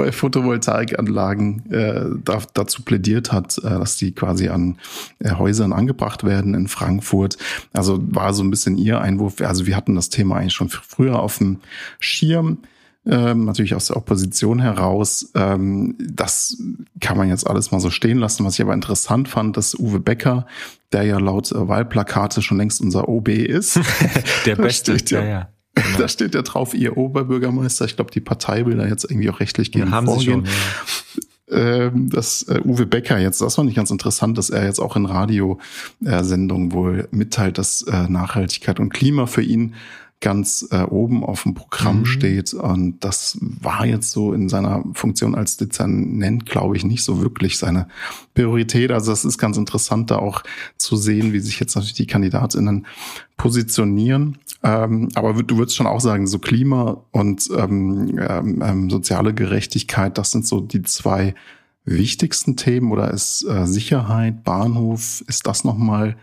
bei 0.00 0.12
Photovoltaikanlagen 0.12 1.70
äh, 1.70 2.06
da, 2.24 2.38
dazu 2.54 2.82
plädiert 2.82 3.32
hat, 3.32 3.58
äh, 3.58 3.68
dass 3.68 3.98
die 3.98 4.12
quasi 4.12 4.48
an 4.48 4.78
äh, 5.18 5.32
Häusern 5.32 5.74
angebracht 5.74 6.24
werden 6.24 6.54
in 6.54 6.68
Frankfurt. 6.68 7.36
Also 7.74 7.98
war 8.10 8.32
so 8.32 8.42
ein 8.42 8.50
bisschen 8.50 8.78
ihr 8.78 9.02
Einwurf. 9.02 9.42
Also 9.42 9.66
wir 9.66 9.76
hatten 9.76 9.96
das 9.96 10.08
Thema 10.08 10.36
eigentlich 10.36 10.54
schon 10.54 10.70
früher 10.70 11.18
auf 11.18 11.36
dem 11.36 11.60
Schirm 11.98 12.60
ähm, 13.06 13.44
natürlich 13.46 13.74
aus 13.74 13.86
der 13.86 13.96
Opposition 13.96 14.60
heraus. 14.60 15.30
Ähm, 15.34 15.96
das 15.98 16.58
kann 17.00 17.16
man 17.16 17.28
jetzt 17.28 17.46
alles 17.46 17.70
mal 17.70 17.80
so 17.80 17.90
stehen 17.90 18.18
lassen. 18.18 18.44
Was 18.44 18.54
ich 18.54 18.62
aber 18.62 18.74
interessant 18.74 19.28
fand, 19.28 19.56
dass 19.56 19.74
Uwe 19.74 20.00
Becker, 20.00 20.46
der 20.92 21.04
ja 21.04 21.18
laut 21.18 21.50
äh, 21.50 21.68
Wahlplakate 21.68 22.42
schon 22.42 22.58
längst 22.58 22.80
unser 22.80 23.08
OB 23.08 23.28
ist, 23.28 23.80
der 24.46 24.56
Beste, 24.56 24.98
steht 24.98 25.10
ja, 25.10 25.24
ja. 25.24 25.48
Genau. 25.74 25.98
Da 25.98 26.08
steht 26.08 26.34
ja 26.34 26.42
drauf, 26.42 26.74
ihr 26.74 26.96
Oberbürgermeister. 26.96 27.84
Ich 27.84 27.96
glaube, 27.96 28.10
die 28.10 28.20
Partei 28.20 28.66
will 28.66 28.76
da 28.76 28.86
jetzt 28.86 29.04
irgendwie 29.04 29.30
auch 29.30 29.40
rechtlich 29.40 29.72
gegen 29.72 29.86
ja, 29.86 29.92
haben 29.92 30.06
vorgehen. 30.06 30.44
Sie 30.44 30.50
schon, 30.50 31.22
ja. 31.22 31.26
Ähm, 31.52 32.10
dass 32.10 32.44
äh, 32.44 32.60
Uwe 32.64 32.86
Becker 32.86 33.18
jetzt, 33.18 33.40
das 33.40 33.56
fand 33.56 33.68
ich 33.68 33.74
ganz 33.74 33.90
interessant, 33.90 34.38
dass 34.38 34.50
er 34.50 34.64
jetzt 34.64 34.78
auch 34.78 34.94
in 34.94 35.04
Radiosendungen 35.04 36.70
wohl 36.72 37.08
mitteilt, 37.10 37.58
dass 37.58 37.82
äh, 37.82 38.08
Nachhaltigkeit 38.08 38.78
und 38.78 38.90
Klima 38.90 39.26
für 39.26 39.42
ihn 39.42 39.74
ganz 40.20 40.68
äh, 40.70 40.82
oben 40.82 41.24
auf 41.24 41.44
dem 41.44 41.54
Programm 41.54 42.00
mhm. 42.00 42.06
steht. 42.06 42.52
Und 42.52 43.02
das 43.02 43.38
war 43.40 43.86
jetzt 43.86 44.10
so 44.10 44.32
in 44.34 44.48
seiner 44.48 44.84
Funktion 44.92 45.34
als 45.34 45.56
Dezernent, 45.56 46.46
glaube 46.46 46.76
ich, 46.76 46.84
nicht 46.84 47.02
so 47.02 47.22
wirklich 47.22 47.58
seine 47.58 47.88
Priorität. 48.34 48.92
Also 48.92 49.12
das 49.12 49.24
ist 49.24 49.38
ganz 49.38 49.56
interessant, 49.56 50.10
da 50.10 50.16
auch 50.16 50.42
zu 50.76 50.96
sehen, 50.96 51.32
wie 51.32 51.40
sich 51.40 51.58
jetzt 51.58 51.74
natürlich 51.74 51.94
die 51.94 52.06
Kandidatinnen 52.06 52.86
positionieren. 53.38 54.38
Ähm, 54.62 55.08
aber 55.14 55.42
du 55.42 55.56
würdest 55.56 55.76
schon 55.76 55.86
auch 55.86 56.00
sagen, 56.00 56.26
so 56.26 56.38
Klima 56.38 57.02
und 57.12 57.48
ähm, 57.56 58.18
ähm, 58.20 58.62
ähm 58.62 58.90
soziale 58.90 59.32
Gerechtigkeit, 59.32 60.18
das 60.18 60.32
sind 60.32 60.46
so 60.46 60.60
die 60.60 60.82
zwei 60.82 61.34
wichtigsten 61.90 62.56
Themen 62.56 62.92
oder 62.92 63.10
ist 63.10 63.44
äh, 63.44 63.66
Sicherheit, 63.66 64.44
Bahnhof, 64.44 65.22
ist 65.26 65.46
das 65.46 65.64
nochmal 65.64 66.16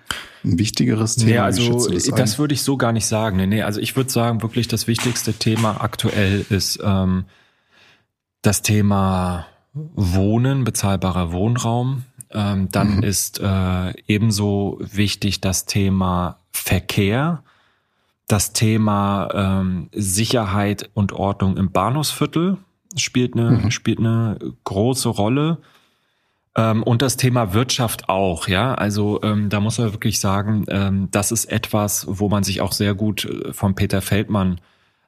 ein 0.43 0.58
wichtigeres 0.58 1.17
Thema? 1.17 1.32
Nee, 1.32 1.38
also 1.39 1.89
das, 1.89 2.06
das 2.06 2.39
würde 2.39 2.53
ich 2.53 2.62
so 2.62 2.77
gar 2.77 2.93
nicht 2.93 3.06
sagen. 3.06 3.38
Nee, 3.38 3.47
nee, 3.47 3.62
also 3.62 3.80
ich 3.82 3.95
würde 3.95 4.10
sagen, 4.10 4.41
wirklich 4.41 4.67
das 4.67 4.88
wichtigste 4.88 5.34
Thema 5.34 5.82
aktuell 5.82 6.45
ist 6.49 6.80
ähm, 6.82 7.25
das 8.41 8.62
Thema 8.62 9.45
Wohnen, 9.73 10.63
bezahlbarer 10.63 11.32
Wohnraum. 11.34 12.03
Ähm, 12.32 12.69
dann 12.71 12.97
mhm. 12.97 13.03
ist 13.03 13.39
äh, 13.39 13.93
ebenso 14.08 14.80
wichtig 14.80 15.41
das 15.41 15.65
Thema 15.65 16.39
Verkehr, 16.51 17.43
das 18.27 18.53
Thema 18.53 19.30
ähm, 19.34 19.89
Sicherheit 19.93 20.89
und 20.93 21.13
Ordnung 21.13 21.58
im 21.58 21.71
Bahnhofsviertel 21.71 22.58
spielt 22.97 23.36
eine, 23.36 23.51
mhm. 23.51 23.71
spielt 23.71 23.99
eine 23.99 24.38
große 24.63 25.10
Rolle. 25.10 25.60
Ähm, 26.55 26.83
und 26.83 27.01
das 27.01 27.17
Thema 27.17 27.53
Wirtschaft 27.53 28.10
auch, 28.10 28.47
ja. 28.47 28.73
Also 28.73 29.21
ähm, 29.23 29.49
da 29.49 29.60
muss 29.60 29.77
man 29.77 29.93
wirklich 29.93 30.19
sagen, 30.19 30.65
ähm, 30.69 31.07
das 31.12 31.31
ist 31.31 31.45
etwas, 31.45 32.05
wo 32.10 32.29
man 32.29 32.43
sich 32.43 32.62
auch 32.62 32.71
sehr 32.71 32.95
gut 32.95 33.25
äh, 33.25 33.53
von 33.53 33.75
Peter 33.75 34.01
Feldmann 34.01 34.60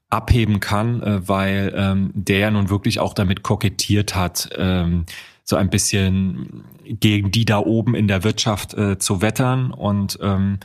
abheben 0.10 0.60
kann, 0.60 1.02
äh, 1.02 1.28
weil 1.28 1.73
ähm, 1.75 2.12
der 2.13 2.39
ja 2.39 2.52
nun 2.52 2.69
wirklich 2.69 2.99
auch 2.99 3.13
damit 3.13 3.43
kokettiert 3.43 4.15
hat, 4.15 4.49
ähm, 4.58 5.06
so 5.43 5.56
ein 5.56 5.69
bisschen 5.69 6.63
gegen 6.86 7.32
die 7.32 7.45
da 7.45 7.60
oben 7.60 7.95
in 7.95 8.08
der 8.08 8.23
Wirtschaft 8.23 8.75
äh, 8.75 8.99
zu 8.99 9.21
wettern 9.21 9.71
und 9.71 10.19
ähm, 10.21 10.60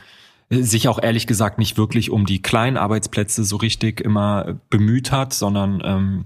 sich 0.49 0.87
auch 0.87 1.01
ehrlich 1.01 1.25
gesagt 1.25 1.57
nicht 1.57 1.77
wirklich 1.77 2.11
um 2.11 2.25
die 2.25 2.41
kleinen 2.41 2.77
Arbeitsplätze 2.77 3.43
so 3.43 3.55
richtig 3.55 4.01
immer 4.01 4.59
bemüht 4.69 5.11
hat, 5.11 5.33
sondern 5.33 5.81
ähm, 5.83 6.25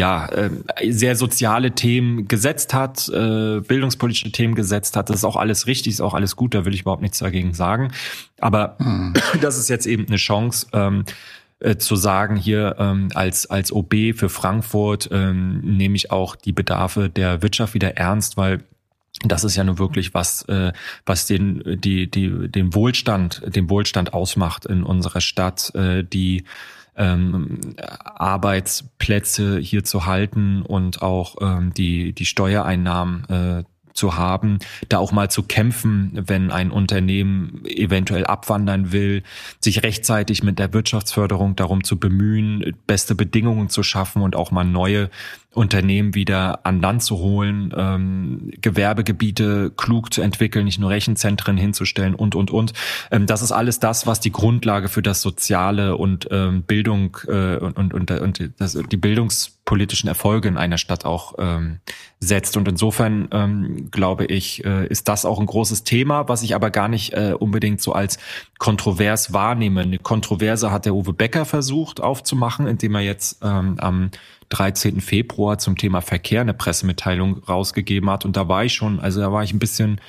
ja, 0.00 0.26
äh, 0.28 0.50
sehr 0.90 1.14
soziale 1.14 1.72
Themen 1.72 2.26
gesetzt 2.26 2.72
hat, 2.72 3.06
äh, 3.10 3.60
bildungspolitische 3.60 4.32
Themen 4.32 4.54
gesetzt 4.54 4.96
hat. 4.96 5.10
Das 5.10 5.16
ist 5.16 5.24
auch 5.24 5.36
alles 5.36 5.66
richtig, 5.66 5.92
ist 5.92 6.00
auch 6.00 6.14
alles 6.14 6.36
gut, 6.36 6.54
da 6.54 6.64
will 6.64 6.72
ich 6.72 6.80
überhaupt 6.80 7.02
nichts 7.02 7.18
dagegen 7.18 7.52
sagen. 7.52 7.92
Aber 8.40 8.76
hm. 8.78 9.12
das 9.42 9.58
ist 9.58 9.68
jetzt 9.68 9.84
eben 9.84 10.06
eine 10.06 10.16
Chance, 10.16 10.68
ähm, 10.72 11.04
äh, 11.58 11.76
zu 11.76 11.96
sagen, 11.96 12.36
hier 12.36 12.76
ähm, 12.78 13.10
als, 13.14 13.50
als 13.50 13.70
OB 13.72 13.94
für 14.14 14.30
Frankfurt 14.30 15.10
ähm, 15.12 15.60
nehme 15.60 15.96
ich 15.96 16.10
auch 16.10 16.34
die 16.34 16.52
Bedarfe 16.52 17.10
der 17.10 17.42
Wirtschaft 17.42 17.74
wieder 17.74 17.98
ernst, 17.98 18.38
weil 18.38 18.64
das 19.22 19.44
ist 19.44 19.56
ja 19.56 19.64
nun 19.64 19.78
wirklich 19.78 20.14
was, 20.14 20.48
äh, 20.48 20.72
was 21.04 21.26
den, 21.26 21.78
die, 21.78 22.10
die, 22.10 22.48
den 22.48 22.74
Wohlstand, 22.74 23.42
den 23.54 23.68
Wohlstand 23.68 24.14
ausmacht 24.14 24.64
in 24.64 24.82
unserer 24.82 25.20
Stadt, 25.20 25.74
äh, 25.74 26.02
die 26.02 26.44
ähm, 27.00 27.58
Arbeitsplätze 27.78 29.58
hier 29.58 29.84
zu 29.84 30.04
halten 30.04 30.60
und 30.62 31.00
auch 31.00 31.36
ähm, 31.40 31.72
die, 31.72 32.12
die 32.12 32.26
Steuereinnahmen 32.26 33.24
äh, 33.28 33.64
zu 33.94 34.16
haben, 34.16 34.58
da 34.88 34.98
auch 34.98 35.10
mal 35.10 35.30
zu 35.30 35.42
kämpfen, 35.42 36.22
wenn 36.26 36.50
ein 36.50 36.70
Unternehmen 36.70 37.62
eventuell 37.64 38.24
abwandern 38.24 38.92
will, 38.92 39.22
sich 39.60 39.82
rechtzeitig 39.82 40.42
mit 40.42 40.58
der 40.58 40.72
Wirtschaftsförderung 40.72 41.56
darum 41.56 41.82
zu 41.82 41.98
bemühen, 41.98 42.76
beste 42.86 43.14
Bedingungen 43.14 43.68
zu 43.68 43.82
schaffen 43.82 44.22
und 44.22 44.36
auch 44.36 44.50
mal 44.50 44.64
neue 44.64 45.10
Unternehmen 45.52 46.14
wieder 46.14 46.64
an 46.64 46.80
Land 46.80 47.02
zu 47.02 47.18
holen, 47.18 47.74
ähm, 47.76 48.52
Gewerbegebiete 48.60 49.72
klug 49.76 50.14
zu 50.14 50.22
entwickeln, 50.22 50.64
nicht 50.64 50.78
nur 50.78 50.90
Rechenzentren 50.90 51.56
hinzustellen 51.56 52.14
und, 52.14 52.36
und, 52.36 52.52
und. 52.52 52.72
Ähm, 53.10 53.26
das 53.26 53.42
ist 53.42 53.50
alles 53.50 53.80
das, 53.80 54.06
was 54.06 54.20
die 54.20 54.30
Grundlage 54.30 54.88
für 54.88 55.02
das 55.02 55.22
Soziale 55.22 55.96
und 55.96 56.28
ähm, 56.30 56.62
Bildung 56.62 57.16
äh, 57.26 57.56
und, 57.56 57.76
und, 57.76 57.94
und, 57.94 58.10
und 58.12 58.50
das, 58.58 58.78
die 58.90 58.96
bildungspolitischen 58.96 60.08
Erfolge 60.08 60.46
in 60.46 60.56
einer 60.56 60.78
Stadt 60.78 61.04
auch 61.04 61.34
ähm, 61.38 61.80
setzt. 62.20 62.56
Und 62.56 62.68
insofern 62.68 63.28
ähm, 63.32 63.90
glaube 63.90 64.26
ich, 64.26 64.64
äh, 64.64 64.86
ist 64.86 65.08
das 65.08 65.24
auch 65.24 65.40
ein 65.40 65.46
großes 65.46 65.82
Thema, 65.82 66.28
was 66.28 66.44
ich 66.44 66.54
aber 66.54 66.70
gar 66.70 66.86
nicht 66.86 67.12
äh, 67.14 67.34
unbedingt 67.36 67.80
so 67.80 67.92
als 67.92 68.18
kontrovers 68.58 69.32
wahrnehme. 69.32 69.80
Eine 69.80 69.98
Kontroverse 69.98 70.70
hat 70.70 70.84
der 70.84 70.94
Uwe 70.94 71.12
Becker 71.12 71.44
versucht 71.44 72.00
aufzumachen, 72.00 72.68
indem 72.68 72.94
er 72.94 73.00
jetzt 73.00 73.40
ähm, 73.42 73.74
am 73.80 74.10
13. 74.50 75.00
Februar 75.00 75.58
zum 75.58 75.76
Thema 75.76 76.00
Verkehr 76.00 76.42
eine 76.42 76.54
Pressemitteilung 76.54 77.38
rausgegeben 77.44 78.10
hat. 78.10 78.24
Und 78.24 78.36
da 78.36 78.48
war 78.48 78.64
ich 78.64 78.74
schon, 78.74 79.00
also 79.00 79.20
da 79.20 79.32
war 79.32 79.42
ich 79.42 79.52
ein 79.52 79.58
bisschen 79.58 80.00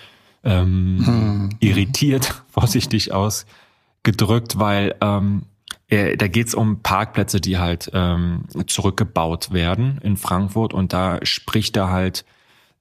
ähm, 0.43 1.01
hm. 1.06 1.49
irritiert, 1.60 2.43
vorsichtig 2.49 3.13
ausgedrückt, 3.13 4.60
weil 4.60 4.95
ähm, 5.01 5.43
er, 5.88 6.17
da 6.17 6.27
geht's 6.27 6.56
um 6.56 6.82
Parkplätze, 6.82 7.39
die 7.39 7.58
halt 7.58 7.91
ähm, 7.93 8.45
zurückgebaut 8.67 9.51
werden 9.51 9.99
in 10.04 10.17
Frankfurt. 10.17 10.73
Und 10.73 10.93
da 10.93 11.19
spricht 11.23 11.77
er 11.77 11.91
halt 11.91 12.25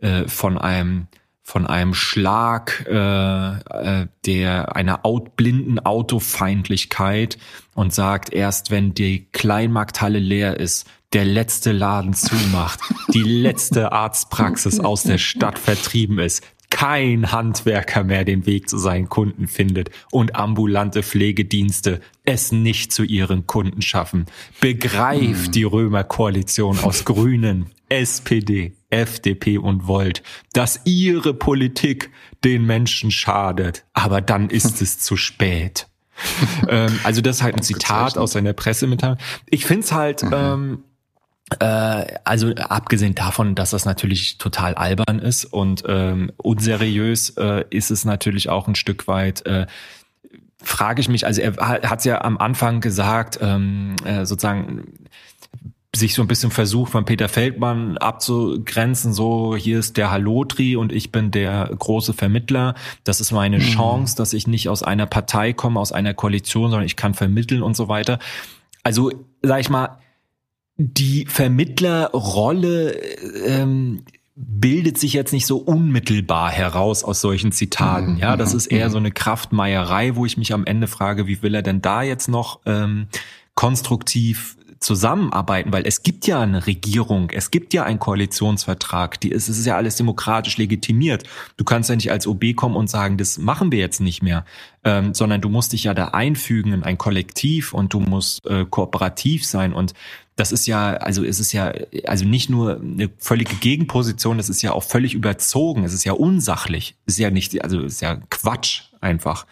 äh, 0.00 0.26
von 0.26 0.58
einem 0.58 1.06
von 1.42 1.66
einem 1.66 1.94
Schlag 1.94 2.86
äh, 2.88 2.92
äh, 2.94 4.06
der 4.24 4.76
einer 4.76 5.04
out, 5.04 5.34
blinden 5.34 5.80
Autofeindlichkeit 5.80 7.38
und 7.74 7.92
sagt, 7.92 8.32
erst 8.32 8.70
wenn 8.70 8.94
die 8.94 9.26
Kleinmarkthalle 9.32 10.20
leer 10.20 10.60
ist, 10.60 10.86
der 11.12 11.24
letzte 11.24 11.72
Laden 11.72 12.14
zumacht, 12.14 12.80
die 13.12 13.22
letzte 13.22 13.92
Arztpraxis 13.92 14.80
aus 14.80 15.02
der 15.02 15.18
Stadt 15.18 15.58
vertrieben 15.58 16.18
ist, 16.18 16.44
kein 16.70 17.32
Handwerker 17.32 18.04
mehr 18.04 18.24
den 18.24 18.46
Weg 18.46 18.68
zu 18.68 18.78
seinen 18.78 19.08
Kunden 19.08 19.48
findet 19.48 19.90
und 20.12 20.36
ambulante 20.36 21.02
Pflegedienste 21.02 22.00
es 22.24 22.52
nicht 22.52 22.92
zu 22.92 23.02
ihren 23.02 23.46
Kunden 23.46 23.82
schaffen. 23.82 24.26
Begreift 24.60 25.46
hm. 25.46 25.52
die 25.52 25.64
Römerkoalition 25.64 26.78
aus 26.78 27.04
Grünen, 27.04 27.66
SPD, 27.88 28.76
FDP 28.88 29.58
und 29.58 29.88
Volt, 29.88 30.22
dass 30.52 30.80
ihre 30.84 31.34
Politik 31.34 32.10
den 32.44 32.64
Menschen 32.64 33.10
schadet, 33.10 33.84
aber 33.92 34.20
dann 34.20 34.48
ist 34.48 34.80
es 34.80 35.00
zu 35.00 35.16
spät. 35.16 35.88
ähm, 36.68 36.98
also 37.02 37.20
das 37.20 37.36
ist 37.36 37.42
halt 37.42 37.56
ein 37.56 37.62
Zitat 37.62 38.16
aus 38.16 38.32
seiner 38.32 38.52
Pressemitteilung. 38.52 39.18
Ich 39.48 39.64
find's 39.64 39.92
halt 39.92 40.22
mhm. 40.22 40.32
ähm, 40.32 40.78
äh, 40.78 40.89
also 41.58 42.54
abgesehen 42.54 43.14
davon, 43.14 43.54
dass 43.54 43.70
das 43.70 43.84
natürlich 43.84 44.38
total 44.38 44.74
albern 44.74 45.18
ist 45.18 45.44
und 45.44 45.82
ähm, 45.86 46.30
unseriös, 46.36 47.30
äh, 47.30 47.64
ist 47.70 47.90
es 47.90 48.04
natürlich 48.04 48.48
auch 48.48 48.68
ein 48.68 48.76
Stück 48.76 49.08
weit. 49.08 49.44
Äh, 49.46 49.66
frage 50.62 51.00
ich 51.00 51.08
mich, 51.08 51.26
also 51.26 51.40
er 51.40 51.56
hat 51.56 51.98
es 52.00 52.04
ja 52.04 52.22
am 52.22 52.38
Anfang 52.38 52.80
gesagt, 52.80 53.38
ähm, 53.42 53.96
äh, 54.04 54.26
sozusagen 54.26 54.84
sich 55.94 56.14
so 56.14 56.22
ein 56.22 56.28
bisschen 56.28 56.52
versucht 56.52 56.92
von 56.92 57.04
Peter 57.04 57.28
Feldmann 57.28 57.98
abzugrenzen, 57.98 59.12
so 59.12 59.56
hier 59.56 59.80
ist 59.80 59.96
der 59.96 60.10
Hallotri 60.10 60.76
und 60.76 60.92
ich 60.92 61.10
bin 61.10 61.32
der 61.32 61.68
große 61.76 62.12
Vermittler. 62.12 62.74
Das 63.02 63.20
ist 63.20 63.32
meine 63.32 63.58
mhm. 63.58 63.62
Chance, 63.62 64.16
dass 64.16 64.32
ich 64.32 64.46
nicht 64.46 64.68
aus 64.68 64.84
einer 64.84 65.06
Partei 65.06 65.52
komme, 65.52 65.80
aus 65.80 65.90
einer 65.90 66.14
Koalition, 66.14 66.70
sondern 66.70 66.86
ich 66.86 66.94
kann 66.94 67.14
vermitteln 67.14 67.62
und 67.62 67.76
so 67.76 67.88
weiter. 67.88 68.20
Also, 68.84 69.10
sag 69.42 69.60
ich 69.60 69.68
mal, 69.68 69.98
die 70.82 71.26
Vermittlerrolle 71.26 72.92
ähm, 73.46 74.02
bildet 74.34 74.96
sich 74.96 75.12
jetzt 75.12 75.32
nicht 75.32 75.44
so 75.44 75.58
unmittelbar 75.58 76.50
heraus 76.50 77.04
aus 77.04 77.20
solchen 77.20 77.52
Zitaten. 77.52 78.16
Ja, 78.16 78.38
das 78.38 78.54
ist 78.54 78.66
eher 78.66 78.88
so 78.88 78.96
eine 78.96 79.10
Kraftmeierei, 79.10 80.16
wo 80.16 80.24
ich 80.24 80.38
mich 80.38 80.54
am 80.54 80.64
Ende 80.64 80.86
frage, 80.86 81.26
wie 81.26 81.42
will 81.42 81.54
er 81.54 81.60
denn 81.60 81.82
da 81.82 82.02
jetzt 82.02 82.28
noch 82.28 82.60
ähm, 82.64 83.08
konstruktiv 83.54 84.56
zusammenarbeiten, 84.80 85.74
weil 85.74 85.86
es 85.86 86.02
gibt 86.02 86.26
ja 86.26 86.40
eine 86.40 86.66
Regierung, 86.66 87.28
es 87.30 87.50
gibt 87.50 87.74
ja 87.74 87.84
einen 87.84 87.98
Koalitionsvertrag, 87.98 89.20
die 89.20 89.28
ist, 89.28 89.50
es 89.50 89.58
ist 89.58 89.66
ja 89.66 89.76
alles 89.76 89.96
demokratisch 89.96 90.56
legitimiert. 90.56 91.24
Du 91.58 91.64
kannst 91.64 91.90
ja 91.90 91.96
nicht 91.96 92.10
als 92.10 92.26
OB 92.26 92.56
kommen 92.56 92.76
und 92.76 92.88
sagen, 92.88 93.18
das 93.18 93.36
machen 93.36 93.72
wir 93.72 93.78
jetzt 93.78 94.00
nicht 94.00 94.22
mehr, 94.22 94.46
ähm, 94.82 95.12
sondern 95.12 95.42
du 95.42 95.50
musst 95.50 95.74
dich 95.74 95.84
ja 95.84 95.92
da 95.92 96.06
einfügen 96.08 96.72
in 96.72 96.82
ein 96.82 96.96
Kollektiv 96.96 97.74
und 97.74 97.92
du 97.92 98.00
musst 98.00 98.46
äh, 98.46 98.64
kooperativ 98.64 99.44
sein. 99.44 99.74
Und 99.74 99.92
das 100.40 100.52
ist 100.52 100.66
ja, 100.66 100.94
also 100.94 101.22
es 101.22 101.38
ist 101.38 101.52
ja, 101.52 101.70
also 102.06 102.24
nicht 102.24 102.48
nur 102.48 102.80
eine 102.80 103.10
völlige 103.18 103.56
Gegenposition, 103.56 104.38
es 104.38 104.48
ist 104.48 104.62
ja 104.62 104.72
auch 104.72 104.82
völlig 104.82 105.12
überzogen, 105.12 105.84
es 105.84 105.92
ist 105.92 106.04
ja 106.04 106.14
unsachlich, 106.14 106.96
es 107.04 107.14
ist 107.14 107.18
ja 107.18 107.30
nicht, 107.30 107.62
also 107.62 107.80
es 107.82 107.94
ist 107.94 108.00
ja 108.00 108.16
Quatsch 108.30 108.84
einfach. 109.02 109.46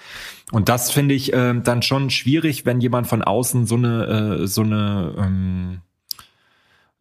Und 0.50 0.70
das 0.70 0.90
finde 0.90 1.14
ich 1.14 1.34
äh, 1.34 1.60
dann 1.62 1.82
schon 1.82 2.08
schwierig, 2.08 2.64
wenn 2.64 2.80
jemand 2.80 3.06
von 3.06 3.22
außen 3.22 3.66
so 3.66 3.74
eine, 3.74 4.40
äh, 4.40 4.46
so 4.46 4.62
eine, 4.62 5.14
ähm, 5.18 5.80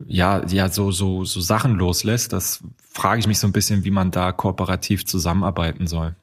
ja, 0.06 0.46
ja, 0.46 0.68
so, 0.68 0.92
so, 0.92 1.24
so 1.24 1.40
Sachen 1.40 1.76
loslässt. 1.76 2.34
Das 2.34 2.62
frage 2.92 3.22
ich 3.22 3.28
mich 3.28 3.40
so 3.40 3.48
ein 3.48 3.54
bisschen, 3.54 3.86
wie 3.86 3.92
man 3.92 4.12
da 4.12 4.34
kooperativ 4.34 5.06
zusammenarbeiten 5.06 5.88
soll. 5.88 6.14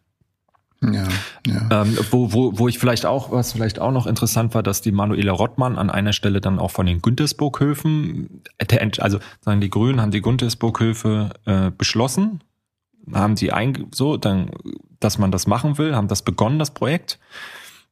Ja, 0.92 1.04
ja. 1.46 1.82
Ähm, 1.82 1.96
wo, 2.10 2.32
wo, 2.32 2.58
wo 2.58 2.68
ich 2.68 2.78
vielleicht 2.78 3.06
auch, 3.06 3.30
was 3.30 3.52
vielleicht 3.52 3.78
auch 3.78 3.92
noch 3.92 4.06
interessant 4.06 4.54
war, 4.54 4.62
dass 4.62 4.82
die 4.82 4.92
Manuela 4.92 5.32
Rottmann 5.32 5.78
an 5.78 5.90
einer 5.90 6.12
Stelle 6.12 6.40
dann 6.40 6.58
auch 6.58 6.70
von 6.70 6.86
den 6.86 7.00
Güntersburghöfen, 7.00 8.42
also 8.98 9.18
sagen 9.40 9.60
die 9.60 9.70
Grünen 9.70 10.00
haben 10.00 10.10
die 10.10 10.22
Güntersburghöfe 10.22 11.30
äh, 11.46 11.70
beschlossen, 11.70 12.40
haben 13.12 13.34
die 13.34 13.52
ein, 13.52 13.86
so, 13.92 14.16
dann, 14.16 14.50
dass 15.00 15.18
man 15.18 15.30
das 15.30 15.46
machen 15.46 15.78
will, 15.78 15.94
haben 15.94 16.08
das 16.08 16.22
begonnen, 16.22 16.58
das 16.58 16.72
Projekt. 16.72 17.18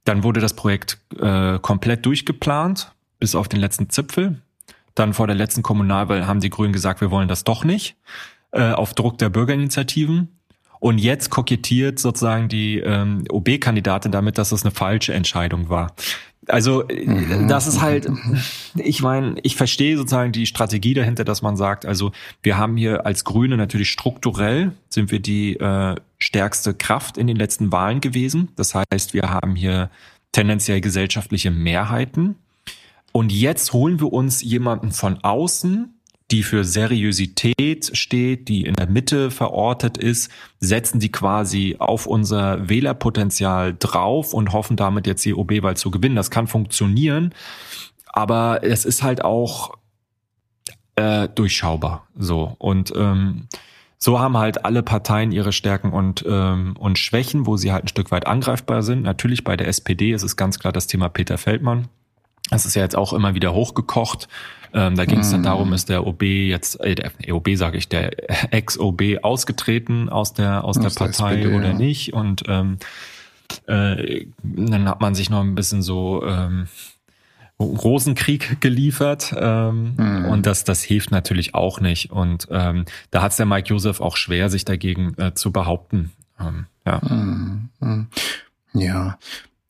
Dann 0.05 0.25
wurde 0.25 0.41
das 0.41 0.55
Projekt 0.55 0.99
äh, 1.19 1.59
komplett 1.61 2.07
durchgeplant, 2.07 2.93
bis 3.19 3.35
auf 3.35 3.49
den 3.49 3.61
letzten 3.61 3.89
Zipfel. 3.91 4.41
Dann 4.95 5.15
vor 5.15 5.27
der 5.27 5.37
letzten 5.37 5.63
Kommunalwahl 5.63 6.27
haben 6.27 6.41
die 6.41 6.51
Grünen 6.51 6.73
gesagt, 6.73 7.01
wir 7.01 7.11
wollen 7.11 7.29
das 7.29 7.45
doch 7.45 7.65
nicht, 7.65 7.97
äh, 8.51 8.73
auf 8.73 8.95
Druck 8.95 9.19
der 9.19 9.31
Bürgerinitiativen. 9.31 10.29
Und 10.83 10.99
jetzt 10.99 11.31
kokettiert 11.31 12.01
sozusagen 12.01 12.49
die 12.49 12.81
ähm, 12.81 13.23
OB-Kandidatin 13.31 14.11
damit, 14.11 14.37
dass 14.37 14.49
das 14.49 14.65
eine 14.65 14.73
falsche 14.73 15.15
Entscheidung 15.15 15.69
war. 15.69 15.95
Also 16.49 16.83
mhm. 16.93 17.47
das 17.47 17.69
ist 17.69 17.81
halt, 17.81 18.11
ich 18.75 19.01
meine, 19.01 19.37
ich 19.45 19.55
verstehe 19.55 19.97
sozusagen 19.97 20.33
die 20.33 20.45
Strategie 20.45 20.93
dahinter, 20.93 21.23
dass 21.23 21.41
man 21.41 21.57
sagt, 21.57 21.87
also 21.87 22.11
wir 22.43 22.59
haben 22.59 22.77
hier 22.77 23.07
als 23.07 23.23
Grüne 23.23 23.57
natürlich 23.57 23.93
strukturell 23.93 24.73
sind 24.89 25.13
wir 25.13 25.21
die 25.21 25.55
äh, 25.55 25.95
stärkste 26.19 26.75
Kraft 26.75 27.17
in 27.17 27.29
den 27.29 27.37
letzten 27.37 27.71
Wahlen 27.71 28.01
gewesen. 28.01 28.49
Das 28.57 28.75
heißt, 28.75 29.15
wir 29.15 29.31
haben 29.31 29.55
hier 29.55 29.89
tendenziell 30.33 30.81
gesellschaftliche 30.81 31.53
Mehrheiten. 31.53 32.35
Und 33.13 33.31
jetzt 33.31 33.73
holen 33.73 34.01
wir 34.01 34.13
uns 34.13 34.43
jemanden 34.43 34.91
von 34.91 35.23
außen, 35.23 35.95
die 36.33 36.43
für 36.43 36.65
Seriosität 36.65 37.91
steht, 37.93 38.49
die 38.49 38.65
in 38.65 38.75
der 38.75 38.89
Mitte 38.89 39.31
verortet 39.31 39.99
ist, 39.99 40.31
setzen 40.59 40.99
die 40.99 41.13
quasi 41.13 41.77
auf 41.79 42.07
unser 42.07 42.69
Wählerpotenzial 42.69 43.77
drauf 43.79 44.33
und 44.33 44.53
hoffen 44.53 44.77
damit 44.77 45.07
jetzt 45.07 45.25
die 45.25 45.35
OB-Wahl 45.35 45.77
zu 45.77 45.91
gewinnen. 45.91 46.17
Das 46.17 46.31
kann 46.31 46.47
funktionieren, 46.47 47.35
aber 48.07 48.65
es 48.65 48.87
ist 48.87 49.03
halt 49.03 49.23
auch 49.23 49.75
äh, 50.97 51.29
durchschaubar. 51.29 52.07
So 52.17 52.57
und 52.59 52.93
ähm, 52.97 53.49
so 53.99 54.19
haben 54.19 54.37
halt 54.39 54.65
alle 54.65 54.83
Parteien 54.83 55.33
ihre 55.33 55.53
Stärken 55.53 55.93
und, 55.93 56.25
ähm, 56.27 56.75
und 56.79 56.99
Schwächen, 56.99 57.47
wo 57.47 57.57
sie 57.57 57.73
halt 57.73 57.85
ein 57.85 57.89
Stück 57.89 58.11
weit 58.11 58.27
angreifbar 58.27 58.83
sind. 58.83 59.03
Natürlich 59.03 59.45
bei 59.45 59.57
der 59.57 59.69
SPD 59.69 60.13
ist 60.13 60.25
es 60.25 60.37
ganz 60.37 60.59
klar 60.59 60.73
das 60.73 60.87
Thema 60.87 61.09
Peter 61.09 61.39
Feldmann. 61.39 61.89
Das 62.51 62.67
ist 62.67 62.75
ja 62.75 62.83
jetzt 62.83 62.97
auch 62.97 63.13
immer 63.13 63.35
wieder 63.35 63.53
hochgekocht. 63.55 64.29
Ähm, 64.75 64.97
da 64.97 65.05
ging 65.05 65.21
es 65.21 65.31
dann 65.31 65.41
mhm. 65.41 65.45
darum, 65.45 65.73
ist 65.73 65.89
der 65.89 66.07
OB 66.07 66.23
jetzt, 66.23 66.81
äh, 66.81 66.95
der 66.95 67.35
OB 67.35 67.51
sage 67.55 67.79
ich, 67.79 67.89
der 67.89 68.11
Ex-OB 68.53 69.19
ausgetreten 69.23 70.09
aus 70.09 70.33
der 70.33 70.65
aus, 70.65 70.79
aus 70.79 70.95
der 70.95 71.05
Partei 71.05 71.37
der 71.37 71.45
SPD, 71.45 71.57
oder 71.57 71.69
ja. 71.69 71.75
nicht? 71.75 72.13
Und 72.15 72.45
ähm, 72.49 72.79
äh, 73.67 74.27
dann 74.43 74.89
hat 74.89 75.01
man 75.01 75.15
sich 75.15 75.31
noch 75.31 75.41
ein 75.41 75.55
bisschen 75.55 75.83
so 75.83 76.25
ähm, 76.27 76.69
Rosenkrieg 77.63 78.61
geliefert 78.61 79.35
ähm, 79.37 79.95
mhm. 79.97 80.25
und 80.27 80.47
das 80.47 80.65
das 80.65 80.83
hilft 80.83 81.11
natürlich 81.11 81.55
auch 81.55 81.81
nicht 81.81 82.11
und 82.11 82.49
ähm, 82.51 82.85
da 83.11 83.23
hat 83.23 83.33
es 83.33 83.37
der 83.37 83.47
Mike 83.47 83.69
Joseph 83.69 84.01
auch 84.01 84.17
schwer 84.17 84.51
sich 84.51 84.65
dagegen 84.65 85.15
äh, 85.19 85.35
zu 85.35 85.53
behaupten 85.53 86.13
ähm, 86.41 86.67
ja 86.87 87.01
mhm. 87.03 87.69
mhm. 87.81 88.07
ja 88.73 89.19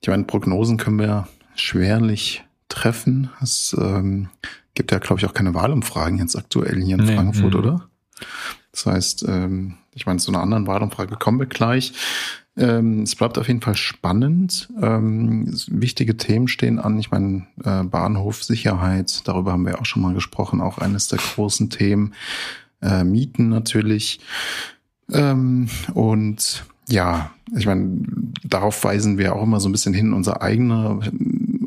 ich 0.01 0.09
meine 0.09 0.25
Prognosen 0.25 0.79
können 0.79 0.99
wir 0.99 1.29
schwerlich 1.55 2.45
treffen 2.69 3.31
es 3.43 3.77
ähm, 3.79 4.31
gibt 4.75 4.93
ja, 4.93 4.99
glaube 4.99 5.21
ich, 5.21 5.27
auch 5.27 5.35
keine 5.35 5.55
Wahlumfragen 5.55 6.19
jetzt 6.19 6.37
aktuell 6.37 6.83
hier 6.83 6.99
in 6.99 7.05
nee, 7.05 7.15
Frankfurt, 7.15 7.55
mh. 7.55 7.59
oder? 7.59 7.89
Das 8.73 8.87
heißt, 8.87 9.25
ähm, 9.29 9.75
ich 9.95 10.07
meine, 10.07 10.19
zu 10.19 10.31
einer 10.31 10.43
anderen 10.43 10.67
Wahlumfrage 10.67 11.17
kommen 11.17 11.39
wir 11.39 11.47
gleich. 11.47 11.93
Ähm, 12.57 13.03
es 13.03 13.15
bleibt 13.15 13.39
auf 13.39 13.49
jeden 13.49 13.63
Fall 13.63 13.77
spannend. 13.77 14.69
Ähm, 14.81 15.47
wichtige 15.69 16.17
Themen 16.17 16.49
stehen 16.49 16.79
an. 16.79 16.99
Ich 16.99 17.11
meine, 17.11 17.47
äh, 17.65 17.83
Bahnhofsicherheit, 17.83 19.27
darüber 19.27 19.53
haben 19.53 19.67
wir 19.67 19.81
auch 19.81 19.87
schon 19.87 20.03
mal 20.03 20.15
gesprochen, 20.15 20.61
auch 20.61 20.79
eines 20.79 21.09
der 21.09 21.19
großen 21.19 21.71
Themen. 21.71 22.15
Äh, 22.83 23.05
Mieten 23.05 23.49
natürlich. 23.49 24.21
Ähm, 25.11 25.69
und 25.95 26.65
ja, 26.89 27.31
ich 27.57 27.67
meine, 27.67 28.03
darauf 28.45 28.83
weisen 28.85 29.19
wir 29.19 29.35
auch 29.35 29.43
immer 29.43 29.61
so 29.61 29.69
ein 29.69 29.73
bisschen 29.73 29.95
hin. 29.95 30.13
Unser 30.13 30.43
eigener, 30.43 31.01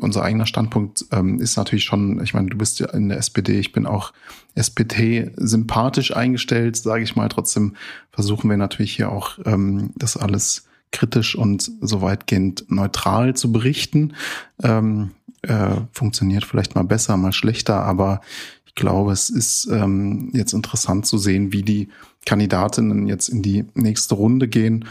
unser 0.00 0.22
eigener 0.22 0.46
Standpunkt 0.46 1.06
ähm, 1.12 1.40
ist 1.40 1.56
natürlich 1.56 1.84
schon, 1.84 2.22
ich 2.22 2.34
meine, 2.34 2.48
du 2.48 2.56
bist 2.56 2.78
ja 2.80 2.88
in 2.90 3.08
der 3.08 3.18
SPD, 3.18 3.58
ich 3.58 3.72
bin 3.72 3.86
auch 3.86 4.12
SPD 4.54 5.30
sympathisch 5.36 6.14
eingestellt, 6.14 6.76
sage 6.76 7.04
ich 7.04 7.16
mal. 7.16 7.28
Trotzdem 7.28 7.74
versuchen 8.10 8.50
wir 8.50 8.56
natürlich 8.56 8.94
hier 8.94 9.12
auch 9.12 9.38
ähm, 9.44 9.90
das 9.96 10.16
alles 10.16 10.66
kritisch 10.92 11.36
und 11.36 11.70
so 11.80 12.00
weitgehend 12.00 12.70
neutral 12.70 13.34
zu 13.34 13.52
berichten. 13.52 14.14
Ähm, 14.62 15.10
äh, 15.42 15.76
funktioniert 15.92 16.44
vielleicht 16.44 16.74
mal 16.74 16.84
besser, 16.84 17.16
mal 17.16 17.32
schlechter, 17.32 17.82
aber 17.82 18.20
ich 18.64 18.74
glaube, 18.74 19.12
es 19.12 19.30
ist 19.30 19.68
ähm, 19.70 20.30
jetzt 20.32 20.52
interessant 20.52 21.06
zu 21.06 21.18
sehen, 21.18 21.52
wie 21.52 21.62
die 21.62 21.88
Kandidatinnen 22.24 23.06
jetzt 23.06 23.28
in 23.28 23.42
die 23.42 23.64
nächste 23.74 24.14
Runde 24.14 24.48
gehen. 24.48 24.86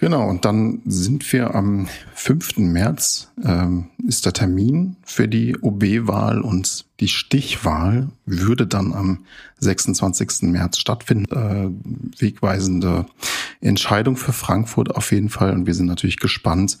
Genau, 0.00 0.30
und 0.30 0.46
dann 0.46 0.80
sind 0.86 1.30
wir 1.30 1.54
am 1.54 1.86
5. 2.14 2.56
März, 2.56 3.30
ähm, 3.44 3.90
ist 4.08 4.24
der 4.24 4.32
Termin 4.32 4.96
für 5.02 5.28
die 5.28 5.58
OB-Wahl 5.60 6.40
und 6.40 6.86
die 7.00 7.08
Stichwahl 7.08 8.08
würde 8.24 8.66
dann 8.66 8.94
am 8.94 9.26
26. 9.58 10.50
März 10.50 10.78
stattfinden. 10.78 11.34
Äh, 12.16 12.22
wegweisende 12.22 13.04
Entscheidung 13.60 14.16
für 14.16 14.32
Frankfurt 14.32 14.96
auf 14.96 15.12
jeden 15.12 15.28
Fall 15.28 15.52
und 15.52 15.66
wir 15.66 15.74
sind 15.74 15.86
natürlich 15.86 16.16
gespannt, 16.16 16.78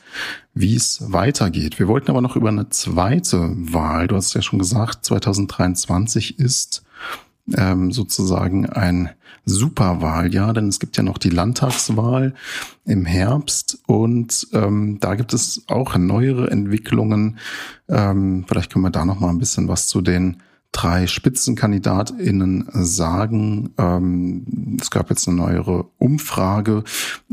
wie 0.54 0.74
es 0.74 1.12
weitergeht. 1.12 1.78
Wir 1.78 1.88
wollten 1.88 2.10
aber 2.10 2.22
noch 2.22 2.36
über 2.36 2.48
eine 2.48 2.70
zweite 2.70 3.50
Wahl, 3.54 4.08
du 4.08 4.16
hast 4.16 4.32
ja 4.32 4.40
schon 4.40 4.58
gesagt, 4.58 5.04
2023 5.04 6.38
ist 6.38 6.84
ähm, 7.54 7.92
sozusagen 7.92 8.64
ein 8.64 9.10
Superwahljahr, 9.44 10.52
denn 10.52 10.68
es 10.68 10.80
gibt 10.80 10.96
ja 10.96 11.02
noch 11.02 11.18
die 11.18 11.30
Landtagswahl 11.30 12.34
im 12.84 13.04
Herbst 13.04 13.78
und 13.86 14.48
ähm, 14.52 14.98
da 15.00 15.14
gibt 15.14 15.32
es 15.32 15.64
auch 15.68 15.96
neuere 15.96 16.50
Entwicklungen. 16.50 17.38
Ähm, 17.88 18.44
vielleicht 18.46 18.72
können 18.72 18.84
wir 18.84 18.90
da 18.90 19.04
noch 19.04 19.20
mal 19.20 19.30
ein 19.30 19.38
bisschen 19.38 19.68
was 19.68 19.86
zu 19.86 20.00
den 20.00 20.42
drei 20.72 21.06
SpitzenkandidatInnen 21.06 22.68
sagen. 22.72 23.70
Ähm, 23.78 24.78
es 24.80 24.90
gab 24.90 25.10
jetzt 25.10 25.26
eine 25.28 25.36
neuere 25.36 25.86
Umfrage. 25.98 26.84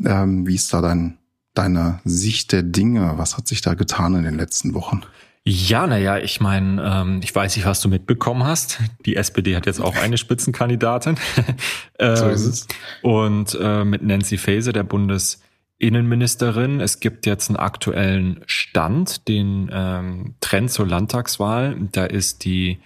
Ähm, 0.04 0.48
wie 0.48 0.56
ist 0.56 0.74
da 0.74 0.82
dein, 0.82 1.18
deine 1.54 2.00
Sicht 2.04 2.52
der 2.52 2.64
Dinge? 2.64 3.14
Was 3.18 3.38
hat 3.38 3.48
sich 3.48 3.62
da 3.62 3.74
getan 3.74 4.16
in 4.16 4.24
den 4.24 4.38
letzten 4.38 4.74
Wochen? 4.74 5.02
Ja, 5.50 5.88
naja, 5.88 6.18
ich 6.18 6.42
meine, 6.42 6.84
ähm, 6.84 7.22
ich 7.24 7.34
weiß 7.34 7.56
nicht, 7.56 7.66
was 7.66 7.80
du 7.80 7.88
mitbekommen 7.88 8.44
hast. 8.44 8.80
Die 9.06 9.16
SPD 9.16 9.56
hat 9.56 9.66
jetzt 9.66 9.80
auch 9.80 9.96
eine 10.02 10.18
Spitzenkandidatin. 10.18 11.16
ähm, 12.00 12.16
so 12.18 12.28
ist 12.28 12.46
es. 12.46 12.68
Und 13.02 13.58
äh, 13.62 13.86
mit 13.86 14.02
Nancy 14.02 14.38
Faeser, 14.38 14.74
der 14.74 14.84
Bundesinnenministerin. 14.84 16.82
Es 16.82 17.00
gibt 17.00 17.26
jetzt 17.26 17.50
einen 17.50 17.56
aktuellen 17.56 18.42
Stand, 18.46 19.30
den 19.30 19.70
ähm, 19.72 20.36
Trend 20.42 20.70
zur 20.70 20.86
Landtagswahl. 20.86 21.78
Da 21.94 22.04
ist 22.04 22.44
die 22.44 22.80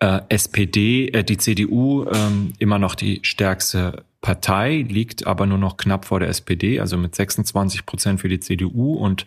äh, 0.00 0.20
SPD, 0.28 1.08
äh, 1.08 1.24
die 1.24 1.38
CDU 1.38 2.04
ähm, 2.04 2.52
immer 2.58 2.78
noch 2.78 2.96
die 2.96 3.20
stärkste 3.22 4.04
Partei, 4.20 4.84
liegt 4.86 5.26
aber 5.26 5.46
nur 5.46 5.56
noch 5.56 5.78
knapp 5.78 6.04
vor 6.04 6.20
der 6.20 6.28
SPD, 6.28 6.80
also 6.80 6.98
mit 6.98 7.14
26 7.14 7.86
Prozent 7.86 8.20
für 8.20 8.28
die 8.28 8.40
CDU 8.40 8.92
und 8.92 9.24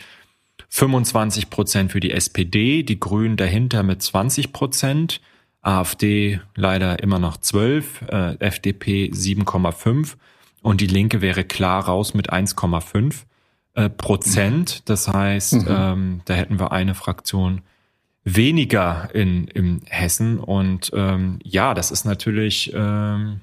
25 0.74 1.50
Prozent 1.50 1.92
für 1.92 2.00
die 2.00 2.12
SPD, 2.12 2.82
die 2.84 3.00
Grünen 3.00 3.36
dahinter 3.36 3.84
mit 3.84 4.02
20 4.02 4.54
Prozent, 4.54 5.20
AfD 5.62 6.40
leider 6.56 7.04
immer 7.04 7.20
noch 7.20 7.38
12, 7.38 8.04
äh, 8.08 8.36
FDP 8.40 9.12
7,5 9.14 10.16
und 10.62 10.80
die 10.80 10.88
Linke 10.88 11.22
wäre 11.22 11.44
klar 11.44 11.86
raus 11.86 12.14
mit 12.14 12.32
1,5 12.32 13.26
äh, 13.74 13.90
Prozent. 13.90 14.90
Das 14.90 15.10
heißt, 15.10 15.54
mhm. 15.54 15.68
ähm, 15.68 16.22
da 16.26 16.36
hätten 16.36 16.58
wir 16.58 16.72
eine 16.72 16.96
Fraktion 16.96 17.62
weniger 18.24 19.10
in, 19.14 19.48
in 19.50 19.82
Hessen. 19.88 20.40
Und 20.40 20.92
ähm, 20.96 21.40
ja, 21.44 21.74
das 21.74 21.92
ist 21.92 22.06
natürlich 22.06 22.72
ähm, 22.74 23.42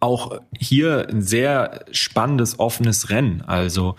auch 0.00 0.40
hier 0.58 1.06
ein 1.08 1.22
sehr 1.22 1.84
spannendes, 1.92 2.58
offenes 2.58 3.10
Rennen. 3.10 3.42
Also 3.42 3.94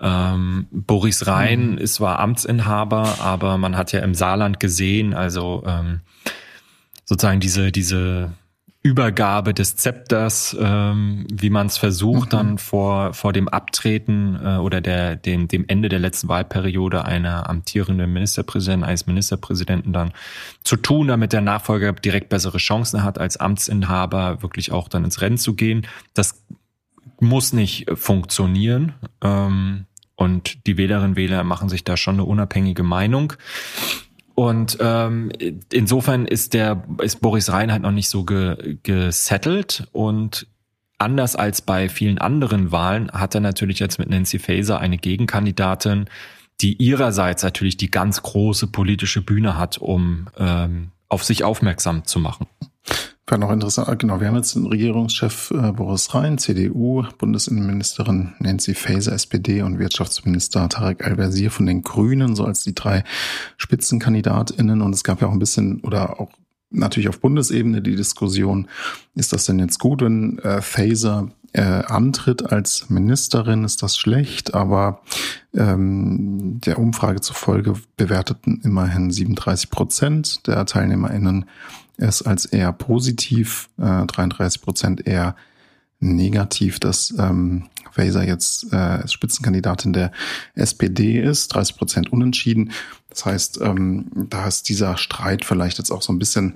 ähm, 0.00 0.66
Boris 0.70 1.26
Rhein 1.26 1.72
mhm. 1.72 1.78
ist 1.78 1.94
zwar 1.94 2.18
Amtsinhaber, 2.18 3.16
aber 3.20 3.58
man 3.58 3.76
hat 3.76 3.92
ja 3.92 4.00
im 4.00 4.14
Saarland 4.14 4.60
gesehen, 4.60 5.14
also 5.14 5.62
ähm, 5.66 6.00
sozusagen 7.04 7.40
diese, 7.40 7.72
diese 7.72 8.32
Übergabe 8.82 9.54
des 9.54 9.76
Zepters, 9.76 10.56
ähm, 10.58 11.26
wie 11.32 11.50
man 11.50 11.66
es 11.66 11.76
versucht, 11.76 12.32
mhm. 12.32 12.36
dann 12.36 12.58
vor, 12.58 13.12
vor 13.12 13.32
dem 13.32 13.48
Abtreten 13.48 14.38
äh, 14.42 14.56
oder 14.58 14.80
der, 14.80 15.16
dem, 15.16 15.48
dem 15.48 15.64
Ende 15.66 15.88
der 15.88 15.98
letzten 15.98 16.28
Wahlperiode 16.28 17.04
einer 17.04 17.50
amtierenden 17.50 18.12
Ministerpräsidentin, 18.12 18.88
eines 18.88 19.06
Ministerpräsidenten 19.06 19.92
dann 19.92 20.12
zu 20.62 20.76
tun, 20.76 21.08
damit 21.08 21.32
der 21.32 21.40
Nachfolger 21.40 21.92
direkt 21.92 22.28
bessere 22.28 22.58
Chancen 22.58 23.02
hat, 23.02 23.18
als 23.18 23.36
Amtsinhaber 23.36 24.42
wirklich 24.42 24.70
auch 24.70 24.88
dann 24.88 25.04
ins 25.04 25.20
Rennen 25.20 25.38
zu 25.38 25.54
gehen. 25.54 25.86
Das 26.14 26.44
muss 27.20 27.52
nicht 27.52 27.86
funktionieren. 27.94 28.94
Ähm, 29.22 29.86
und 30.18 30.66
die 30.66 30.76
Wählerinnen 30.76 31.10
und 31.10 31.16
Wähler 31.16 31.44
machen 31.44 31.68
sich 31.68 31.84
da 31.84 31.96
schon 31.96 32.16
eine 32.16 32.24
unabhängige 32.24 32.82
Meinung. 32.82 33.34
Und 34.34 34.76
ähm, 34.80 35.30
insofern 35.72 36.26
ist 36.26 36.54
der 36.54 36.82
ist 37.00 37.20
Boris 37.20 37.52
Rhein 37.52 37.80
noch 37.82 37.92
nicht 37.92 38.08
so 38.08 38.24
ge, 38.24 38.78
gesettelt 38.82 39.86
und 39.92 40.48
anders 40.98 41.36
als 41.36 41.62
bei 41.62 41.88
vielen 41.88 42.18
anderen 42.18 42.72
Wahlen 42.72 43.12
hat 43.12 43.36
er 43.36 43.40
natürlich 43.40 43.78
jetzt 43.78 44.00
mit 44.00 44.10
Nancy 44.10 44.40
Faeser 44.40 44.80
eine 44.80 44.98
Gegenkandidatin, 44.98 46.06
die 46.60 46.74
ihrerseits 46.74 47.44
natürlich 47.44 47.76
die 47.76 47.90
ganz 47.90 48.20
große 48.20 48.66
politische 48.66 49.22
Bühne 49.22 49.56
hat, 49.56 49.78
um 49.78 50.26
ähm, 50.36 50.90
auf 51.08 51.22
sich 51.22 51.44
aufmerksam 51.44 52.04
zu 52.04 52.18
machen. 52.18 52.48
Wäre 53.28 53.40
noch 53.40 53.52
interessant, 53.52 53.88
ah, 53.88 53.94
genau, 53.94 54.20
wir 54.20 54.28
haben 54.28 54.36
jetzt 54.36 54.54
den 54.54 54.64
Regierungschef 54.64 55.50
äh, 55.50 55.72
Boris 55.72 56.14
Rhein, 56.14 56.38
CDU, 56.38 57.04
Bundesinnenministerin 57.18 58.32
Nancy 58.38 58.74
Faeser, 58.74 59.12
SPD 59.12 59.60
und 59.60 59.78
Wirtschaftsminister 59.78 60.66
Tarek 60.70 61.04
Al-Wazir 61.04 61.50
von 61.50 61.66
den 61.66 61.82
Grünen, 61.82 62.34
so 62.34 62.44
als 62.44 62.62
die 62.62 62.74
drei 62.74 63.04
SpitzenkandidatInnen. 63.58 64.80
Und 64.80 64.94
es 64.94 65.04
gab 65.04 65.20
ja 65.20 65.28
auch 65.28 65.32
ein 65.32 65.38
bisschen 65.38 65.80
oder 65.80 66.18
auch 66.20 66.30
natürlich 66.70 67.10
auf 67.10 67.20
Bundesebene 67.20 67.82
die 67.82 67.96
Diskussion, 67.96 68.66
ist 69.14 69.34
das 69.34 69.44
denn 69.44 69.58
jetzt 69.58 69.78
gut, 69.78 70.00
wenn 70.00 70.38
äh, 70.38 70.62
Faeser 70.62 71.28
äh, 71.52 71.62
antritt 71.62 72.50
als 72.50 72.88
Ministerin, 72.88 73.64
ist 73.64 73.82
das 73.82 73.98
schlecht, 73.98 74.54
aber 74.54 75.02
ähm, 75.54 76.60
der 76.64 76.78
Umfrage 76.78 77.20
zufolge 77.20 77.74
bewerteten 77.98 78.62
immerhin 78.64 79.10
37 79.10 79.70
Prozent 79.70 80.46
der 80.46 80.64
TeilnehmerInnen 80.64 81.44
es 81.98 82.22
als 82.22 82.46
eher 82.46 82.72
positiv, 82.72 83.68
äh, 83.78 84.06
33 84.06 84.62
Prozent 84.62 85.06
eher 85.06 85.36
negativ, 86.00 86.78
dass 86.78 87.12
ähm, 87.18 87.64
Faeser 87.90 88.24
jetzt 88.24 88.72
äh, 88.72 89.06
Spitzenkandidatin 89.06 89.92
der 89.92 90.12
SPD 90.54 91.20
ist, 91.20 91.48
30 91.48 91.76
Prozent 91.76 92.12
unentschieden. 92.12 92.70
Das 93.10 93.26
heißt, 93.26 93.60
ähm, 93.60 94.06
da 94.14 94.46
ist 94.46 94.68
dieser 94.68 94.96
Streit 94.96 95.44
vielleicht 95.44 95.78
jetzt 95.78 95.90
auch 95.90 96.02
so 96.02 96.12
ein 96.12 96.18
bisschen 96.18 96.54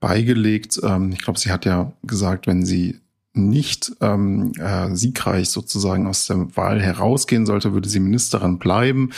beigelegt. 0.00 0.80
Ähm, 0.82 1.12
ich 1.12 1.22
glaube, 1.22 1.38
sie 1.38 1.52
hat 1.52 1.64
ja 1.64 1.92
gesagt, 2.02 2.46
wenn 2.46 2.66
sie 2.66 3.00
nicht 3.32 3.92
ähm, 4.00 4.52
äh, 4.58 4.94
siegreich 4.96 5.50
sozusagen 5.50 6.06
aus 6.06 6.26
der 6.26 6.56
Wahl 6.56 6.80
herausgehen 6.80 7.46
sollte, 7.46 7.72
würde 7.74 7.88
sie 7.88 8.00
Ministerin 8.00 8.58
bleiben. 8.58 9.10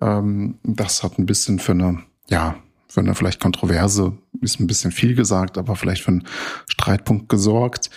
Ähm, 0.00 0.58
das 0.62 1.02
hat 1.02 1.18
ein 1.18 1.26
bisschen 1.26 1.58
für 1.58 1.72
eine, 1.72 2.02
ja, 2.28 2.56
für 2.90 3.00
eine 3.00 3.14
vielleicht 3.14 3.40
Kontroverse, 3.40 4.12
ist 4.40 4.58
ein 4.58 4.66
bisschen 4.66 4.90
viel 4.90 5.14
gesagt, 5.14 5.58
aber 5.58 5.76
vielleicht 5.76 6.02
für 6.02 6.10
einen 6.10 6.24
Streitpunkt 6.66 7.28
gesorgt. 7.28 7.88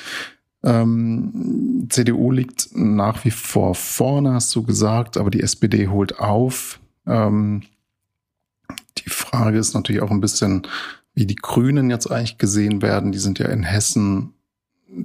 Ähm, 0.64 1.88
CDU 1.90 2.32
liegt 2.32 2.70
nach 2.74 3.26
wie 3.26 3.32
vor 3.32 3.74
vorne, 3.74 4.34
hast 4.34 4.56
du 4.56 4.64
gesagt, 4.64 5.18
aber 5.18 5.32
die 5.32 5.42
SPD 5.42 5.88
holt 5.88 6.20
auf. 6.20 6.80
Ähm, 7.08 7.64
die 9.00 9.10
Frage 9.10 9.58
ist 9.58 9.74
natürlich 9.74 10.02
auch 10.04 10.12
ein 10.12 10.22
bisschen, 10.22 10.62
wie 11.16 11.26
die 11.26 11.36
Grünen 11.36 11.90
jetzt 11.90 12.10
eigentlich 12.12 12.38
gesehen 12.38 12.84
werden. 12.84 13.12
Die 13.12 13.20
sind 13.20 13.40
ja 13.40 13.48
in 13.48 13.64
Hessen 13.64 14.34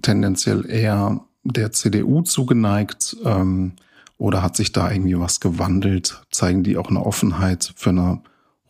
tendenziell 0.02 0.70
eher 0.70 1.24
der 1.44 1.72
CDU 1.72 2.20
zugeneigt. 2.22 3.16
Ähm, 3.24 3.72
oder 4.18 4.42
hat 4.42 4.54
sich 4.56 4.72
da 4.72 4.90
irgendwie 4.90 5.18
was 5.18 5.40
gewandelt? 5.40 6.22
Zeigen 6.30 6.62
die 6.62 6.76
auch 6.76 6.90
eine 6.90 7.04
Offenheit 7.06 7.72
für 7.74 7.90
eine 7.90 8.20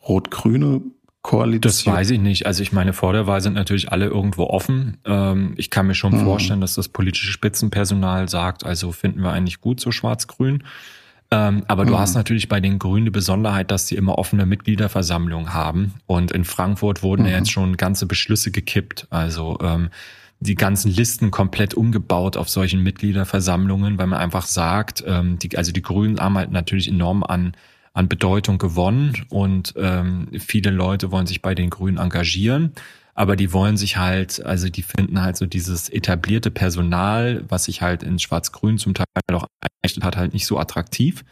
rot-grüne 0.07 0.81
Koalition? 1.29 1.61
Das 1.61 1.85
weiß 1.85 2.09
ich 2.09 2.19
nicht. 2.19 2.47
Also 2.47 2.63
ich 2.63 2.71
meine, 2.71 2.91
vor 2.91 3.13
der 3.13 3.27
Wahl 3.27 3.39
sind 3.41 3.53
natürlich 3.53 3.91
alle 3.91 4.07
irgendwo 4.07 4.45
offen. 4.45 4.97
Ähm, 5.05 5.53
ich 5.57 5.69
kann 5.69 5.85
mir 5.85 5.93
schon 5.93 6.13
mhm. 6.13 6.23
vorstellen, 6.23 6.59
dass 6.59 6.73
das 6.73 6.89
politische 6.89 7.31
Spitzenpersonal 7.31 8.27
sagt, 8.27 8.65
also 8.65 8.91
finden 8.91 9.21
wir 9.21 9.31
eigentlich 9.31 9.61
gut 9.61 9.79
so 9.79 9.91
schwarz-grün. 9.91 10.63
Ähm, 11.29 11.63
aber 11.67 11.85
du 11.85 11.93
mhm. 11.93 11.99
hast 11.99 12.15
natürlich 12.15 12.49
bei 12.49 12.59
den 12.59 12.79
Grünen 12.79 13.05
die 13.05 13.11
Besonderheit, 13.11 13.69
dass 13.69 13.85
sie 13.85 13.95
immer 13.95 14.17
offene 14.17 14.47
Mitgliederversammlungen 14.47 15.53
haben. 15.53 15.93
Und 16.07 16.31
in 16.31 16.45
Frankfurt 16.45 17.03
wurden 17.03 17.25
mhm. 17.25 17.29
ja 17.29 17.37
jetzt 17.37 17.51
schon 17.51 17.77
ganze 17.77 18.07
Beschlüsse 18.07 18.49
gekippt. 18.49 19.05
Also 19.11 19.59
ähm, 19.61 19.89
die 20.39 20.55
ganzen 20.55 20.91
Listen 20.91 21.29
komplett 21.29 21.75
umgebaut 21.75 22.37
auf 22.37 22.49
solchen 22.49 22.81
Mitgliederversammlungen, 22.81 23.99
weil 23.99 24.07
man 24.07 24.17
einfach 24.17 24.47
sagt, 24.47 25.03
ähm, 25.05 25.37
die, 25.37 25.55
also 25.55 25.71
die 25.71 25.83
Grünen 25.83 26.19
haben 26.19 26.39
halt 26.39 26.51
natürlich 26.51 26.87
enorm 26.87 27.23
an 27.23 27.53
an 27.93 28.09
Bedeutung 28.09 28.57
gewonnen 28.57 29.25
und 29.29 29.73
ähm, 29.77 30.27
viele 30.39 30.71
Leute 30.71 31.11
wollen 31.11 31.27
sich 31.27 31.41
bei 31.41 31.55
den 31.55 31.69
Grünen 31.69 31.97
engagieren 31.97 32.73
aber 33.19 33.35
die 33.35 33.51
wollen 33.51 33.75
sich 33.75 33.97
halt, 33.97 34.45
also 34.45 34.69
die 34.69 34.81
finden 34.81 35.21
halt 35.21 35.35
so 35.35 35.45
dieses 35.45 35.89
etablierte 35.89 36.51
Personal, 36.51 37.43
was 37.49 37.65
sich 37.65 37.81
halt 37.81 38.01
in 38.01 38.17
Schwarz-Grün 38.17 38.77
zum 38.77 38.93
Teil 38.93 39.03
auch 39.33 39.45
einrichtet 39.59 40.05
hat, 40.05 40.15
halt 40.15 40.31
nicht 40.31 40.45
so 40.45 40.57
attraktiv 40.57 41.25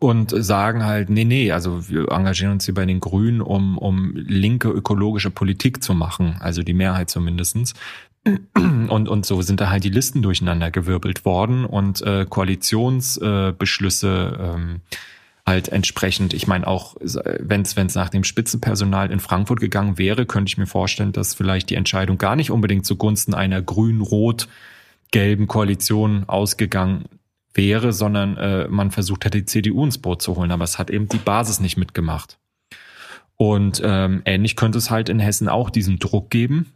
und 0.00 0.30
sagen 0.30 0.84
halt, 0.84 1.10
nee, 1.10 1.24
nee, 1.24 1.52
also 1.52 1.88
wir 1.88 2.10
engagieren 2.10 2.54
uns 2.54 2.64
hier 2.64 2.74
bei 2.74 2.86
den 2.86 2.98
Grünen, 2.98 3.40
um, 3.40 3.78
um 3.78 4.16
linke 4.16 4.68
ökologische 4.68 5.30
Politik 5.30 5.80
zu 5.80 5.94
machen, 5.94 6.38
also 6.40 6.64
die 6.64 6.74
Mehrheit 6.74 7.08
zumindestens. 7.08 7.74
Und, 8.56 9.08
und 9.08 9.24
so 9.24 9.40
sind 9.40 9.60
da 9.60 9.70
halt 9.70 9.84
die 9.84 9.90
Listen 9.90 10.22
durcheinander 10.22 10.72
gewirbelt 10.72 11.24
worden 11.24 11.64
und 11.64 12.02
äh, 12.02 12.26
Koalitionsbeschlüsse 12.28 14.38
äh, 14.38 14.54
ähm, 14.54 14.80
halt 15.48 15.68
entsprechend, 15.68 16.34
ich 16.34 16.46
meine 16.46 16.66
auch, 16.66 16.94
wenn 17.00 17.62
es 17.62 17.74
nach 17.76 18.10
dem 18.10 18.22
Spitzenpersonal 18.22 19.10
in 19.10 19.18
Frankfurt 19.18 19.58
gegangen 19.58 19.98
wäre, 19.98 20.26
könnte 20.26 20.50
ich 20.50 20.58
mir 20.58 20.66
vorstellen, 20.66 21.10
dass 21.10 21.34
vielleicht 21.34 21.70
die 21.70 21.74
Entscheidung 21.74 22.18
gar 22.18 22.36
nicht 22.36 22.52
unbedingt 22.52 22.86
zugunsten 22.86 23.34
einer 23.34 23.60
grün-rot-gelben 23.60 25.48
Koalition 25.48 26.28
ausgegangen 26.28 27.06
wäre, 27.54 27.92
sondern 27.92 28.36
äh, 28.36 28.68
man 28.68 28.92
versucht 28.92 29.24
hätte, 29.24 29.38
die 29.38 29.46
CDU 29.46 29.84
ins 29.84 29.98
Boot 29.98 30.22
zu 30.22 30.36
holen. 30.36 30.52
Aber 30.52 30.64
es 30.64 30.78
hat 30.78 30.90
eben 30.90 31.08
die 31.08 31.18
Basis 31.18 31.58
nicht 31.58 31.76
mitgemacht. 31.76 32.38
Und 33.36 33.80
ähm, 33.84 34.22
ähnlich 34.24 34.54
könnte 34.54 34.78
es 34.78 34.90
halt 34.90 35.08
in 35.08 35.18
Hessen 35.18 35.48
auch 35.48 35.70
diesen 35.70 35.98
Druck 35.98 36.30
geben. 36.30 36.72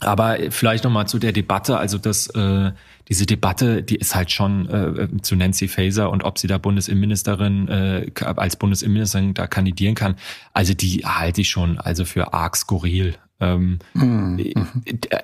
Aber 0.00 0.38
vielleicht 0.50 0.84
nochmal 0.84 1.06
zu 1.06 1.18
der 1.18 1.32
Debatte. 1.32 1.78
Also 1.78 1.98
das, 1.98 2.26
äh, 2.28 2.72
diese 3.08 3.26
Debatte, 3.26 3.82
die 3.82 3.96
ist 3.96 4.14
halt 4.14 4.30
schon 4.30 4.68
äh, 4.68 5.08
zu 5.22 5.36
Nancy 5.36 5.68
Faeser 5.68 6.10
und 6.10 6.24
ob 6.24 6.38
sie 6.38 6.46
da 6.46 6.58
Bundesinnenministerin 6.58 7.68
äh, 7.68 8.10
als 8.24 8.56
Bundesinnenministerin 8.56 9.34
da 9.34 9.46
kandidieren 9.46 9.94
kann. 9.94 10.16
Also 10.52 10.74
die 10.74 11.04
halte 11.04 11.42
ich 11.42 11.48
schon 11.48 11.78
also 11.78 12.04
für 12.04 12.34
arg 12.34 12.56
skurril. 12.56 13.14
Ähm, 13.40 13.78
mhm. 13.94 14.40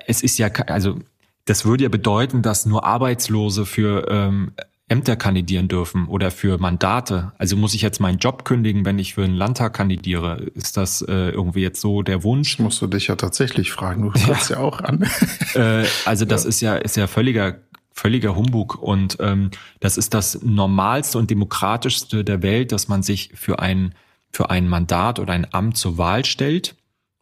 Es 0.07 0.23
ist 0.23 0.37
ja 0.37 0.47
also 0.67 0.99
das 1.45 1.65
würde 1.65 1.83
ja 1.83 1.89
bedeuten, 1.89 2.41
dass 2.41 2.65
nur 2.65 2.85
Arbeitslose 2.85 3.65
für 3.65 4.07
ähm, 4.09 4.53
Ämter 4.91 5.15
kandidieren 5.15 5.69
dürfen 5.69 6.07
oder 6.07 6.31
für 6.31 6.57
Mandate. 6.57 7.31
Also 7.37 7.55
muss 7.55 7.73
ich 7.73 7.81
jetzt 7.81 8.01
meinen 8.01 8.17
Job 8.17 8.43
kündigen, 8.43 8.83
wenn 8.83 8.99
ich 8.99 9.13
für 9.13 9.23
einen 9.23 9.35
Landtag 9.35 9.73
kandidiere? 9.73 10.51
Ist 10.53 10.75
das 10.75 11.01
äh, 11.01 11.29
irgendwie 11.29 11.61
jetzt 11.61 11.79
so 11.79 12.01
der 12.01 12.23
Wunsch? 12.23 12.57
Das 12.57 12.63
musst 12.63 12.81
du 12.81 12.87
dich 12.87 13.07
ja 13.07 13.15
tatsächlich 13.15 13.71
fragen. 13.71 14.03
Du 14.03 14.11
fragst 14.19 14.49
ja, 14.49 14.57
ja 14.57 14.61
auch 14.61 14.81
an. 14.81 15.07
Äh, 15.55 15.85
also 16.05 16.25
das 16.25 16.43
ja. 16.43 16.49
ist 16.49 16.61
ja 16.61 16.75
ist 16.75 16.97
ja 16.97 17.07
völliger 17.07 17.59
völliger 17.93 18.35
Humbug 18.35 18.81
und 18.81 19.17
ähm, 19.21 19.51
das 19.79 19.97
ist 19.97 20.13
das 20.13 20.41
normalste 20.43 21.17
und 21.17 21.29
demokratischste 21.29 22.23
der 22.23 22.41
Welt, 22.41 22.71
dass 22.71 22.87
man 22.87 23.01
sich 23.01 23.31
für 23.35 23.59
ein 23.59 23.95
für 24.29 24.49
ein 24.49 24.67
Mandat 24.67 25.19
oder 25.19 25.33
ein 25.33 25.47
Amt 25.53 25.77
zur 25.77 25.97
Wahl 25.97 26.25
stellt 26.25 26.75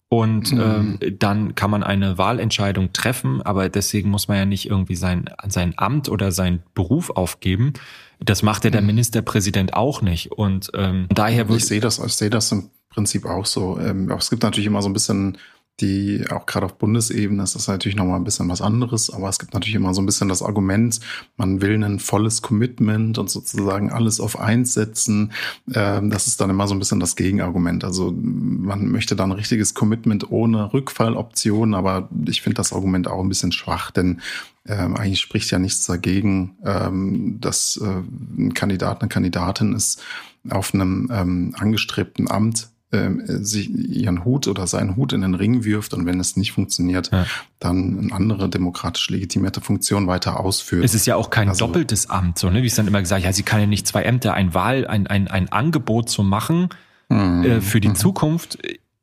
und 0.09 0.51
mhm. 0.51 0.59
ähm, 1.01 1.17
dann 1.19 1.53
kann 1.53 1.69
man 1.69 1.83
eine 1.83 2.17
Wahlentscheidung 2.17 2.93
treffen, 2.93 3.43
aber 3.43 3.69
deswegen 3.69 4.09
muss 4.09 4.27
man 4.27 4.37
ja 4.37 4.45
nicht 4.45 4.67
irgendwie 4.67 4.95
sein, 4.95 5.29
sein 5.47 5.75
Amt 5.77 6.09
oder 6.09 6.31
sein 6.31 6.63
Beruf 6.73 7.11
aufgeben. 7.11 7.73
Das 8.19 8.41
macht 8.41 8.63
ja 8.63 8.71
der 8.71 8.81
mhm. 8.81 8.87
Ministerpräsident 8.87 9.75
auch 9.75 10.01
nicht. 10.01 10.31
Und 10.31 10.71
ähm, 10.73 11.05
daher 11.09 11.47
würde 11.47 11.57
ich 11.57 11.67
sehe 11.67 11.79
das, 11.79 11.99
ich 11.99 12.13
sehe 12.13 12.31
das 12.31 12.51
im 12.51 12.71
Prinzip 12.89 13.25
auch 13.25 13.45
so. 13.45 13.79
Ähm, 13.79 14.09
es 14.11 14.31
gibt 14.31 14.41
natürlich 14.41 14.65
immer 14.65 14.81
so 14.81 14.89
ein 14.89 14.93
bisschen 14.93 15.37
die 15.81 16.25
auch 16.29 16.45
gerade 16.45 16.65
auf 16.65 16.77
Bundesebene 16.77 17.43
ist 17.43 17.55
das 17.55 17.67
natürlich 17.67 17.95
nochmal 17.95 18.19
ein 18.19 18.23
bisschen 18.23 18.49
was 18.49 18.61
anderes, 18.61 19.09
aber 19.09 19.29
es 19.29 19.39
gibt 19.39 19.53
natürlich 19.53 19.75
immer 19.75 19.93
so 19.93 20.01
ein 20.01 20.05
bisschen 20.05 20.29
das 20.29 20.41
Argument, 20.41 20.99
man 21.37 21.61
will 21.61 21.83
ein 21.83 21.99
volles 21.99 22.41
Commitment 22.41 23.17
und 23.17 23.29
sozusagen 23.29 23.91
alles 23.91 24.19
auf 24.19 24.39
eins 24.39 24.73
setzen. 24.73 25.31
Ähm, 25.73 26.09
das 26.09 26.27
ist 26.27 26.41
dann 26.41 26.49
immer 26.49 26.67
so 26.67 26.75
ein 26.75 26.79
bisschen 26.79 26.99
das 26.99 27.15
Gegenargument. 27.15 27.83
Also 27.83 28.13
man 28.15 28.91
möchte 28.91 29.15
da 29.15 29.23
ein 29.23 29.31
richtiges 29.31 29.73
Commitment 29.73 30.31
ohne 30.31 30.73
Rückfalloption, 30.73 31.73
aber 31.73 32.09
ich 32.27 32.41
finde 32.41 32.55
das 32.55 32.73
Argument 32.73 33.07
auch 33.07 33.21
ein 33.21 33.29
bisschen 33.29 33.51
schwach, 33.51 33.91
denn 33.91 34.21
ähm, 34.67 34.95
eigentlich 34.95 35.19
spricht 35.19 35.49
ja 35.51 35.59
nichts 35.59 35.85
dagegen, 35.85 36.57
ähm, 36.65 37.37
dass 37.39 37.77
äh, 37.81 38.01
ein 38.37 38.53
Kandidat, 38.53 39.01
eine 39.01 39.09
Kandidatin 39.09 39.73
ist 39.73 40.01
auf 40.49 40.73
einem 40.73 41.09
ähm, 41.11 41.55
angestrebten 41.57 42.29
Amt 42.29 42.69
ähm, 42.91 43.21
sich 43.25 43.69
ihren 43.69 44.25
Hut 44.25 44.47
oder 44.47 44.65
seinen 44.65 44.95
Hut 44.95 45.13
in 45.13 45.21
den 45.21 45.35
Ring 45.35 45.63
wirft 45.63 45.93
und 45.93 46.05
wenn 46.05 46.19
es 46.19 46.35
nicht 46.35 46.53
funktioniert, 46.53 47.11
ja. 47.11 47.25
dann 47.59 47.99
eine 47.99 48.13
andere 48.13 48.49
demokratisch 48.49 49.09
legitimierte 49.09 49.61
Funktion 49.61 50.07
weiter 50.07 50.39
ausführt. 50.39 50.83
Es 50.83 50.95
ist 50.95 51.05
ja 51.05 51.15
auch 51.15 51.29
kein 51.29 51.49
also, 51.49 51.67
doppeltes 51.67 52.09
Amt, 52.09 52.39
so 52.39 52.49
ne? 52.49 52.63
wie 52.63 52.67
es 52.67 52.75
dann 52.75 52.87
immer 52.87 53.01
gesagt, 53.01 53.23
ja, 53.23 53.31
sie 53.31 53.43
kann 53.43 53.59
ja 53.59 53.67
nicht 53.67 53.85
zwei 53.85 54.03
Ämter, 54.03 54.33
ein 54.33 54.53
Wahl, 54.53 54.87
ein, 54.87 55.07
ein, 55.07 55.27
ein 55.27 55.49
Angebot 55.49 56.09
zu 56.09 56.23
machen 56.23 56.69
mhm. 57.09 57.43
äh, 57.43 57.61
für 57.61 57.79
die 57.79 57.89
mhm. 57.89 57.95
Zukunft 57.95 58.57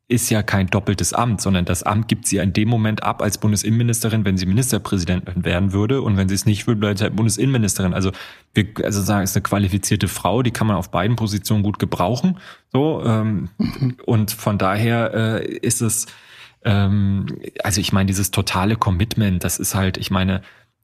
ist 0.08 0.30
ja 0.30 0.42
kein 0.42 0.68
doppeltes 0.68 1.12
Amt, 1.12 1.40
sondern 1.40 1.64
das 1.64 1.82
Amt 1.82 2.06
gibt 2.06 2.28
sie 2.28 2.36
in 2.36 2.52
dem 2.52 2.68
Moment 2.68 3.02
ab 3.02 3.22
als 3.22 3.38
Bundesinnenministerin, 3.38 4.24
wenn 4.24 4.36
sie 4.36 4.46
Ministerpräsidentin 4.46 5.44
werden 5.44 5.72
würde. 5.72 6.00
Und 6.00 6.16
wenn 6.16 6.28
sie 6.28 6.36
es 6.36 6.46
nicht 6.46 6.68
will, 6.68 6.76
bleibt 6.76 6.98
sie 6.98 7.04
halt 7.04 7.16
Bundesinnenministerin. 7.16 7.92
Also 7.92 8.12
wir, 8.54 8.66
also 8.84 9.02
sagen, 9.02 9.24
ist 9.24 9.36
eine 9.36 9.42
qualifizierte 9.42 10.06
Frau, 10.06 10.42
die 10.42 10.52
kann 10.52 10.68
man 10.68 10.76
auf 10.76 10.92
beiden 10.92 11.16
Positionen 11.16 11.64
gut 11.64 11.80
gebrauchen. 11.80 12.38
So 12.72 13.02
ähm, 13.04 13.48
und 14.06 14.30
von 14.30 14.58
daher 14.58 15.12
äh, 15.12 15.44
ist 15.44 15.80
es, 15.80 16.06
ähm, 16.64 17.26
also 17.64 17.80
ich 17.80 17.92
meine, 17.92 18.06
dieses 18.06 18.30
totale 18.30 18.76
Commitment, 18.76 19.42
das 19.42 19.58
ist 19.58 19.74
halt, 19.74 19.96
ich 19.96 20.12
meine, 20.12 20.42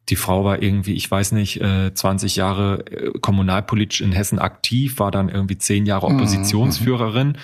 die 0.09 0.17
Frau 0.17 0.45
war 0.45 0.61
irgendwie, 0.61 0.95
ich 0.95 1.09
weiß 1.09 1.31
nicht, 1.31 1.61
äh, 1.61 1.95
20 1.95 2.35
Jahre 2.35 2.85
äh, 2.91 3.13
kommunalpolitisch 3.21 4.01
in 4.01 4.11
Hessen 4.11 4.41
aktiv, 4.41 4.99
war 4.99 5.13
dann 5.13 5.29
irgendwie 5.29 5.59
zehn 5.59 5.87
Jahre 5.87 6.11
mhm, 6.11 6.17
Oppositionsführerin. 6.17 7.39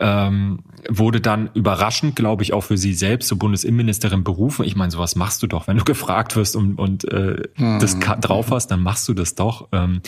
Ähm, 0.00 0.64
wurde 0.88 1.20
dann 1.20 1.50
überraschend, 1.54 2.16
glaube 2.16 2.42
ich, 2.42 2.52
auch 2.52 2.62
für 2.62 2.76
sie 2.76 2.94
selbst 2.94 3.28
zur 3.28 3.38
Bundesinnenministerin 3.38 4.24
berufen. 4.24 4.64
Ich 4.64 4.74
meine, 4.74 4.90
sowas 4.90 5.14
machst 5.14 5.42
du 5.42 5.46
doch, 5.46 5.68
wenn 5.68 5.76
du 5.76 5.84
gefragt 5.84 6.34
wirst 6.36 6.56
und, 6.56 6.78
und 6.78 7.04
äh, 7.12 7.42
mhm. 7.56 7.78
das 7.78 7.98
drauf 7.98 8.50
hast, 8.50 8.68
dann 8.68 8.82
machst 8.82 9.08
du 9.08 9.14
das 9.14 9.34
doch. 9.34 9.68
Ähm, 9.72 10.00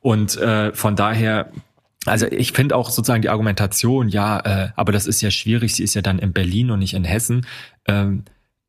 und 0.00 0.36
äh, 0.36 0.72
von 0.72 0.96
daher, 0.96 1.50
also 2.06 2.26
ich 2.26 2.52
finde 2.52 2.76
auch 2.76 2.90
sozusagen 2.90 3.22
die 3.22 3.30
Argumentation, 3.30 4.08
ja, 4.08 4.38
äh, 4.40 4.68
aber 4.76 4.92
das 4.92 5.06
ist 5.06 5.20
ja 5.22 5.30
schwierig, 5.30 5.74
sie 5.74 5.84
ist 5.84 5.94
ja 5.94 6.02
dann 6.02 6.18
in 6.18 6.32
Berlin 6.32 6.70
und 6.70 6.80
nicht 6.80 6.94
in 6.94 7.04
Hessen. 7.04 7.46
Ähm, 7.86 8.24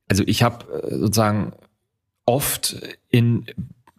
also 0.10 0.24
ich 0.26 0.44
habe 0.44 0.66
äh, 0.72 0.96
sozusagen 0.98 1.54
oft 2.26 2.76
in 3.10 3.46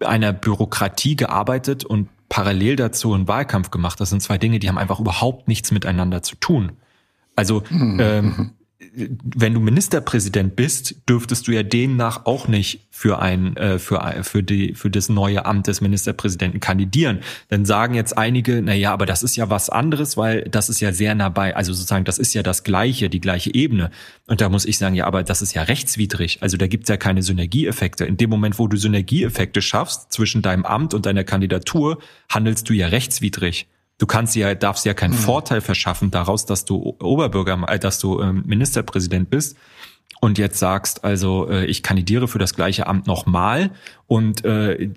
einer 0.01 0.33
Bürokratie 0.33 1.17
gearbeitet 1.17 1.85
und 1.85 2.09
parallel 2.29 2.77
dazu 2.77 3.15
einen 3.15 3.29
Wahlkampf 3.29 3.71
gemacht. 3.71 4.01
Das 4.01 4.11
sind 4.11 4.23
zwei 4.23 4.39
Dinge, 4.39 4.59
die 4.59 4.69
haben 4.69 4.79
einfach 4.79 5.01
überhaupt 5.01 5.49
nichts 5.49 5.71
miteinander 5.71 6.23
zu 6.23 6.37
tun. 6.37 6.73
Also 7.37 7.63
mhm. 7.71 7.99
ähm, 8.01 8.51
wenn 8.95 9.55
du 9.55 9.61
Ministerpräsident 9.61 10.57
bist, 10.57 10.97
dürftest 11.09 11.47
du 11.47 11.53
ja 11.53 11.63
demnach 11.63 12.27
auch 12.27 12.49
nicht 12.49 12.89
für 12.91 13.21
ein 13.21 13.57
äh, 13.57 13.79
für 13.79 14.01
für 14.23 14.43
die 14.43 14.75
für 14.75 14.91
das 14.91 15.09
neue 15.09 15.47
Amt 15.47 15.67
des 15.67 15.81
Ministerpräsidenten 15.81 16.61
kandidieren. 16.61 17.21
Dann 17.49 17.65
sagen 17.65 17.95
jetzt 17.95 18.17
einige, 18.17 18.63
na 18.63 18.75
ja, 18.75 18.93
aber 18.93 19.07
das 19.07 19.23
ist 19.23 19.37
ja 19.37 19.51
was 19.51 19.71
anderes, 19.71 20.17
weil 20.17 20.43
das 20.43 20.69
ist 20.69 20.81
ja 20.81 20.93
sehr 20.93 21.15
nah 21.15 21.29
bei, 21.29 21.57
also 21.57 21.73
sozusagen 21.73 22.05
das 22.05 22.19
ist 22.19 22.35
ja 22.35 22.43
das 22.43 22.65
gleiche, 22.65 23.11
die 23.11 23.21
gleiche 23.21 23.53
Ebene. 23.55 23.91
Und 24.27 24.41
da 24.41 24.49
muss 24.49 24.65
ich 24.65 24.79
sagen, 24.79 24.95
ja, 24.95 25.07
aber 25.07 25.23
das 25.23 25.43
ist 25.43 25.55
ja 25.55 25.63
rechtswidrig. 25.63 26.39
Also 26.41 26.57
da 26.57 26.67
gibt's 26.67 26.89
ja 26.89 26.97
keine 26.97 27.23
Synergieeffekte. 27.23 28.05
In 28.05 28.17
dem 28.17 28.31
Moment, 28.31 28.59
wo 28.59 28.69
du 28.69 28.77
Synergieeffekte 28.77 29.61
schaffst 29.63 30.13
zwischen 30.13 30.43
deinem 30.43 30.65
Amt 30.65 30.95
und 30.95 31.07
deiner 31.07 31.25
Kandidatur, 31.25 31.99
handelst 32.29 32.69
du 32.69 32.73
ja 32.73 32.89
rechtswidrig. 32.89 33.67
Du 34.05 34.07
kannst 34.07 34.37
ja, 34.37 34.55
darfst 34.55 34.85
ja 34.85 34.93
keinen 34.93 35.13
mhm. 35.13 35.19
Vorteil 35.19 35.63
verschaffen 35.63 36.11
daraus, 36.11 36.45
dass 36.45 36.67
du 36.67 36.95
Oberbürger, 37.01 37.59
äh, 37.69 37.79
dass 37.79 37.99
du 37.99 38.21
ähm, 38.21 38.43
Ministerpräsident 38.45 39.31
bist 39.31 39.57
und 40.21 40.37
jetzt 40.37 40.59
sagst, 40.59 41.05
also 41.05 41.49
äh, 41.49 41.65
ich 41.65 41.83
kandidiere 41.83 42.29
für 42.29 42.39
das 42.39 42.53
gleiche 42.53 42.87
Amt 42.87 43.07
nochmal 43.07 43.71
und 44.07 44.45
äh, 44.45 44.91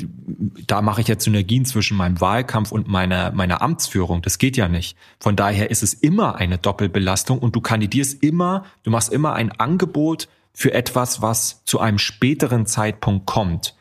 da 0.67 0.81
mache 0.81 0.99
ich 0.99 1.07
jetzt 1.07 1.23
Synergien 1.23 1.63
zwischen 1.63 1.95
meinem 1.95 2.19
Wahlkampf 2.19 2.73
und 2.73 2.89
meiner 2.89 3.31
meiner 3.31 3.61
Amtsführung. 3.61 4.21
Das 4.21 4.39
geht 4.39 4.57
ja 4.57 4.67
nicht. 4.67 4.97
Von 5.21 5.37
daher 5.37 5.71
ist 5.71 5.83
es 5.83 5.93
immer 5.93 6.35
eine 6.35 6.57
Doppelbelastung 6.57 7.39
und 7.39 7.55
du 7.55 7.61
kandidierst 7.61 8.21
immer, 8.21 8.65
du 8.83 8.91
machst 8.91 9.13
immer 9.13 9.35
ein 9.35 9.53
Angebot 9.53 10.27
für 10.51 10.73
etwas, 10.73 11.21
was 11.21 11.63
zu 11.63 11.79
einem 11.79 11.97
späteren 11.97 12.65
Zeitpunkt 12.65 13.25
kommt. 13.25 13.76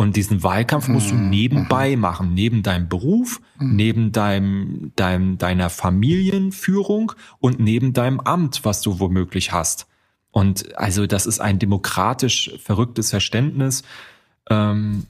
Und 0.00 0.16
diesen 0.16 0.42
Wahlkampf 0.42 0.88
musst 0.88 1.10
du 1.10 1.14
mhm. 1.14 1.28
nebenbei 1.28 1.94
mhm. 1.94 2.00
machen, 2.00 2.32
neben 2.32 2.62
deinem 2.62 2.88
Beruf, 2.88 3.42
mhm. 3.58 3.76
neben 3.76 4.12
deinem, 4.12 4.92
deinem, 4.96 5.36
deiner 5.36 5.68
Familienführung 5.68 7.12
und 7.38 7.60
neben 7.60 7.92
deinem 7.92 8.18
Amt, 8.18 8.64
was 8.64 8.80
du 8.80 8.98
womöglich 8.98 9.52
hast. 9.52 9.88
Und 10.30 10.74
also 10.78 11.06
das 11.06 11.26
ist 11.26 11.38
ein 11.40 11.58
demokratisch 11.58 12.50
verrücktes 12.64 13.10
Verständnis. 13.10 13.82
Ähm, 14.48 15.04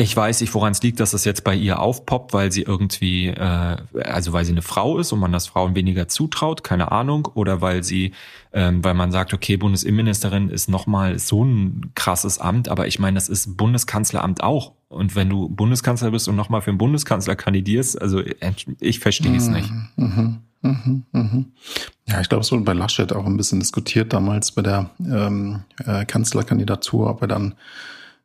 ich 0.00 0.16
weiß 0.16 0.40
nicht, 0.42 0.54
woran 0.54 0.70
es 0.70 0.80
liegt, 0.80 1.00
dass 1.00 1.10
das 1.10 1.24
jetzt 1.24 1.42
bei 1.42 1.56
ihr 1.56 1.80
aufpoppt, 1.80 2.32
weil 2.32 2.52
sie 2.52 2.62
irgendwie, 2.62 3.26
äh, 3.26 3.76
also 4.04 4.32
weil 4.32 4.44
sie 4.44 4.52
eine 4.52 4.62
Frau 4.62 4.96
ist 4.98 5.10
und 5.10 5.18
man 5.18 5.32
das 5.32 5.48
Frauen 5.48 5.74
weniger 5.74 6.06
zutraut, 6.06 6.62
keine 6.62 6.92
Ahnung, 6.92 7.28
oder 7.34 7.60
weil 7.60 7.82
sie, 7.82 8.12
ähm, 8.52 8.84
weil 8.84 8.94
man 8.94 9.10
sagt, 9.10 9.34
okay, 9.34 9.56
Bundesinnenministerin 9.56 10.50
ist 10.50 10.68
nochmal 10.68 11.18
so 11.18 11.44
ein 11.44 11.90
krasses 11.96 12.38
Amt, 12.38 12.68
aber 12.68 12.86
ich 12.86 13.00
meine, 13.00 13.16
das 13.16 13.28
ist 13.28 13.56
Bundeskanzleramt 13.56 14.40
auch. 14.40 14.74
Und 14.88 15.16
wenn 15.16 15.28
du 15.28 15.48
Bundeskanzler 15.48 16.12
bist 16.12 16.28
und 16.28 16.36
nochmal 16.36 16.62
für 16.62 16.70
einen 16.70 16.78
Bundeskanzler 16.78 17.34
kandidierst, 17.34 18.00
also 18.00 18.22
ich 18.78 19.00
verstehe 19.00 19.36
es 19.36 19.48
nicht. 19.48 19.70
Mhm, 19.96 20.38
mhm, 20.62 21.04
mhm. 21.10 21.46
Ja, 22.06 22.20
ich 22.20 22.28
glaube, 22.28 22.42
es 22.42 22.52
wurde 22.52 22.62
bei 22.62 22.72
Laschet 22.72 23.12
auch 23.12 23.26
ein 23.26 23.36
bisschen 23.36 23.58
diskutiert 23.58 24.12
damals 24.12 24.52
bei 24.52 24.62
der 24.62 24.90
ähm, 25.00 25.64
äh, 25.84 26.04
Kanzlerkandidatur, 26.04 27.10
ob 27.10 27.22
er 27.22 27.28
dann 27.28 27.54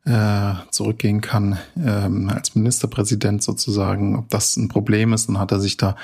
äh, 0.04 0.54
zurückgehen 0.70 1.20
kann 1.20 1.58
ähm, 1.82 2.28
als 2.28 2.54
Ministerpräsident 2.54 3.42
sozusagen, 3.42 4.16
ob 4.16 4.28
das 4.28 4.56
ein 4.56 4.68
Problem 4.68 5.12
ist, 5.12 5.28
dann 5.28 5.38
hat 5.38 5.50
er 5.50 5.60
sich 5.60 5.76
da 5.76 5.96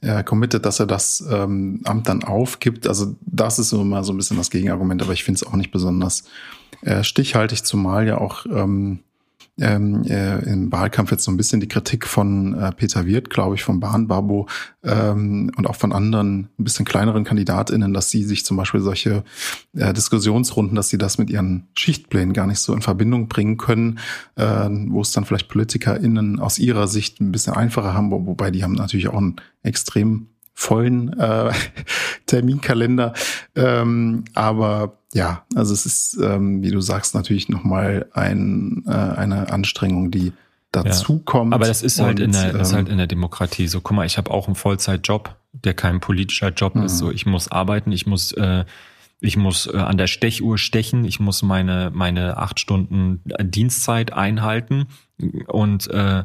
äh, 0.00 0.24
committed, 0.24 0.64
dass 0.64 0.80
er 0.80 0.86
das 0.86 1.22
ähm, 1.30 1.80
Amt 1.84 2.08
dann 2.08 2.24
aufgibt. 2.24 2.86
Also 2.86 3.14
das 3.20 3.58
ist 3.58 3.72
immer 3.72 4.04
so 4.04 4.12
ein 4.12 4.16
bisschen 4.16 4.38
das 4.38 4.50
Gegenargument, 4.50 5.02
aber 5.02 5.12
ich 5.12 5.24
finde 5.24 5.36
es 5.36 5.46
auch 5.46 5.54
nicht 5.54 5.70
besonders 5.70 6.24
äh, 6.80 7.04
stichhaltig, 7.04 7.64
zumal 7.64 8.06
ja 8.06 8.18
auch 8.18 8.46
ähm, 8.46 9.00
ähm, 9.62 10.02
äh, 10.04 10.40
im 10.44 10.72
Wahlkampf 10.72 11.12
jetzt 11.12 11.24
so 11.24 11.30
ein 11.30 11.36
bisschen 11.36 11.60
die 11.60 11.68
Kritik 11.68 12.06
von 12.06 12.58
äh, 12.58 12.72
Peter 12.72 13.06
Wirth, 13.06 13.30
glaube 13.30 13.54
ich, 13.54 13.62
vom 13.62 13.78
Bahnbabo 13.78 14.48
ähm, 14.82 15.52
und 15.56 15.66
auch 15.68 15.76
von 15.76 15.92
anderen 15.92 16.48
ein 16.58 16.64
bisschen 16.64 16.84
kleineren 16.84 17.22
KandidatInnen, 17.22 17.94
dass 17.94 18.10
sie 18.10 18.24
sich 18.24 18.44
zum 18.44 18.56
Beispiel 18.56 18.80
solche 18.80 19.22
äh, 19.76 19.92
Diskussionsrunden, 19.92 20.74
dass 20.74 20.88
sie 20.88 20.98
das 20.98 21.16
mit 21.16 21.30
ihren 21.30 21.68
Schichtplänen 21.74 22.34
gar 22.34 22.48
nicht 22.48 22.58
so 22.58 22.74
in 22.74 22.82
Verbindung 22.82 23.28
bringen 23.28 23.56
können, 23.56 24.00
äh, 24.34 24.68
wo 24.88 25.00
es 25.00 25.12
dann 25.12 25.24
vielleicht 25.24 25.48
PolitikerInnen 25.48 26.40
aus 26.40 26.58
ihrer 26.58 26.88
Sicht 26.88 27.20
ein 27.20 27.30
bisschen 27.30 27.54
einfacher 27.54 27.94
haben, 27.94 28.10
wobei 28.10 28.50
die 28.50 28.64
haben 28.64 28.72
natürlich 28.72 29.08
auch 29.08 29.18
einen 29.18 29.36
extrem 29.62 30.26
vollen 30.54 31.18
äh, 31.18 31.52
Terminkalender. 32.26 33.14
Ähm, 33.54 34.24
aber 34.34 34.98
ja, 35.14 35.44
also 35.54 35.74
es 35.74 35.86
ist, 35.86 36.18
ähm, 36.22 36.62
wie 36.62 36.70
du 36.70 36.80
sagst, 36.80 37.14
natürlich 37.14 37.48
nochmal 37.48 38.06
ein, 38.12 38.82
äh, 38.86 38.90
eine 38.90 39.52
Anstrengung, 39.52 40.10
die 40.10 40.32
dazu 40.72 41.14
ja. 41.14 41.20
kommt. 41.24 41.52
Aber 41.52 41.66
das 41.66 41.82
ist 41.82 42.00
halt 42.00 42.18
und, 42.18 42.26
in 42.26 42.32
der, 42.32 42.54
ähm, 42.54 42.60
ist 42.60 42.72
halt 42.72 42.88
in 42.88 42.96
der 42.96 43.06
Demokratie 43.06 43.68
so. 43.68 43.80
Guck 43.80 43.96
mal, 43.96 44.06
ich 44.06 44.16
habe 44.16 44.30
auch 44.30 44.46
einen 44.46 44.56
Vollzeitjob, 44.56 45.36
der 45.52 45.74
kein 45.74 46.00
politischer 46.00 46.48
Job 46.48 46.74
mhm. 46.74 46.84
ist. 46.84 46.98
So, 46.98 47.10
ich 47.10 47.26
muss 47.26 47.48
arbeiten, 47.48 47.92
ich 47.92 48.06
muss 48.06 48.32
äh, 48.32 48.64
ich 49.20 49.36
muss 49.36 49.66
äh, 49.66 49.76
an 49.76 49.98
der 49.98 50.08
Stechuhr 50.08 50.58
stechen, 50.58 51.04
ich 51.04 51.20
muss 51.20 51.42
meine 51.42 51.90
meine 51.94 52.38
acht 52.38 52.58
Stunden 52.58 53.20
Dienstzeit 53.40 54.12
einhalten 54.12 54.86
und 55.46 55.88
äh, 55.90 56.24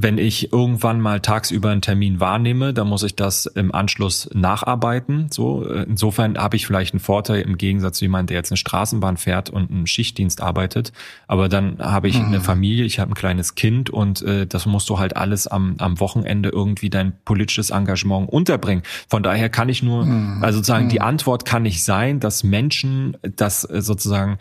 wenn 0.00 0.16
ich 0.18 0.52
irgendwann 0.52 1.00
mal 1.00 1.20
tagsüber 1.20 1.70
einen 1.70 1.82
Termin 1.82 2.20
wahrnehme, 2.20 2.72
dann 2.72 2.86
muss 2.86 3.02
ich 3.02 3.16
das 3.16 3.46
im 3.46 3.74
Anschluss 3.74 4.30
nacharbeiten. 4.32 5.26
So, 5.32 5.64
insofern 5.64 6.38
habe 6.38 6.54
ich 6.54 6.66
vielleicht 6.66 6.94
einen 6.94 7.00
Vorteil 7.00 7.42
im 7.42 7.58
Gegensatz 7.58 7.98
zu 7.98 8.04
jemand, 8.04 8.30
der 8.30 8.36
jetzt 8.36 8.52
eine 8.52 8.58
Straßenbahn 8.58 9.16
fährt 9.16 9.50
und 9.50 9.70
einen 9.70 9.88
Schichtdienst 9.88 10.40
arbeitet. 10.40 10.92
Aber 11.26 11.48
dann 11.48 11.78
habe 11.80 12.08
ich 12.08 12.18
mhm. 12.18 12.26
eine 12.26 12.40
Familie, 12.40 12.84
ich 12.84 13.00
habe 13.00 13.10
ein 13.10 13.14
kleines 13.14 13.56
Kind 13.56 13.90
und 13.90 14.22
äh, 14.22 14.46
das 14.46 14.66
musst 14.66 14.88
du 14.88 15.00
halt 15.00 15.16
alles 15.16 15.48
am, 15.48 15.74
am 15.78 15.98
Wochenende 15.98 16.50
irgendwie 16.50 16.90
dein 16.90 17.14
politisches 17.24 17.70
Engagement 17.70 18.28
unterbringen. 18.28 18.84
Von 19.08 19.24
daher 19.24 19.48
kann 19.48 19.68
ich 19.68 19.82
nur, 19.82 20.04
mhm. 20.04 20.44
also 20.44 20.58
sozusagen 20.58 20.84
mhm. 20.84 20.90
die 20.90 21.00
Antwort 21.00 21.44
kann 21.44 21.64
nicht 21.64 21.82
sein, 21.82 22.20
dass 22.20 22.44
Menschen 22.44 23.16
das 23.22 23.68
äh, 23.68 23.82
sozusagen 23.82 24.38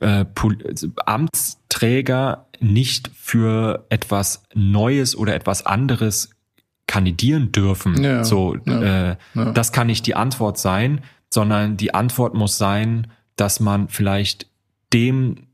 äh, 0.00 0.24
Amtsträger 1.04 2.45
nicht 2.60 3.10
für 3.14 3.86
etwas 3.88 4.42
Neues 4.54 5.16
oder 5.16 5.34
etwas 5.34 5.64
anderes 5.66 6.30
kandidieren 6.86 7.52
dürfen. 7.52 8.02
Ja, 8.02 8.24
so, 8.24 8.56
ja, 8.64 9.10
äh, 9.10 9.16
ja. 9.34 9.52
das 9.52 9.72
kann 9.72 9.88
nicht 9.88 10.06
die 10.06 10.14
Antwort 10.14 10.58
sein, 10.58 11.02
sondern 11.30 11.76
die 11.76 11.94
Antwort 11.94 12.34
muss 12.34 12.58
sein, 12.58 13.08
dass 13.34 13.60
man 13.60 13.88
vielleicht 13.88 14.48
dem 14.92 15.46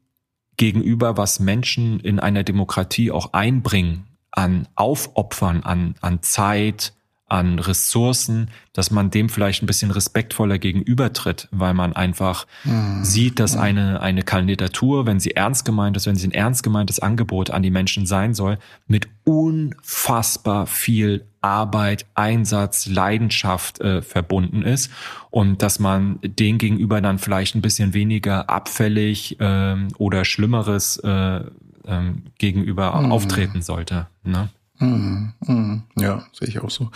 gegenüber, 0.56 1.16
was 1.16 1.40
Menschen 1.40 2.00
in 2.00 2.20
einer 2.20 2.44
Demokratie 2.44 3.10
auch 3.10 3.32
einbringen, 3.32 4.06
an 4.30 4.68
Aufopfern, 4.74 5.62
an, 5.62 5.94
an 6.00 6.22
Zeit, 6.22 6.92
an 7.32 7.58
Ressourcen, 7.58 8.50
dass 8.74 8.90
man 8.90 9.10
dem 9.10 9.30
vielleicht 9.30 9.62
ein 9.62 9.66
bisschen 9.66 9.90
respektvoller 9.90 10.58
gegenübertritt, 10.58 11.48
weil 11.50 11.72
man 11.72 11.94
einfach 11.94 12.46
mhm. 12.64 13.02
sieht, 13.02 13.40
dass 13.40 13.56
eine, 13.56 14.02
eine 14.02 14.22
Kandidatur, 14.22 15.06
wenn 15.06 15.18
sie 15.18 15.30
ernst 15.30 15.64
gemeint 15.64 15.96
ist, 15.96 16.06
wenn 16.06 16.14
sie 16.14 16.28
ein 16.28 16.32
ernst 16.32 16.62
gemeintes 16.62 16.98
Angebot 16.98 17.50
an 17.50 17.62
die 17.62 17.70
Menschen 17.70 18.04
sein 18.04 18.34
soll, 18.34 18.58
mit 18.86 19.08
unfassbar 19.24 20.66
viel 20.66 21.24
Arbeit, 21.40 22.04
Einsatz, 22.14 22.86
Leidenschaft 22.86 23.80
äh, 23.80 24.02
verbunden 24.02 24.62
ist 24.62 24.90
und 25.30 25.62
dass 25.62 25.78
man 25.78 26.18
den 26.22 26.58
gegenüber 26.58 27.00
dann 27.00 27.18
vielleicht 27.18 27.54
ein 27.54 27.62
bisschen 27.62 27.94
weniger 27.94 28.50
abfällig 28.50 29.38
ähm, 29.40 29.88
oder 29.96 30.26
Schlimmeres 30.26 30.98
äh, 30.98 31.40
ähm, 31.86 32.24
gegenüber 32.36 33.00
mhm. 33.00 33.10
auftreten 33.10 33.62
sollte. 33.62 34.06
Ne? 34.22 34.50
Mhm, 34.82 35.32
mhm. 35.46 35.82
Ja, 35.96 36.24
sehe 36.32 36.48
ich 36.48 36.60
auch 36.60 36.70
so. 36.70 36.90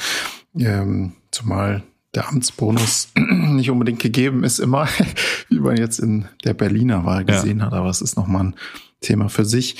Ähm, 0.58 1.12
zumal 1.30 1.82
der 2.14 2.28
Amtsbonus 2.28 3.08
nicht 3.16 3.70
unbedingt 3.70 4.00
gegeben 4.00 4.42
ist 4.42 4.58
immer, 4.58 4.88
wie 5.48 5.60
man 5.60 5.76
jetzt 5.76 5.98
in 5.98 6.26
der 6.44 6.54
Berliner 6.54 7.04
Wahl 7.04 7.24
gesehen 7.24 7.60
ja. 7.60 7.66
hat, 7.66 7.74
aber 7.74 7.88
es 7.88 8.00
ist 8.00 8.16
nochmal 8.16 8.44
ein 8.44 8.54
Thema 9.02 9.28
für 9.28 9.44
sich. 9.44 9.76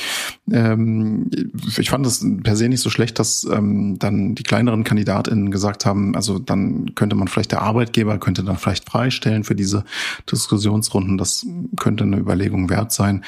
Ähm, 0.52 1.30
ich 1.78 1.88
fand 1.88 2.07
es 2.07 2.24
per 2.42 2.54
se 2.54 2.68
nicht 2.68 2.82
so 2.82 2.90
schlecht, 2.90 3.18
dass 3.18 3.44
ähm, 3.44 3.98
dann 3.98 4.34
die 4.34 4.42
kleineren 4.42 4.84
KandidatInnen 4.84 5.50
gesagt 5.50 5.86
haben, 5.86 6.14
also 6.14 6.38
dann 6.38 6.94
könnte 6.94 7.16
man 7.16 7.26
vielleicht 7.26 7.52
der 7.52 7.62
Arbeitgeber 7.62 8.18
könnte 8.18 8.44
dann 8.44 8.59
vielleicht 8.59 8.88
freistellen 8.88 9.42
für 9.42 9.54
diese 9.54 9.84
Diskussionsrunden. 10.30 11.16
Das 11.16 11.46
könnte 11.78 12.04
eine 12.04 12.18
Überlegung 12.18 12.68
wert 12.68 12.92
sein. 12.92 13.24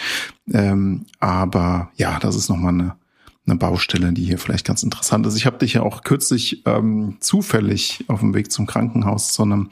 Ähm, 0.52 1.06
aber 1.18 1.90
ja, 1.96 2.18
das 2.20 2.36
ist 2.36 2.50
nochmal 2.50 2.74
eine 2.74 2.94
eine 3.48 3.58
Baustelle, 3.58 4.12
die 4.12 4.24
hier 4.24 4.38
vielleicht 4.38 4.66
ganz 4.66 4.82
interessant 4.82 5.26
ist. 5.26 5.36
Ich 5.36 5.46
habe 5.46 5.58
dich 5.58 5.74
ja 5.74 5.82
auch 5.82 6.02
kürzlich 6.02 6.62
ähm, 6.66 7.16
zufällig 7.20 8.04
auf 8.08 8.20
dem 8.20 8.34
Weg 8.34 8.52
zum 8.52 8.66
Krankenhaus 8.66 9.32
zu 9.32 9.42
einem 9.42 9.70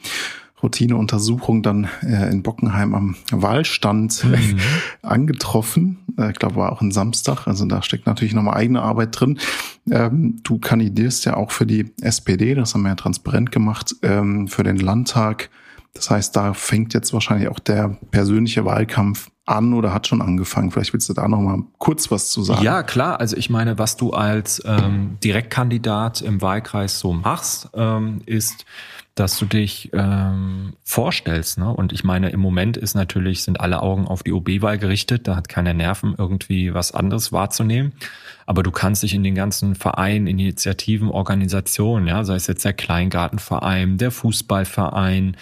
Routineuntersuchung 0.63 1.61
dann 1.61 1.87
äh, 2.01 2.31
in 2.31 2.41
Bockenheim 2.41 2.95
am 2.95 3.15
Wahlstand 3.31 4.23
mhm. 4.23 4.57
angetroffen. 5.03 5.99
Äh, 6.17 6.31
ich 6.31 6.39
glaube, 6.39 6.55
war 6.55 6.71
auch 6.71 6.81
ein 6.81 6.91
Samstag. 6.91 7.47
Also 7.47 7.65
da 7.65 7.83
steckt 7.83 8.07
natürlich 8.07 8.33
nochmal 8.33 8.57
eigene 8.57 8.81
Arbeit 8.81 9.19
drin. 9.19 9.39
Ähm, 9.89 10.39
du 10.43 10.57
kandidierst 10.57 11.25
ja 11.25 11.37
auch 11.37 11.51
für 11.51 11.65
die 11.65 11.91
SPD, 12.01 12.55
das 12.55 12.73
haben 12.73 12.81
wir 12.81 12.89
ja 12.89 12.95
transparent 12.95 13.51
gemacht, 13.51 13.95
ähm, 14.01 14.47
für 14.47 14.63
den 14.63 14.77
Landtag. 14.77 15.49
Das 15.97 16.09
heißt, 16.09 16.35
da 16.35 16.53
fängt 16.53 16.93
jetzt 16.93 17.13
wahrscheinlich 17.13 17.49
auch 17.49 17.59
der 17.59 17.97
persönliche 18.11 18.65
Wahlkampf 18.65 19.29
an 19.47 19.73
oder 19.73 19.93
hat 19.93 20.07
schon 20.07 20.21
angefangen? 20.21 20.71
Vielleicht 20.71 20.93
willst 20.93 21.09
du 21.09 21.13
da 21.13 21.27
noch 21.27 21.39
mal 21.39 21.63
kurz 21.77 22.11
was 22.11 22.29
zu 22.29 22.43
sagen. 22.43 22.63
Ja, 22.63 22.83
klar. 22.83 23.19
Also 23.19 23.37
ich 23.37 23.49
meine, 23.49 23.79
was 23.79 23.97
du 23.97 24.11
als 24.11 24.61
ähm, 24.65 25.17
Direktkandidat 25.23 26.21
im 26.21 26.41
Wahlkreis 26.41 26.99
so 26.99 27.13
machst, 27.13 27.69
ähm, 27.73 28.21
ist, 28.25 28.65
dass 29.15 29.39
du 29.39 29.45
dich 29.45 29.89
ähm, 29.93 30.73
vorstellst. 30.83 31.57
Ne? 31.57 31.73
Und 31.73 31.91
ich 31.91 32.03
meine, 32.03 32.29
im 32.29 32.39
Moment 32.39 32.77
ist 32.77 32.93
natürlich, 32.93 33.43
sind 33.43 33.59
alle 33.59 33.81
Augen 33.81 34.05
auf 34.05 34.21
die 34.21 34.31
OB-Wahl 34.31 34.77
gerichtet. 34.77 35.27
Da 35.27 35.35
hat 35.35 35.49
keiner 35.49 35.73
Nerven, 35.73 36.13
irgendwie 36.17 36.73
was 36.73 36.91
anderes 36.91 37.31
wahrzunehmen. 37.31 37.93
Aber 38.45 38.63
du 38.63 38.71
kannst 38.71 39.03
dich 39.03 39.13
in 39.13 39.23
den 39.23 39.35
ganzen 39.35 39.75
Vereinen, 39.75 40.27
Initiativen, 40.27 41.09
Organisationen, 41.09 42.07
ja, 42.07 42.23
sei 42.23 42.35
es 42.35 42.47
jetzt 42.47 42.63
der 42.63 42.73
Kleingartenverein, 42.73 43.97
der 43.97 44.11
Fußballverein, 44.11 45.35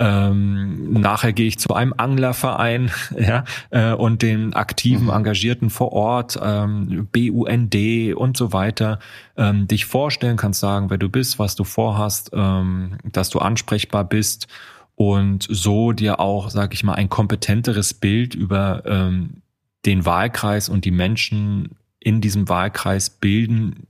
ähm, 0.00 0.94
nachher 0.94 1.34
gehe 1.34 1.46
ich 1.46 1.58
zu 1.58 1.74
einem 1.74 1.92
Anglerverein 1.94 2.90
ja, 3.18 3.44
äh, 3.68 3.92
und 3.92 4.22
den 4.22 4.54
aktiven 4.54 5.04
mhm. 5.04 5.10
Engagierten 5.10 5.68
vor 5.68 5.92
Ort, 5.92 6.38
ähm, 6.42 7.06
BUND 7.12 7.76
und 8.16 8.36
so 8.36 8.52
weiter, 8.54 8.98
ähm, 9.36 9.68
dich 9.68 9.84
vorstellen 9.84 10.38
kannst, 10.38 10.60
sagen, 10.60 10.88
wer 10.88 10.96
du 10.96 11.10
bist, 11.10 11.38
was 11.38 11.54
du 11.54 11.64
vorhast, 11.64 12.30
ähm, 12.32 12.96
dass 13.04 13.28
du 13.28 13.40
ansprechbar 13.40 14.04
bist 14.04 14.48
und 14.96 15.46
so 15.48 15.92
dir 15.92 16.18
auch, 16.18 16.48
sag 16.48 16.72
ich 16.72 16.82
mal, 16.82 16.94
ein 16.94 17.10
kompetenteres 17.10 17.92
Bild 17.92 18.34
über 18.34 18.82
ähm, 18.86 19.42
den 19.84 20.06
Wahlkreis 20.06 20.70
und 20.70 20.86
die 20.86 20.90
Menschen 20.90 21.76
in 21.98 22.22
diesem 22.22 22.48
Wahlkreis 22.48 23.10
bilden, 23.10 23.86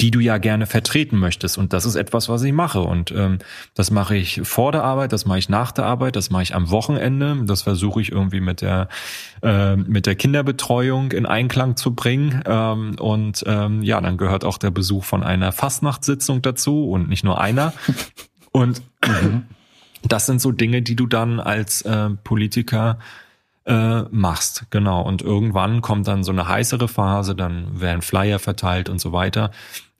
die 0.00 0.10
du 0.10 0.20
ja 0.20 0.38
gerne 0.38 0.66
vertreten 0.66 1.18
möchtest. 1.18 1.58
Und 1.58 1.72
das 1.72 1.84
ist 1.84 1.96
etwas, 1.96 2.28
was 2.28 2.42
ich 2.42 2.52
mache. 2.52 2.80
Und 2.80 3.10
ähm, 3.12 3.38
das 3.74 3.90
mache 3.90 4.16
ich 4.16 4.40
vor 4.44 4.72
der 4.72 4.84
Arbeit, 4.84 5.12
das 5.12 5.26
mache 5.26 5.38
ich 5.38 5.48
nach 5.48 5.72
der 5.72 5.84
Arbeit, 5.84 6.16
das 6.16 6.30
mache 6.30 6.42
ich 6.42 6.54
am 6.54 6.70
Wochenende. 6.70 7.36
Das 7.44 7.62
versuche 7.62 8.00
ich 8.00 8.12
irgendwie 8.12 8.40
mit 8.40 8.62
der 8.62 8.88
äh, 9.42 9.76
mit 9.76 10.06
der 10.06 10.14
Kinderbetreuung 10.14 11.12
in 11.12 11.26
Einklang 11.26 11.76
zu 11.76 11.94
bringen. 11.94 12.42
Ähm, 12.46 12.96
und 12.98 13.44
ähm, 13.46 13.82
ja, 13.82 14.00
dann 14.00 14.16
gehört 14.16 14.44
auch 14.44 14.58
der 14.58 14.70
Besuch 14.70 15.04
von 15.04 15.22
einer 15.22 15.52
Fastnachtssitzung 15.52 16.42
dazu 16.42 16.88
und 16.88 17.08
nicht 17.08 17.24
nur 17.24 17.40
einer. 17.40 17.72
Und 18.56 18.82
mhm. 19.04 19.46
das 20.04 20.26
sind 20.26 20.40
so 20.40 20.52
Dinge, 20.52 20.80
die 20.80 20.94
du 20.94 21.08
dann 21.08 21.40
als 21.40 21.82
äh, 21.82 22.10
Politiker 22.10 23.00
äh, 23.66 24.02
machst. 24.10 24.66
Genau. 24.70 25.02
Und 25.02 25.22
irgendwann 25.22 25.80
kommt 25.80 26.06
dann 26.08 26.24
so 26.24 26.32
eine 26.32 26.48
heißere 26.48 26.88
Phase, 26.88 27.34
dann 27.34 27.80
werden 27.80 28.02
Flyer 28.02 28.38
verteilt 28.38 28.88
und 28.88 29.00
so 29.00 29.12
weiter. 29.12 29.50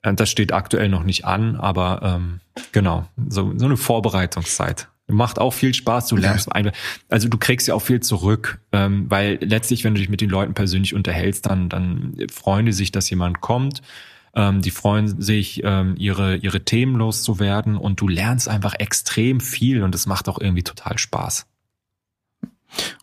Äh, 0.03 0.15
das 0.15 0.31
steht 0.31 0.53
aktuell 0.53 0.89
noch 0.89 1.05
nicht 1.05 1.25
an, 1.25 1.57
aber 1.57 2.01
ähm, 2.03 2.41
genau, 2.73 3.07
so, 3.29 3.53
so 3.57 3.65
eine 3.65 3.77
Vorbereitungszeit. 3.77 4.89
Macht 5.07 5.39
auch 5.39 5.53
viel 5.53 5.75
Spaß, 5.75 6.09
du 6.09 6.17
lernst 6.17 6.49
ja. 6.55 6.73
also 7.11 7.29
du 7.29 7.37
kriegst 7.37 7.69
ja 7.69 7.75
auch 7.75 7.83
viel 7.83 8.01
zurück, 8.01 8.61
ähm, 8.73 9.05
weil 9.11 9.39
letztlich, 9.43 9.85
wenn 9.85 9.95
du 9.95 10.01
dich 10.01 10.09
mit 10.09 10.23
den 10.23 10.31
Leuten 10.31 10.55
persönlich 10.55 10.95
unterhältst, 10.95 11.45
dann, 11.45 11.69
dann 11.69 12.17
freuen 12.33 12.65
die 12.65 12.73
sich, 12.73 12.91
dass 12.91 13.11
jemand 13.11 13.43
kommt. 13.43 13.83
Ähm, 14.35 14.63
die 14.63 14.71
freuen 14.71 15.21
sich, 15.21 15.61
ähm, 15.63 15.95
ihre, 15.99 16.37
ihre 16.37 16.65
Themen 16.65 16.97
loszuwerden 16.97 17.77
und 17.77 18.01
du 18.01 18.09
lernst 18.09 18.49
einfach 18.49 18.75
extrem 18.79 19.41
viel 19.41 19.83
und 19.83 19.95
es 19.95 20.07
macht 20.07 20.27
auch 20.27 20.41
irgendwie 20.41 20.65
total 20.65 20.97
Spaß. 20.97 21.47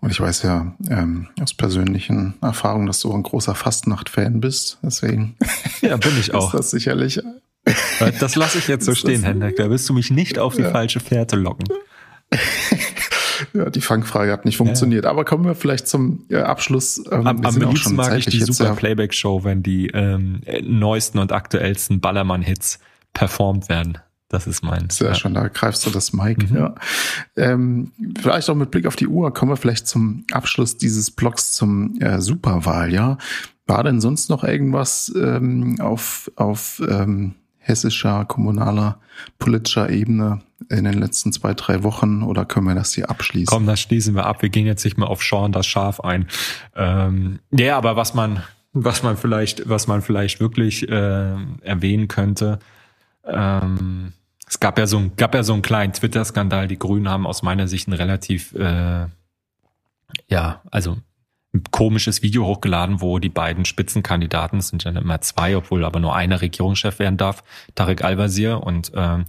Und 0.01 0.11
ich 0.11 0.19
weiß 0.19 0.43
ja 0.43 0.75
ähm, 0.89 1.27
aus 1.41 1.53
persönlichen 1.53 2.35
Erfahrungen, 2.41 2.87
dass 2.87 2.99
du 2.99 3.13
ein 3.13 3.23
großer 3.23 3.55
Fastnacht-Fan 3.55 4.41
bist. 4.41 4.79
Deswegen 4.83 5.35
ja, 5.81 5.97
bin 5.97 6.17
ich 6.19 6.33
auch. 6.33 6.53
ist 6.53 6.59
das 6.59 6.71
sicherlich. 6.71 7.21
Äh, 7.65 8.11
das 8.19 8.35
lasse 8.35 8.57
ich 8.57 8.67
jetzt 8.67 8.85
so 8.85 8.95
stehen, 8.95 9.23
Hendrik. 9.23 9.55
Da 9.55 9.69
wirst 9.69 9.87
du 9.89 9.93
mich 9.93 10.11
nicht 10.11 10.39
auf 10.39 10.55
die 10.55 10.63
ja. 10.63 10.71
falsche 10.71 10.99
Fährte 10.99 11.35
locken. 11.35 11.67
ja, 13.53 13.69
die 13.69 13.81
Fangfrage 13.81 14.31
hat 14.31 14.45
nicht 14.45 14.57
funktioniert. 14.57 15.05
Ja. 15.05 15.11
Aber 15.11 15.25
kommen 15.25 15.45
wir 15.45 15.55
vielleicht 15.55 15.87
zum 15.87 16.25
äh, 16.29 16.37
Abschluss. 16.37 17.03
Ähm, 17.11 17.27
am 17.27 17.45
am 17.45 17.55
liebsten 17.57 17.95
mag 17.95 18.17
ich 18.17 18.25
die 18.25 18.41
Super 18.41 18.69
ja. 18.69 18.75
Playback 18.75 19.13
Show, 19.13 19.43
wenn 19.43 19.63
die 19.63 19.87
ähm, 19.87 20.41
neuesten 20.63 21.19
und 21.19 21.31
aktuellsten 21.31 21.99
Ballermann-Hits 21.99 22.79
performt 23.13 23.69
werden. 23.69 23.97
Das 24.31 24.47
ist 24.47 24.63
mein. 24.63 24.89
Sehr 24.89 25.09
ja. 25.09 25.15
schön, 25.15 25.33
da 25.33 25.49
greifst 25.49 25.85
du 25.85 25.89
das 25.89 26.13
Mic. 26.13 26.49
Mhm. 26.49 26.55
Ja. 26.55 26.75
Ähm, 27.35 27.91
vielleicht 28.17 28.49
auch 28.49 28.55
mit 28.55 28.71
Blick 28.71 28.87
auf 28.87 28.95
die 28.95 29.07
Uhr 29.07 29.33
kommen 29.33 29.51
wir 29.51 29.57
vielleicht 29.57 29.87
zum 29.87 30.23
Abschluss 30.31 30.77
dieses 30.77 31.11
Blogs 31.11 31.51
zum 31.51 31.99
äh, 31.99 32.21
Superwahl. 32.21 32.93
Ja, 32.93 33.17
war 33.67 33.83
denn 33.83 33.99
sonst 33.99 34.29
noch 34.29 34.45
irgendwas 34.45 35.13
ähm, 35.17 35.81
auf 35.81 36.31
auf 36.37 36.81
ähm, 36.87 37.35
hessischer, 37.57 38.23
kommunaler, 38.23 38.99
politischer 39.37 39.89
Ebene 39.89 40.41
in 40.69 40.85
den 40.85 40.93
letzten 40.93 41.33
zwei, 41.33 41.53
drei 41.53 41.83
Wochen 41.83 42.23
oder 42.23 42.45
können 42.45 42.67
wir 42.67 42.75
das 42.75 42.93
hier 42.93 43.09
abschließen? 43.09 43.47
Komm, 43.47 43.65
das 43.65 43.81
schließen 43.81 44.15
wir 44.15 44.25
ab. 44.25 44.41
Wir 44.41 44.49
gehen 44.49 44.65
jetzt 44.65 44.85
nicht 44.85 44.97
mehr 44.97 45.09
auf 45.09 45.21
Sean 45.21 45.51
das 45.51 45.67
Schaf 45.67 45.99
ein. 45.99 46.27
Ähm, 46.73 47.39
ja, 47.51 47.77
aber 47.77 47.97
was 47.97 48.13
man, 48.13 48.43
was 48.71 49.03
man 49.03 49.17
vielleicht, 49.17 49.67
was 49.67 49.87
man 49.87 50.01
vielleicht 50.01 50.39
wirklich 50.39 50.87
äh, 50.87 51.35
erwähnen 51.61 52.07
könnte, 52.07 52.59
ähm, 53.25 54.13
es 54.51 54.59
gab 54.59 54.77
ja 54.77 54.85
so, 54.85 54.97
ein, 54.97 55.15
gab 55.15 55.33
ja 55.33 55.43
so 55.43 55.53
einen 55.53 55.61
kleinen 55.61 55.93
Twitter-Skandal. 55.93 56.67
Die 56.67 56.77
Grünen 56.77 57.07
haben 57.07 57.25
aus 57.25 57.41
meiner 57.41 57.69
Sicht 57.69 57.87
ein 57.87 57.93
relativ, 57.93 58.53
äh, 58.53 59.07
ja, 60.27 60.61
also 60.69 60.97
ein 61.53 61.63
komisches 61.71 62.21
Video 62.21 62.45
hochgeladen, 62.45 62.99
wo 62.99 63.17
die 63.19 63.29
beiden 63.29 63.63
Spitzenkandidaten, 63.63 64.59
es 64.59 64.67
sind 64.67 64.83
ja 64.83 64.91
immer 64.91 65.21
zwei, 65.21 65.55
obwohl 65.55 65.85
aber 65.85 66.01
nur 66.01 66.13
einer 66.13 66.41
Regierungschef 66.41 66.99
werden 66.99 67.15
darf, 67.15 67.45
Tarek 67.75 68.03
Al-Wazir 68.03 68.61
und 68.61 68.91
ähm, 68.93 69.23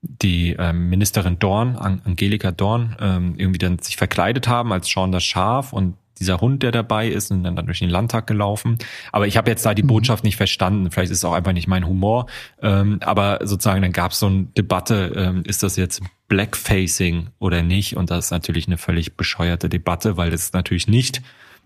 die 0.00 0.56
ähm, 0.58 0.88
Ministerin 0.88 1.38
Dorn, 1.38 1.76
Angelika 1.76 2.50
Dorn, 2.50 2.96
ähm, 2.98 3.34
irgendwie 3.36 3.58
dann 3.58 3.78
sich 3.78 3.98
verkleidet 3.98 4.48
haben 4.48 4.72
als 4.72 4.90
das 4.90 5.24
Schaf 5.24 5.74
und 5.74 5.98
dieser 6.18 6.40
Hund, 6.40 6.62
der 6.62 6.72
dabei 6.72 7.08
ist 7.08 7.30
und 7.30 7.44
dann, 7.44 7.56
dann 7.56 7.66
durch 7.66 7.80
den 7.80 7.90
Landtag 7.90 8.26
gelaufen. 8.26 8.78
Aber 9.12 9.26
ich 9.26 9.36
habe 9.36 9.50
jetzt 9.50 9.64
da 9.66 9.74
die 9.74 9.82
mhm. 9.82 9.88
Botschaft 9.88 10.24
nicht 10.24 10.36
verstanden. 10.36 10.90
Vielleicht 10.90 11.12
ist 11.12 11.18
es 11.18 11.24
auch 11.24 11.32
einfach 11.32 11.52
nicht 11.52 11.68
mein 11.68 11.86
Humor. 11.86 12.26
Ähm, 12.62 12.98
aber 13.02 13.40
sozusagen, 13.42 13.82
dann 13.82 13.92
gab 13.92 14.12
es 14.12 14.18
so 14.18 14.26
eine 14.26 14.44
Debatte, 14.56 15.12
ähm, 15.16 15.42
ist 15.44 15.62
das 15.62 15.76
jetzt 15.76 16.02
Blackfacing 16.28 17.28
oder 17.38 17.62
nicht? 17.62 17.96
Und 17.96 18.10
das 18.10 18.26
ist 18.26 18.30
natürlich 18.30 18.66
eine 18.66 18.78
völlig 18.78 19.16
bescheuerte 19.16 19.68
Debatte, 19.68 20.16
weil 20.16 20.30
das 20.30 20.52
natürlich 20.52 20.88
nicht 20.88 21.22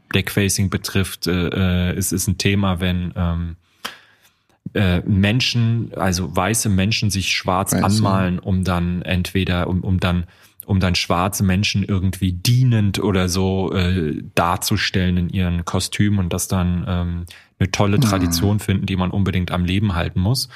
Blackfacing 0.08 0.70
betrifft. 0.70 1.26
Äh, 1.26 1.90
äh 1.90 1.96
es 1.96 2.12
ist 2.12 2.26
ein 2.26 2.38
Thema, 2.38 2.80
wenn 2.80 3.12
ähm, 3.16 3.56
äh, 4.74 5.00
Menschen, 5.00 5.92
also 5.96 6.34
weiße 6.34 6.68
Menschen 6.68 7.10
sich 7.10 7.32
schwarz 7.32 7.72
Weiß 7.72 7.82
anmalen, 7.82 8.38
um 8.38 8.64
dann 8.64 9.02
entweder, 9.02 9.66
um, 9.66 9.82
um 9.82 9.98
dann 10.00 10.26
um 10.70 10.78
dann 10.78 10.94
schwarze 10.94 11.42
Menschen 11.42 11.82
irgendwie 11.82 12.30
dienend 12.30 13.00
oder 13.00 13.28
so 13.28 13.72
äh, 13.72 14.22
darzustellen 14.36 15.16
in 15.16 15.28
ihren 15.28 15.64
Kostümen 15.64 16.20
und 16.20 16.32
das 16.32 16.46
dann 16.46 16.84
ähm, 16.86 17.24
eine 17.58 17.72
tolle 17.72 17.96
mhm. 17.96 18.02
Tradition 18.02 18.54
mhm. 18.54 18.60
finden, 18.60 18.86
die 18.86 18.94
man 18.94 19.10
unbedingt 19.10 19.50
am 19.50 19.64
Leben 19.64 19.96
halten 19.96 20.20
muss. 20.20 20.48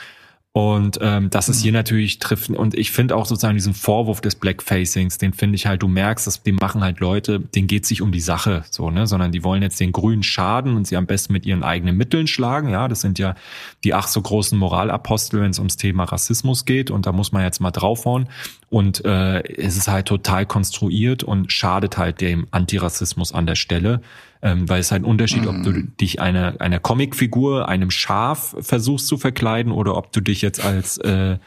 Und 0.56 1.00
ähm, 1.02 1.30
das 1.30 1.48
ist 1.48 1.62
hier 1.62 1.72
mhm. 1.72 1.78
natürlich 1.78 2.20
trifft 2.20 2.48
und 2.48 2.74
ich 2.74 2.92
finde 2.92 3.16
auch 3.16 3.26
sozusagen 3.26 3.56
diesen 3.56 3.74
Vorwurf 3.74 4.20
des 4.20 4.36
Blackfacings, 4.36 5.18
den 5.18 5.32
finde 5.32 5.56
ich 5.56 5.66
halt, 5.66 5.82
du 5.82 5.88
merkst, 5.88 6.28
dass 6.28 6.44
die 6.44 6.52
machen 6.52 6.84
halt 6.84 7.00
Leute, 7.00 7.40
denen 7.40 7.66
geht 7.66 7.84
sich 7.84 8.02
um 8.02 8.12
die 8.12 8.20
Sache 8.20 8.62
so, 8.70 8.88
ne, 8.88 9.08
sondern 9.08 9.32
die 9.32 9.42
wollen 9.42 9.62
jetzt 9.62 9.80
den 9.80 9.90
Grünen 9.90 10.22
schaden 10.22 10.76
und 10.76 10.86
sie 10.86 10.96
am 10.96 11.06
besten 11.06 11.32
mit 11.32 11.44
ihren 11.44 11.64
eigenen 11.64 11.96
Mitteln 11.96 12.28
schlagen. 12.28 12.68
Ja, 12.68 12.86
das 12.86 13.00
sind 13.00 13.18
ja 13.18 13.34
die 13.82 13.94
ach 13.94 14.06
so 14.06 14.22
großen 14.22 14.56
Moralapostel, 14.56 15.40
wenn 15.40 15.50
es 15.50 15.58
ums 15.58 15.76
Thema 15.76 16.04
Rassismus 16.04 16.64
geht 16.64 16.92
und 16.92 17.04
da 17.04 17.10
muss 17.10 17.32
man 17.32 17.42
jetzt 17.42 17.58
mal 17.58 17.72
draufhauen. 17.72 18.28
Und 18.70 19.04
äh, 19.04 19.42
es 19.56 19.76
ist 19.76 19.88
halt 19.88 20.06
total 20.06 20.46
konstruiert 20.46 21.24
und 21.24 21.50
schadet 21.50 21.98
halt 21.98 22.20
dem 22.20 22.46
Antirassismus 22.52 23.32
an 23.34 23.46
der 23.46 23.56
Stelle 23.56 24.02
ähm, 24.44 24.68
weil 24.68 24.80
es 24.80 24.92
halt 24.92 25.02
ein 25.02 25.06
Unterschied, 25.06 25.46
ob 25.46 25.62
du 25.62 25.70
mhm. 25.70 25.96
dich 25.98 26.20
einer 26.20 26.60
einer 26.60 26.78
Comicfigur, 26.78 27.66
einem 27.66 27.90
Schaf 27.90 28.54
versuchst 28.60 29.06
zu 29.08 29.16
verkleiden 29.16 29.72
oder 29.72 29.96
ob 29.96 30.12
du 30.12 30.20
dich 30.20 30.42
jetzt 30.42 30.62
als 30.62 30.98
äh, 30.98 31.38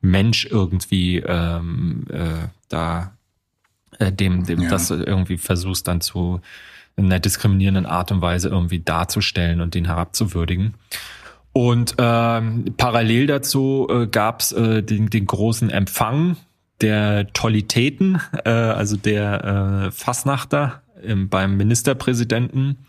Mensch 0.00 0.44
irgendwie 0.50 1.18
ähm, 1.18 2.04
äh, 2.10 2.48
da 2.68 3.16
äh, 4.00 4.12
dem, 4.12 4.44
dem 4.44 4.62
ja. 4.62 4.68
das 4.68 4.90
irgendwie 4.90 5.38
versuchst 5.38 5.86
dann 5.86 6.00
zu 6.00 6.40
in 6.96 7.06
einer 7.06 7.20
diskriminierenden 7.20 7.86
Art 7.86 8.12
und 8.12 8.20
Weise 8.20 8.48
irgendwie 8.48 8.80
darzustellen 8.80 9.60
und 9.60 9.74
den 9.74 9.86
herabzuwürdigen. 9.86 10.74
Und 11.52 11.94
ähm, 11.98 12.74
parallel 12.76 13.28
dazu 13.28 13.86
äh, 13.88 14.06
gab 14.08 14.40
es 14.40 14.52
äh, 14.52 14.82
den, 14.82 15.08
den 15.08 15.26
großen 15.26 15.70
Empfang 15.70 16.36
der 16.80 17.32
Tollitäten, 17.32 18.20
äh, 18.44 18.50
also 18.50 18.96
der 18.96 19.86
äh, 19.86 19.90
Fassnachter 19.92 20.82
im, 21.04 21.28
beim 21.28 21.56
Ministerpräsidenten. 21.56 22.86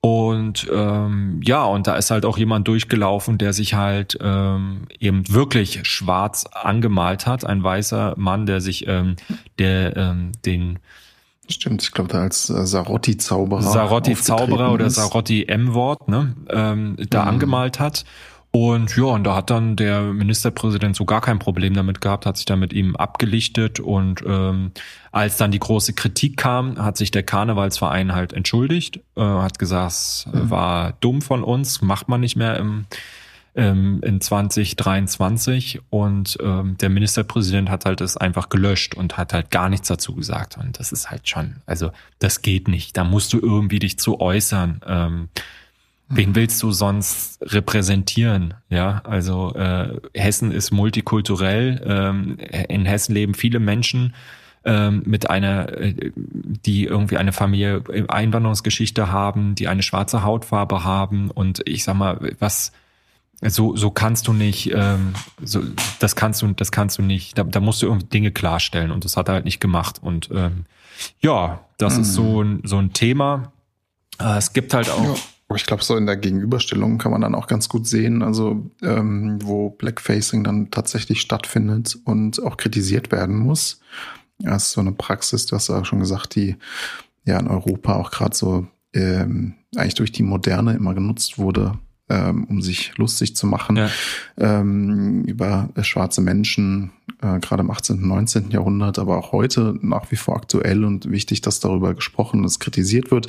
Und 0.00 0.68
ähm, 0.70 1.40
ja, 1.42 1.64
und 1.64 1.86
da 1.86 1.96
ist 1.96 2.10
halt 2.10 2.26
auch 2.26 2.36
jemand 2.36 2.68
durchgelaufen, 2.68 3.38
der 3.38 3.54
sich 3.54 3.72
halt 3.72 4.18
ähm, 4.20 4.82
eben 5.00 5.22
wirklich 5.32 5.80
schwarz 5.84 6.44
angemalt 6.52 7.26
hat. 7.26 7.46
Ein 7.46 7.62
weißer 7.62 8.12
Mann, 8.18 8.44
der 8.44 8.60
sich 8.60 8.86
ähm, 8.86 9.16
der 9.58 9.96
ähm, 9.96 10.32
den 10.44 10.78
Stimmt, 11.48 11.82
ich 11.82 11.92
glaube, 11.92 12.10
da 12.10 12.20
als 12.20 12.48
äh, 12.48 12.66
Sarotti-Zauberer. 12.66 13.62
Sarotti-Zauberer 13.62 14.72
oder 14.72 14.88
Sarotti-M-Wort, 14.88 16.08
ne, 16.08 16.34
ähm, 16.48 16.96
da 17.10 17.22
mhm. 17.22 17.28
angemalt 17.28 17.80
hat. 17.80 18.04
Und 18.54 18.96
ja, 18.96 19.06
und 19.06 19.24
da 19.24 19.34
hat 19.34 19.50
dann 19.50 19.74
der 19.74 20.00
Ministerpräsident 20.02 20.94
so 20.94 21.04
gar 21.04 21.20
kein 21.20 21.40
Problem 21.40 21.74
damit 21.74 22.00
gehabt, 22.00 22.24
hat 22.24 22.36
sich 22.36 22.46
dann 22.46 22.60
mit 22.60 22.72
ihm 22.72 22.94
abgelichtet 22.94 23.80
und 23.80 24.22
ähm, 24.24 24.70
als 25.10 25.36
dann 25.38 25.50
die 25.50 25.58
große 25.58 25.92
Kritik 25.94 26.36
kam, 26.36 26.78
hat 26.78 26.96
sich 26.96 27.10
der 27.10 27.24
Karnevalsverein 27.24 28.14
halt 28.14 28.32
entschuldigt, 28.32 29.00
äh, 29.16 29.22
hat 29.22 29.58
gesagt, 29.58 29.90
es 29.90 30.28
mhm. 30.32 30.50
war 30.50 30.92
dumm 31.00 31.20
von 31.20 31.42
uns, 31.42 31.82
macht 31.82 32.06
man 32.06 32.20
nicht 32.20 32.36
mehr 32.36 32.56
im, 32.58 32.86
im 33.54 34.00
in 34.04 34.20
2023 34.20 35.80
und 35.90 36.38
ähm, 36.40 36.78
der 36.78 36.90
Ministerpräsident 36.90 37.68
hat 37.68 37.86
halt 37.86 38.00
es 38.02 38.16
einfach 38.16 38.50
gelöscht 38.50 38.94
und 38.94 39.16
hat 39.16 39.32
halt 39.32 39.50
gar 39.50 39.68
nichts 39.68 39.88
dazu 39.88 40.14
gesagt 40.14 40.58
und 40.58 40.78
das 40.78 40.92
ist 40.92 41.10
halt 41.10 41.28
schon, 41.28 41.56
also 41.66 41.90
das 42.20 42.40
geht 42.40 42.68
nicht, 42.68 42.96
da 42.96 43.02
musst 43.02 43.32
du 43.32 43.40
irgendwie 43.40 43.80
dich 43.80 43.98
zu 43.98 44.20
äußern. 44.20 44.80
Ähm, 44.86 45.28
Wen 46.08 46.30
mhm. 46.30 46.34
willst 46.34 46.62
du 46.62 46.70
sonst 46.70 47.38
repräsentieren? 47.42 48.54
Ja, 48.68 49.00
also 49.04 49.54
äh, 49.54 50.00
Hessen 50.14 50.52
ist 50.52 50.70
multikulturell. 50.70 51.82
Ähm, 51.86 52.36
in 52.68 52.84
Hessen 52.84 53.14
leben 53.14 53.34
viele 53.34 53.58
Menschen 53.58 54.14
ähm, 54.64 55.02
mit 55.06 55.30
einer, 55.30 55.72
äh, 55.78 56.12
die 56.14 56.84
irgendwie 56.84 57.16
eine 57.16 57.32
Familie 57.32 57.82
Einwanderungsgeschichte 58.08 59.10
haben, 59.10 59.54
die 59.54 59.68
eine 59.68 59.82
schwarze 59.82 60.22
Hautfarbe 60.22 60.84
haben. 60.84 61.30
Und 61.30 61.62
ich 61.66 61.84
sag 61.84 61.94
mal, 61.96 62.34
was 62.38 62.72
so 63.42 63.76
so 63.76 63.90
kannst 63.90 64.26
du 64.26 64.32
nicht, 64.32 64.72
ähm, 64.72 65.14
so 65.42 65.62
das 66.00 66.16
kannst 66.16 66.42
du 66.42 66.48
das 66.48 66.70
kannst 66.70 66.98
du 66.98 67.02
nicht. 67.02 67.38
Da, 67.38 67.44
da 67.44 67.60
musst 67.60 67.80
du 67.80 67.86
irgendwie 67.86 68.06
Dinge 68.06 68.30
klarstellen 68.30 68.90
und 68.90 69.04
das 69.04 69.16
hat 69.16 69.28
er 69.28 69.34
halt 69.34 69.44
nicht 69.46 69.60
gemacht. 69.60 70.00
Und 70.02 70.30
ähm, 70.32 70.66
ja, 71.20 71.64
das 71.78 71.96
mhm. 71.96 72.02
ist 72.02 72.12
so 72.12 72.42
ein 72.42 72.60
so 72.64 72.78
ein 72.78 72.92
Thema. 72.92 73.52
Äh, 74.20 74.36
es 74.36 74.52
gibt 74.52 74.74
halt 74.74 74.90
auch. 74.90 75.02
Ja 75.02 75.14
Aber 75.54 75.60
ich 75.60 75.66
glaube, 75.66 75.84
so 75.84 75.96
in 75.96 76.06
der 76.06 76.16
Gegenüberstellung 76.16 76.98
kann 76.98 77.12
man 77.12 77.20
dann 77.20 77.36
auch 77.36 77.46
ganz 77.46 77.68
gut 77.68 77.86
sehen, 77.86 78.24
also 78.24 78.72
ähm, 78.82 79.38
wo 79.40 79.70
Blackfacing 79.70 80.42
dann 80.42 80.72
tatsächlich 80.72 81.20
stattfindet 81.20 81.96
und 82.04 82.42
auch 82.42 82.56
kritisiert 82.56 83.12
werden 83.12 83.36
muss. 83.36 83.78
Das 84.40 84.64
ist 84.64 84.72
so 84.72 84.80
eine 84.80 84.90
Praxis, 84.90 85.46
du 85.46 85.54
hast 85.54 85.68
ja 85.68 85.78
auch 85.78 85.84
schon 85.84 86.00
gesagt, 86.00 86.34
die 86.34 86.56
ja 87.24 87.38
in 87.38 87.46
Europa 87.46 87.94
auch 87.94 88.10
gerade 88.10 88.34
so 88.34 88.66
ähm, 88.94 89.54
eigentlich 89.76 89.94
durch 89.94 90.10
die 90.10 90.24
Moderne 90.24 90.74
immer 90.74 90.92
genutzt 90.92 91.38
wurde, 91.38 91.78
ähm, 92.08 92.48
um 92.50 92.60
sich 92.60 92.98
lustig 92.98 93.36
zu 93.36 93.46
machen 93.46 93.76
ja. 93.76 93.90
ähm, 94.36 95.22
über 95.22 95.68
äh, 95.76 95.84
schwarze 95.84 96.20
Menschen, 96.20 96.90
äh, 97.22 97.38
gerade 97.38 97.62
im 97.62 97.70
18. 97.70 97.98
und 97.98 98.08
19. 98.08 98.50
Jahrhundert, 98.50 98.98
aber 98.98 99.18
auch 99.18 99.30
heute 99.30 99.78
nach 99.82 100.10
wie 100.10 100.16
vor 100.16 100.34
aktuell 100.34 100.84
und 100.84 101.12
wichtig, 101.12 101.42
dass 101.42 101.60
darüber 101.60 101.94
gesprochen, 101.94 102.42
und 102.42 102.58
kritisiert 102.58 103.12
wird. 103.12 103.28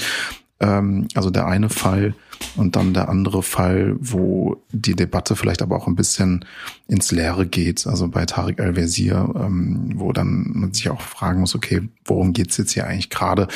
Ähm, 0.60 1.08
also 1.16 1.30
der 1.30 1.48
eine 1.48 1.70
Fall 1.70 2.16
und 2.56 2.76
dann 2.76 2.94
der 2.94 3.10
andere 3.10 3.44
Fall, 3.44 3.96
wo 4.00 4.62
die 4.72 4.96
Debatte 4.96 5.36
vielleicht 5.36 5.62
aber 5.62 5.76
auch 5.76 5.88
ein 5.88 5.96
bisschen 5.96 6.46
ins 6.88 7.12
Leere 7.12 7.46
geht. 7.46 7.86
Also 7.88 8.08
bei 8.08 8.26
Tarek 8.26 8.60
El-Wazir, 8.60 9.34
ähm, 9.36 9.94
wo 9.96 10.14
dann 10.14 10.52
man 10.54 10.74
sich 10.74 10.90
auch 10.90 11.02
fragen 11.02 11.42
muss, 11.42 11.56
okay, 11.56 11.82
worum 12.06 12.34
geht's 12.34 12.58
jetzt 12.58 12.72
hier 12.72 12.88
eigentlich 12.88 13.10
gerade? 13.10 13.48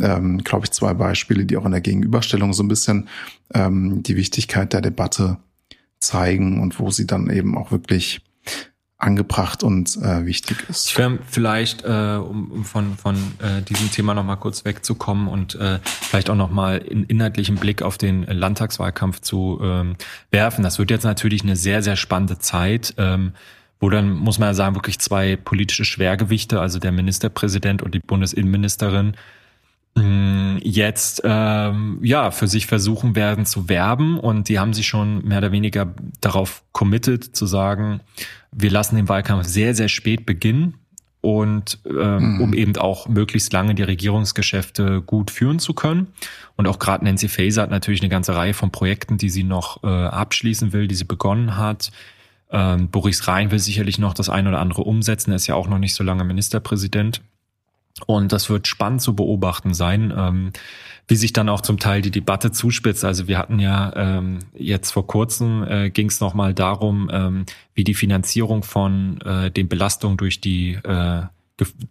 Ähm, 0.00 0.38
Glaube 0.38 0.66
ich, 0.66 0.72
zwei 0.72 0.94
Beispiele, 0.94 1.46
die 1.46 1.56
auch 1.56 1.64
in 1.64 1.72
der 1.72 1.80
Gegenüberstellung 1.80 2.52
so 2.52 2.62
ein 2.62 2.68
bisschen 2.68 3.08
ähm, 3.54 4.02
die 4.02 4.16
Wichtigkeit 4.16 4.72
der 4.72 4.82
Debatte 4.82 5.38
zeigen 6.00 6.60
und 6.60 6.78
wo 6.80 6.90
sie 6.90 7.06
dann 7.06 7.30
eben 7.30 7.56
auch 7.56 7.70
wirklich 7.70 8.20
angebracht 9.02 9.62
und 9.62 9.96
äh, 9.96 10.24
wichtig 10.24 10.68
ist. 10.68 10.88
Ich 10.88 10.98
wäre 10.98 11.18
vielleicht, 11.28 11.84
äh, 11.84 12.16
um, 12.16 12.50
um 12.50 12.64
von, 12.64 12.96
von 12.96 13.16
äh, 13.40 13.62
diesem 13.62 13.90
Thema 13.90 14.14
nochmal 14.14 14.36
kurz 14.36 14.64
wegzukommen 14.64 15.28
und 15.28 15.54
äh, 15.56 15.80
vielleicht 15.84 16.30
auch 16.30 16.36
nochmal 16.36 16.78
in 16.78 17.04
inhaltlichen 17.04 17.56
Blick 17.56 17.82
auf 17.82 17.98
den 17.98 18.24
Landtagswahlkampf 18.24 19.20
zu 19.20 19.60
ähm, 19.62 19.96
werfen. 20.30 20.62
Das 20.62 20.78
wird 20.78 20.90
jetzt 20.90 21.04
natürlich 21.04 21.42
eine 21.42 21.56
sehr, 21.56 21.82
sehr 21.82 21.96
spannende 21.96 22.38
Zeit. 22.38 22.94
Ähm, 22.98 23.32
wo 23.80 23.90
dann, 23.90 24.12
muss 24.12 24.38
man 24.38 24.50
ja 24.50 24.54
sagen, 24.54 24.76
wirklich 24.76 25.00
zwei 25.00 25.34
politische 25.34 25.84
Schwergewichte, 25.84 26.60
also 26.60 26.78
der 26.78 26.92
Ministerpräsident 26.92 27.82
und 27.82 27.96
die 27.96 27.98
Bundesinnenministerin, 27.98 29.16
Mm, 29.94 30.56
jetzt 30.62 31.20
ähm, 31.22 31.98
ja 32.02 32.30
für 32.30 32.48
sich 32.48 32.66
versuchen 32.66 33.14
werden 33.14 33.44
zu 33.44 33.68
werben 33.68 34.18
und 34.18 34.48
die 34.48 34.58
haben 34.58 34.72
sich 34.72 34.86
schon 34.86 35.22
mehr 35.22 35.38
oder 35.38 35.52
weniger 35.52 35.92
darauf 36.22 36.62
committed 36.72 37.36
zu 37.36 37.44
sagen, 37.44 38.00
wir 38.52 38.70
lassen 38.70 38.96
den 38.96 39.08
Wahlkampf 39.08 39.46
sehr 39.46 39.74
sehr 39.74 39.88
spät 39.88 40.26
beginnen 40.26 40.74
und 41.20 41.78
ähm, 41.86 42.34
mhm. 42.34 42.40
um 42.40 42.54
eben 42.54 42.76
auch 42.76 43.08
möglichst 43.08 43.52
lange 43.52 43.74
die 43.74 43.82
Regierungsgeschäfte 43.82 45.02
gut 45.02 45.30
führen 45.30 45.58
zu 45.58 45.72
können 45.74 46.08
und 46.56 46.66
auch 46.66 46.78
gerade 46.78 47.04
Nancy 47.04 47.28
Faeser 47.28 47.62
hat 47.62 47.70
natürlich 47.70 48.02
eine 48.02 48.10
ganze 48.10 48.34
Reihe 48.34 48.54
von 48.54 48.70
Projekten, 48.70 49.18
die 49.18 49.30
sie 49.30 49.44
noch 49.44 49.82
äh, 49.82 49.86
abschließen 49.86 50.72
will, 50.72 50.88
die 50.88 50.94
sie 50.94 51.04
begonnen 51.04 51.56
hat. 51.56 51.90
Ähm, 52.50 52.88
Boris 52.88 53.26
Rhein 53.26 53.50
will 53.50 53.58
sicherlich 53.58 53.98
noch 53.98 54.14
das 54.14 54.28
ein 54.28 54.46
oder 54.46 54.58
andere 54.58 54.82
umsetzen, 54.82 55.30
er 55.30 55.36
ist 55.36 55.46
ja 55.46 55.54
auch 55.54 55.68
noch 55.68 55.78
nicht 55.78 55.94
so 55.94 56.04
lange 56.04 56.24
Ministerpräsident. 56.24 57.22
Und 58.06 58.32
das 58.32 58.48
wird 58.50 58.66
spannend 58.66 59.02
zu 59.02 59.14
beobachten 59.14 59.74
sein, 59.74 60.12
ähm, 60.16 60.52
wie 61.08 61.16
sich 61.16 61.32
dann 61.32 61.48
auch 61.48 61.60
zum 61.60 61.78
Teil 61.78 62.00
die 62.00 62.10
Debatte 62.10 62.52
zuspitzt. 62.52 63.04
Also 63.04 63.28
wir 63.28 63.38
hatten 63.38 63.58
ja 63.58 63.92
ähm, 63.96 64.38
jetzt 64.54 64.92
vor 64.92 65.06
kurzem 65.06 65.64
äh, 65.64 65.90
ging 65.90 66.08
es 66.08 66.20
nochmal 66.20 66.54
darum, 66.54 67.10
ähm, 67.12 67.44
wie 67.74 67.84
die 67.84 67.94
Finanzierung 67.94 68.62
von 68.62 69.20
äh, 69.22 69.50
den 69.50 69.68
Belastungen 69.68 70.16
durch 70.16 70.40
die 70.40 70.74
äh, 70.74 71.22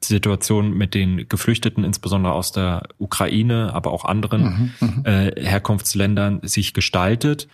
Situation 0.04 0.74
mit 0.74 0.94
den 0.94 1.28
Geflüchteten, 1.30 1.84
insbesondere 1.84 2.34
aus 2.34 2.52
der 2.52 2.84
Ukraine, 2.98 3.74
aber 3.74 3.92
auch 3.92 4.06
anderen 4.06 4.72
mhm, 4.80 4.88
mhm. 4.88 5.06
äh, 5.06 5.32
Herkunftsländern, 5.40 6.40
sich 6.44 6.74
gestaltet. 6.74 7.48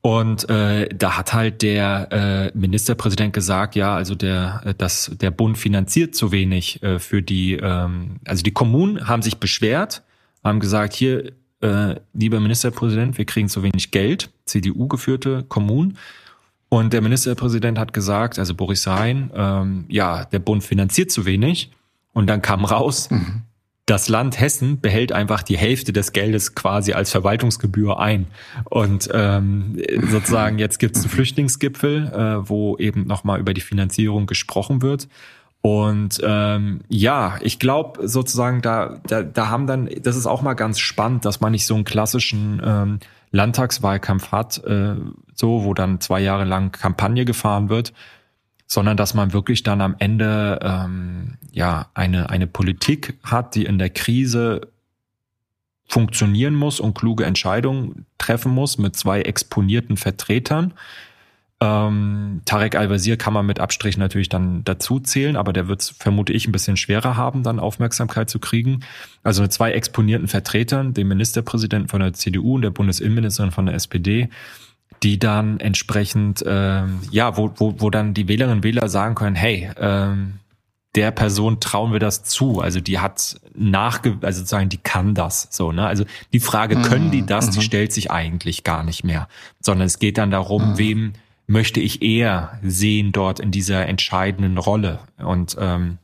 Und 0.00 0.48
äh, 0.50 0.88
da 0.94 1.16
hat 1.16 1.32
halt 1.32 1.62
der 1.62 2.52
äh, 2.54 2.58
Ministerpräsident 2.58 3.32
gesagt, 3.32 3.74
ja, 3.74 3.94
also 3.94 4.14
der, 4.14 4.60
äh, 4.64 4.74
das, 4.76 5.10
der 5.14 5.30
Bund 5.30 5.56
finanziert 5.56 6.14
zu 6.14 6.30
wenig 6.30 6.82
äh, 6.82 6.98
für 6.98 7.22
die, 7.22 7.54
ähm, 7.54 8.16
also 8.26 8.42
die 8.42 8.50
Kommunen 8.50 9.08
haben 9.08 9.22
sich 9.22 9.38
beschwert, 9.38 10.02
haben 10.44 10.60
gesagt, 10.60 10.92
hier, 10.92 11.32
äh, 11.60 11.96
lieber 12.12 12.40
Ministerpräsident, 12.40 13.18
wir 13.18 13.24
kriegen 13.24 13.48
zu 13.48 13.62
wenig 13.62 13.90
Geld, 13.90 14.30
CDU 14.44 14.86
geführte 14.86 15.44
Kommunen. 15.48 15.98
Und 16.68 16.92
der 16.92 17.00
Ministerpräsident 17.02 17.78
hat 17.78 17.92
gesagt, 17.92 18.38
also 18.38 18.54
Boris 18.54 18.86
Rhein, 18.86 19.30
ähm, 19.34 19.84
ja, 19.88 20.24
der 20.24 20.40
Bund 20.40 20.62
finanziert 20.62 21.10
zu 21.10 21.24
wenig. 21.24 21.70
Und 22.12 22.26
dann 22.28 22.42
kam 22.42 22.64
raus, 22.64 23.10
mhm 23.10 23.42
das 23.86 24.08
Land 24.08 24.40
Hessen 24.40 24.80
behält 24.80 25.12
einfach 25.12 25.42
die 25.42 25.58
Hälfte 25.58 25.92
des 25.92 26.12
Geldes 26.12 26.54
quasi 26.54 26.94
als 26.94 27.10
Verwaltungsgebühr 27.10 28.00
ein. 28.00 28.26
Und 28.64 29.10
ähm, 29.12 29.76
sozusagen 30.10 30.58
jetzt 30.58 30.78
gibt 30.78 30.96
es 30.96 31.02
einen 31.02 31.10
Flüchtlingsgipfel, 31.12 32.06
äh, 32.06 32.48
wo 32.48 32.78
eben 32.78 33.06
nochmal 33.06 33.40
über 33.40 33.52
die 33.52 33.60
Finanzierung 33.60 34.26
gesprochen 34.26 34.80
wird. 34.80 35.08
Und 35.66 36.20
ähm, 36.22 36.82
ja, 36.90 37.38
ich 37.40 37.58
glaube 37.58 38.06
sozusagen, 38.06 38.60
da, 38.60 39.00
da, 39.06 39.22
da 39.22 39.48
haben 39.48 39.66
dann, 39.66 39.88
das 40.02 40.14
ist 40.14 40.26
auch 40.26 40.42
mal 40.42 40.52
ganz 40.52 40.78
spannend, 40.78 41.24
dass 41.24 41.40
man 41.40 41.52
nicht 41.52 41.64
so 41.64 41.74
einen 41.74 41.84
klassischen 41.84 42.60
ähm, 42.62 42.98
Landtagswahlkampf 43.30 44.30
hat, 44.30 44.62
äh, 44.64 44.96
so, 45.34 45.64
wo 45.64 45.72
dann 45.72 46.02
zwei 46.02 46.20
Jahre 46.20 46.44
lang 46.44 46.70
Kampagne 46.70 47.24
gefahren 47.24 47.70
wird, 47.70 47.94
sondern 48.66 48.98
dass 48.98 49.14
man 49.14 49.32
wirklich 49.32 49.62
dann 49.62 49.80
am 49.80 49.96
Ende 49.98 50.58
ähm, 50.60 51.38
ja 51.50 51.86
eine 51.94 52.28
eine 52.28 52.46
Politik 52.46 53.16
hat, 53.22 53.54
die 53.54 53.64
in 53.64 53.78
der 53.78 53.88
Krise 53.88 54.68
funktionieren 55.86 56.54
muss 56.54 56.78
und 56.78 56.92
kluge 56.92 57.24
Entscheidungen 57.24 58.04
treffen 58.18 58.52
muss 58.52 58.76
mit 58.76 58.96
zwei 58.96 59.22
exponierten 59.22 59.96
Vertretern. 59.96 60.74
Ähm, 61.60 62.42
Tarek 62.44 62.74
Al-Wazir 62.74 63.16
kann 63.16 63.32
man 63.32 63.46
mit 63.46 63.60
Abstrichen 63.60 64.00
natürlich 64.00 64.28
dann 64.28 64.64
dazu 64.64 65.00
zählen, 65.00 65.36
aber 65.36 65.52
der 65.52 65.68
wird 65.68 65.82
es, 65.82 65.90
vermute 65.90 66.32
ich, 66.32 66.48
ein 66.48 66.52
bisschen 66.52 66.76
schwerer 66.76 67.16
haben, 67.16 67.42
dann 67.42 67.60
Aufmerksamkeit 67.60 68.28
zu 68.28 68.38
kriegen. 68.38 68.80
Also 69.22 69.42
mit 69.42 69.52
zwei 69.52 69.72
exponierten 69.72 70.28
Vertretern, 70.28 70.94
dem 70.94 71.08
Ministerpräsidenten 71.08 71.88
von 71.88 72.00
der 72.00 72.12
CDU 72.12 72.56
und 72.56 72.62
der 72.62 72.70
Bundesinnenministerin 72.70 73.52
von 73.52 73.66
der 73.66 73.76
SPD, 73.76 74.28
die 75.02 75.18
dann 75.18 75.60
entsprechend, 75.60 76.44
ähm, 76.46 77.00
ja, 77.10 77.36
wo, 77.36 77.52
wo, 77.56 77.74
wo 77.78 77.90
dann 77.90 78.14
die 78.14 78.26
Wählerinnen 78.26 78.58
und 78.58 78.64
Wähler 78.64 78.88
sagen 78.88 79.14
können, 79.14 79.36
hey, 79.36 79.70
ähm, 79.78 80.40
der 80.94 81.10
Person 81.10 81.60
trauen 81.60 81.92
wir 81.92 81.98
das 81.98 82.22
zu. 82.24 82.60
Also 82.60 82.80
die 82.80 82.98
hat 82.98 83.40
nachge, 83.54 84.16
also 84.22 84.38
sozusagen, 84.40 84.68
die 84.68 84.78
kann 84.78 85.14
das 85.14 85.48
so, 85.50 85.72
ne? 85.72 85.86
Also 85.86 86.04
die 86.32 86.40
Frage, 86.40 86.80
können 86.82 87.10
die 87.10 87.26
das, 87.26 87.50
die 87.50 87.58
mhm. 87.58 87.62
stellt 87.62 87.92
sich 87.92 88.10
eigentlich 88.10 88.62
gar 88.64 88.84
nicht 88.84 89.02
mehr. 89.04 89.28
Sondern 89.60 89.86
es 89.86 89.98
geht 89.98 90.18
dann 90.18 90.30
darum, 90.30 90.72
mhm. 90.72 90.78
wem 90.78 91.12
möchte 91.46 91.80
ich 91.80 92.02
eher 92.02 92.58
sehen 92.62 93.12
dort 93.12 93.40
in 93.40 93.50
dieser 93.50 93.86
entscheidenden 93.86 94.58
Rolle. 94.58 95.00
Und 95.18 95.56
ähm, 95.58 95.98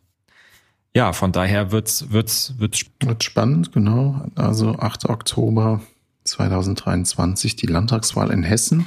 ja, 0.95 1.13
von 1.13 1.33
daher 1.33 1.73
wird's, 1.73 2.11
wird's, 2.11 2.55
wird's, 2.59 2.85
wird 3.03 3.25
spannend, 3.25 3.73
genau. 3.73 4.27
Also 4.35 4.77
8. 4.77 5.09
Oktober 5.09 5.81
2023 6.25 7.57
die 7.57 7.67
Landtagswahl 7.67 8.31
in 8.31 8.43
Hessen. 8.43 8.87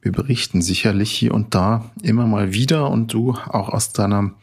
Wir 0.00 0.12
berichten 0.12 0.62
sicherlich 0.62 1.10
hier 1.10 1.34
und 1.34 1.54
da 1.54 1.90
immer 2.02 2.26
mal 2.26 2.54
wieder 2.54 2.90
und 2.90 3.12
du 3.12 3.32
auch 3.32 3.68
aus 3.68 3.92
deinem 3.92 4.34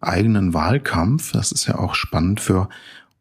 eigenen 0.00 0.54
Wahlkampf. 0.54 1.32
Das 1.32 1.52
ist 1.52 1.66
ja 1.66 1.78
auch 1.78 1.94
spannend 1.94 2.40
für 2.40 2.68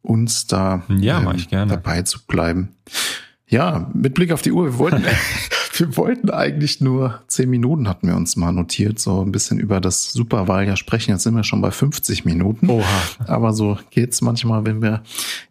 uns 0.02 0.48
da 0.48 0.84
ja, 0.90 1.20
ähm, 1.52 1.70
dabei 1.70 2.04
zu 2.04 2.26
bleiben. 2.26 2.76
Ja, 3.48 3.92
mit 3.94 4.16
Blick 4.16 4.32
auf 4.32 4.42
die 4.42 4.52
Uhr, 4.52 4.66
wir 4.66 4.78
wollten, 4.80 5.04
wir 5.78 5.98
wollten 5.98 6.30
eigentlich 6.32 6.82
nur 6.82 7.22
zehn 7.28 7.50
Minuten, 7.50 7.88
hatten 7.88 8.08
wir 8.08 8.16
uns 8.16 8.36
mal 8.36 8.52
notiert, 8.52 9.00
so 9.00 9.22
ein 9.22 9.32
bisschen 9.32 9.60
über 9.60 9.80
das 9.80 10.12
Superwahljahr 10.14 10.78
sprechen. 10.78 11.12
Jetzt 11.12 11.24
sind 11.24 11.36
wir 11.36 11.44
schon 11.44 11.62
bei 11.62 11.72
50 11.72 12.26
Minuten. 12.26 12.70
Oha. 12.70 12.86
Aber 13.28 13.54
so 13.54 13.78
geht's 13.92 14.22
manchmal, 14.22 14.66
wenn 14.66 14.82
wir 14.82 15.04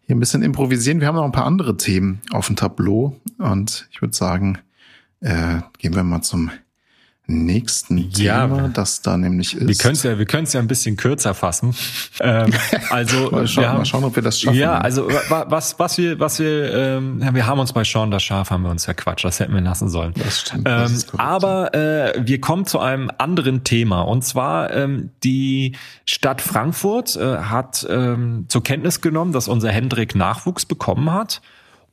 hier 0.05 0.15
ein 0.15 0.19
bisschen 0.19 0.43
improvisieren. 0.43 0.99
Wir 0.99 1.07
haben 1.07 1.15
noch 1.15 1.25
ein 1.25 1.31
paar 1.31 1.45
andere 1.45 1.77
Themen 1.77 2.21
auf 2.31 2.47
dem 2.47 2.57
Tableau 2.57 3.15
und 3.37 3.87
ich 3.91 4.01
würde 4.01 4.13
sagen, 4.13 4.57
äh, 5.21 5.61
gehen 5.77 5.95
wir 5.95 6.03
mal 6.03 6.21
zum 6.21 6.51
nächsten 7.27 8.09
ja, 8.11 8.47
Thema, 8.47 8.69
das 8.69 9.01
da 9.01 9.17
nämlich 9.17 9.55
ist. 9.55 9.67
Wir 9.67 9.75
können 9.75 9.93
es 9.93 10.03
ja, 10.03 10.17
wir 10.17 10.25
können 10.25 10.43
es 10.43 10.53
ja 10.53 10.59
ein 10.59 10.67
bisschen 10.67 10.95
kürzer 10.95 11.33
fassen. 11.33 11.75
ähm, 12.19 12.51
also 12.89 13.31
mal, 13.31 13.47
schauen, 13.47 13.67
haben, 13.67 13.77
mal 13.79 13.85
schauen, 13.85 14.03
ob 14.03 14.15
wir 14.15 14.21
das 14.23 14.39
schaffen. 14.39 14.57
Ja, 14.57 14.77
also 14.77 15.07
was, 15.07 15.79
was 15.79 15.97
wir, 15.97 16.19
was 16.19 16.39
wir, 16.39 16.73
ähm, 16.73 17.21
wir 17.33 17.47
haben 17.47 17.59
uns 17.59 17.73
bei 17.73 17.83
Sean 17.83 18.11
das 18.11 18.23
Schaf 18.23 18.51
haben 18.51 18.63
wir 18.63 18.69
uns 18.69 18.85
ja 18.85 18.93
Quatsch, 18.93 19.23
das 19.25 19.39
hätten 19.39 19.53
wir 19.53 19.61
lassen 19.61 19.89
sollen. 19.89 20.13
Das 20.15 20.41
stimmt. 20.41 20.67
Ähm, 20.67 20.81
das 20.81 21.07
aber 21.17 21.73
äh, 21.73 22.21
wir 22.23 22.39
kommen 22.39 22.65
zu 22.65 22.79
einem 22.79 23.09
anderen 23.17 23.63
Thema 23.63 24.01
und 24.01 24.23
zwar 24.23 24.71
ähm, 24.71 25.09
die 25.23 25.75
Stadt 26.05 26.41
Frankfurt 26.41 27.15
äh, 27.15 27.37
hat 27.37 27.85
ähm, 27.89 28.45
zur 28.49 28.63
Kenntnis 28.63 29.01
genommen, 29.01 29.31
dass 29.31 29.47
unser 29.47 29.69
Hendrik 29.69 30.15
Nachwuchs 30.15 30.65
bekommen 30.65 31.11
hat 31.11 31.41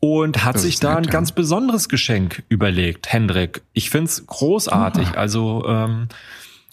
und 0.05 0.44
hat 0.44 0.57
das 0.57 0.62
sich 0.62 0.80
da 0.80 0.88
nett, 0.90 0.98
ein 0.98 1.05
ja. 1.05 1.11
ganz 1.12 1.30
besonderes 1.30 1.88
Geschenk 1.88 2.42
überlegt, 2.48 3.12
Hendrik. 3.12 3.62
Ich 3.72 3.88
find's 3.88 4.26
großartig. 4.26 5.11
Ja. 5.11 5.14
Also 5.14 5.64
ähm, 5.68 6.09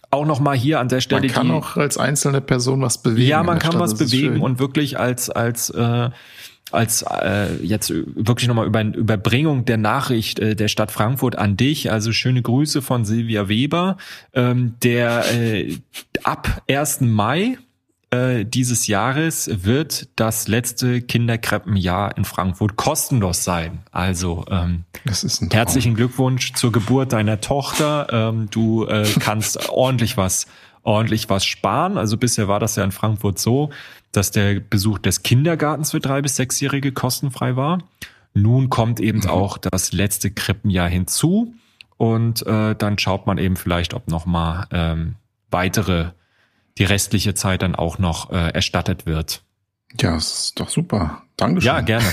auch 0.09 0.25
noch 0.25 0.39
mal 0.39 0.57
hier 0.57 0.79
an 0.79 0.89
der 0.89 0.99
Stelle. 0.99 1.21
Man 1.21 1.29
kann 1.29 1.47
die, 1.47 1.53
auch 1.53 1.77
als 1.77 1.99
einzelne 1.99 2.41
Person 2.41 2.81
was 2.81 3.03
bewegen. 3.03 3.29
Ja, 3.29 3.43
man 3.43 3.59
kann 3.59 3.73
Stadt. 3.73 3.81
was 3.81 3.97
bewegen 3.99 4.41
und 4.41 4.57
wirklich 4.57 4.99
als 4.99 5.29
als 5.29 5.69
äh, 5.69 6.09
als 6.71 7.03
äh, 7.03 7.53
jetzt 7.61 7.93
wirklich 7.93 8.47
nochmal 8.47 8.65
über 8.65 8.81
Überbringung 8.81 9.63
der 9.63 9.77
Nachricht 9.77 10.39
äh, 10.39 10.55
der 10.55 10.67
Stadt 10.67 10.91
Frankfurt 10.91 11.37
an 11.37 11.55
dich. 11.55 11.91
Also 11.91 12.11
schöne 12.11 12.41
Grüße 12.41 12.81
von 12.81 13.05
Silvia 13.05 13.47
Weber, 13.47 13.97
ähm, 14.33 14.73
der 14.81 15.31
äh, 15.31 15.77
ab 16.23 16.63
1. 16.67 17.01
Mai 17.01 17.59
äh, 18.11 18.43
dieses 18.43 18.87
Jahres 18.87 19.49
wird 19.63 20.09
das 20.15 20.47
letzte 20.47 21.01
Kinderkreppenjahr 21.01 22.17
in 22.17 22.25
Frankfurt 22.25 22.75
kostenlos 22.75 23.43
sein. 23.43 23.79
Also 23.91 24.45
ähm, 24.49 24.85
herzlichen 25.51 25.95
Glückwunsch 25.95 26.53
zur 26.53 26.71
Geburt 26.71 27.13
deiner 27.13 27.39
Tochter. 27.39 28.07
Ähm, 28.11 28.47
du 28.49 28.85
äh, 28.85 29.07
kannst 29.19 29.69
ordentlich 29.69 30.17
was 30.17 30.47
ordentlich 30.81 31.29
was 31.29 31.45
sparen. 31.45 31.97
Also 31.97 32.17
bisher 32.17 32.47
war 32.47 32.59
das 32.59 32.75
ja 32.75 32.83
in 32.83 32.91
Frankfurt 32.91 33.37
so, 33.37 33.69
dass 34.11 34.31
der 34.31 34.59
Besuch 34.59 34.97
des 34.97 35.23
Kindergartens 35.23 35.91
für 35.91 35.99
drei 35.99 36.21
bis 36.21 36.35
sechsjährige 36.35 36.91
kostenfrei 36.91 37.55
war. 37.55 37.79
Nun 38.33 38.69
kommt 38.69 38.99
eben 38.99 39.19
mhm. 39.19 39.29
auch 39.29 39.57
das 39.57 39.91
letzte 39.91 40.31
Krippenjahr 40.31 40.89
hinzu 40.89 41.53
und 41.97 42.45
äh, 42.47 42.75
dann 42.75 42.97
schaut 42.97 43.27
man 43.27 43.37
eben 43.37 43.55
vielleicht, 43.55 43.93
ob 43.93 44.07
noch 44.07 44.25
mal 44.25 44.65
ähm, 44.71 45.15
weitere 45.51 46.11
die 46.79 46.85
restliche 46.85 47.33
Zeit 47.33 47.61
dann 47.61 47.75
auch 47.75 47.99
noch 47.99 48.31
äh, 48.31 48.49
erstattet 48.53 49.05
wird. 49.05 49.43
Ja, 49.99 50.13
das 50.13 50.45
ist 50.45 50.59
doch 50.59 50.69
super. 50.69 51.23
Dankeschön. 51.37 51.67
Ja, 51.67 51.81
gerne. 51.81 52.05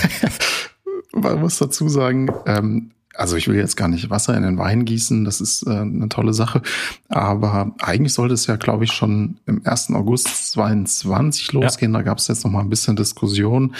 Man 1.13 1.39
muss 1.39 1.57
dazu 1.57 1.89
sagen, 1.89 2.29
ähm, 2.45 2.91
also 3.17 3.35
ich 3.35 3.47
will 3.47 3.55
jetzt 3.55 3.75
gar 3.75 3.87
nicht 3.87 4.09
Wasser 4.09 4.35
in 4.35 4.43
den 4.43 4.57
Wein 4.57 4.85
gießen, 4.85 5.25
das 5.25 5.41
ist 5.41 5.65
äh, 5.65 5.71
eine 5.71 6.09
tolle 6.09 6.33
Sache. 6.33 6.61
Aber 7.09 7.71
eigentlich 7.79 8.13
sollte 8.13 8.35
es 8.35 8.45
ja, 8.45 8.55
glaube 8.57 8.83
ich, 8.83 8.91
schon 8.91 9.39
im 9.47 9.65
1. 9.65 9.91
August 9.91 10.51
22 10.51 11.53
losgehen. 11.53 11.93
Ja. 11.93 11.99
Da 11.99 12.03
gab 12.03 12.19
es 12.19 12.27
jetzt 12.27 12.43
noch 12.43 12.51
mal 12.51 12.59
ein 12.59 12.69
bisschen 12.69 12.95
Diskussion, 12.95 13.75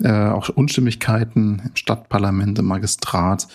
äh, 0.00 0.12
auch 0.12 0.48
Unstimmigkeiten 0.50 1.62
im 1.64 1.76
Stadtparlament, 1.76 2.58
im 2.58 2.66
Magistrat. 2.66 3.48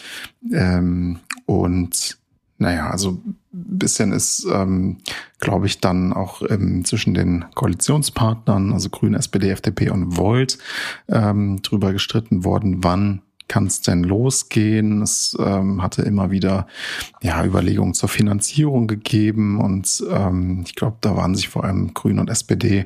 Ähm, 0.52 1.20
und 1.46 2.18
naja, 2.62 2.92
also 2.92 3.20
bisschen 3.52 4.12
ist, 4.12 4.48
ähm, 4.52 4.98
glaube 5.40 5.66
ich, 5.66 5.80
dann 5.82 6.14
auch 6.14 6.44
ähm, 6.48 6.86
zwischen 6.86 7.16
den 7.16 7.46
Koalitionspartnern, 7.56 8.72
also 8.72 8.90
Grüne, 8.90 9.18
SPD, 9.18 9.50
FDP 9.50 9.90
und 9.90 10.16
Volt, 10.16 10.60
ähm, 11.10 11.62
drüber 11.64 11.92
gestritten 11.92 12.46
worden, 12.46 12.84
wann 12.84 13.24
kann 13.48 13.66
es 13.66 13.82
denn 13.82 14.04
losgehen? 14.04 15.02
Es 15.02 15.36
ähm, 15.40 15.82
hatte 15.82 16.04
immer 16.04 16.30
wieder 16.30 16.68
ja, 17.22 17.44
Überlegungen 17.44 17.96
zur 17.96 18.10
Finanzierung 18.10 18.88
gegeben 18.88 19.60
und 19.60 20.04
ähm, 20.10 20.62
ich 20.64 20.76
glaube, 20.76 20.98
da 21.02 21.18
waren 21.18 21.34
sich 21.34 21.50
vor 21.50 21.64
allem 21.64 21.96
Grün 21.96 22.20
und 22.20 22.30
SPD 22.30 22.86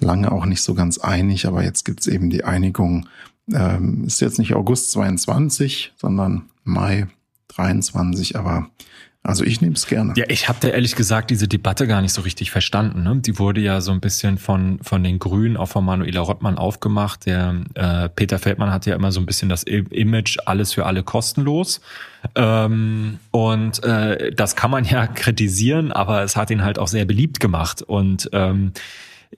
lange 0.00 0.32
auch 0.32 0.46
nicht 0.46 0.62
so 0.62 0.72
ganz 0.72 0.96
einig, 0.96 1.46
aber 1.46 1.62
jetzt 1.62 1.84
gibt 1.84 2.00
es 2.00 2.06
eben 2.06 2.30
die 2.30 2.44
Einigung, 2.44 3.08
ähm, 3.52 4.04
ist 4.06 4.22
jetzt 4.22 4.38
nicht 4.38 4.54
August 4.54 4.90
22, 4.92 5.92
sondern 5.96 6.48
Mai 6.64 7.08
23, 7.54 8.36
aber 8.36 8.68
also 9.24 9.44
ich 9.44 9.60
nehme 9.60 9.74
es 9.74 9.86
gerne. 9.86 10.14
Ja, 10.16 10.24
ich 10.28 10.48
habe 10.48 10.58
da 10.60 10.68
ehrlich 10.68 10.96
gesagt 10.96 11.30
diese 11.30 11.46
Debatte 11.46 11.86
gar 11.86 12.02
nicht 12.02 12.12
so 12.12 12.22
richtig 12.22 12.50
verstanden. 12.50 13.04
Ne? 13.04 13.20
Die 13.24 13.38
wurde 13.38 13.60
ja 13.60 13.80
so 13.80 13.92
ein 13.92 14.00
bisschen 14.00 14.36
von 14.36 14.80
von 14.82 15.04
den 15.04 15.20
Grünen, 15.20 15.56
auch 15.56 15.68
von 15.68 15.84
Manuela 15.84 16.20
Rottmann 16.20 16.58
aufgemacht. 16.58 17.26
Der 17.26 17.54
äh, 17.74 18.08
Peter 18.08 18.40
Feldmann 18.40 18.72
hat 18.72 18.84
ja 18.84 18.96
immer 18.96 19.12
so 19.12 19.20
ein 19.20 19.26
bisschen 19.26 19.48
das 19.48 19.62
Image, 19.62 20.38
alles 20.44 20.72
für 20.72 20.86
alle 20.86 21.04
kostenlos. 21.04 21.80
Ähm, 22.34 23.20
und 23.30 23.84
äh, 23.84 24.32
das 24.32 24.56
kann 24.56 24.72
man 24.72 24.84
ja 24.84 25.06
kritisieren, 25.14 25.92
aber 25.92 26.24
es 26.24 26.34
hat 26.34 26.50
ihn 26.50 26.64
halt 26.64 26.80
auch 26.80 26.88
sehr 26.88 27.04
beliebt 27.04 27.38
gemacht. 27.38 27.80
Und 27.80 28.28
ähm, 28.32 28.72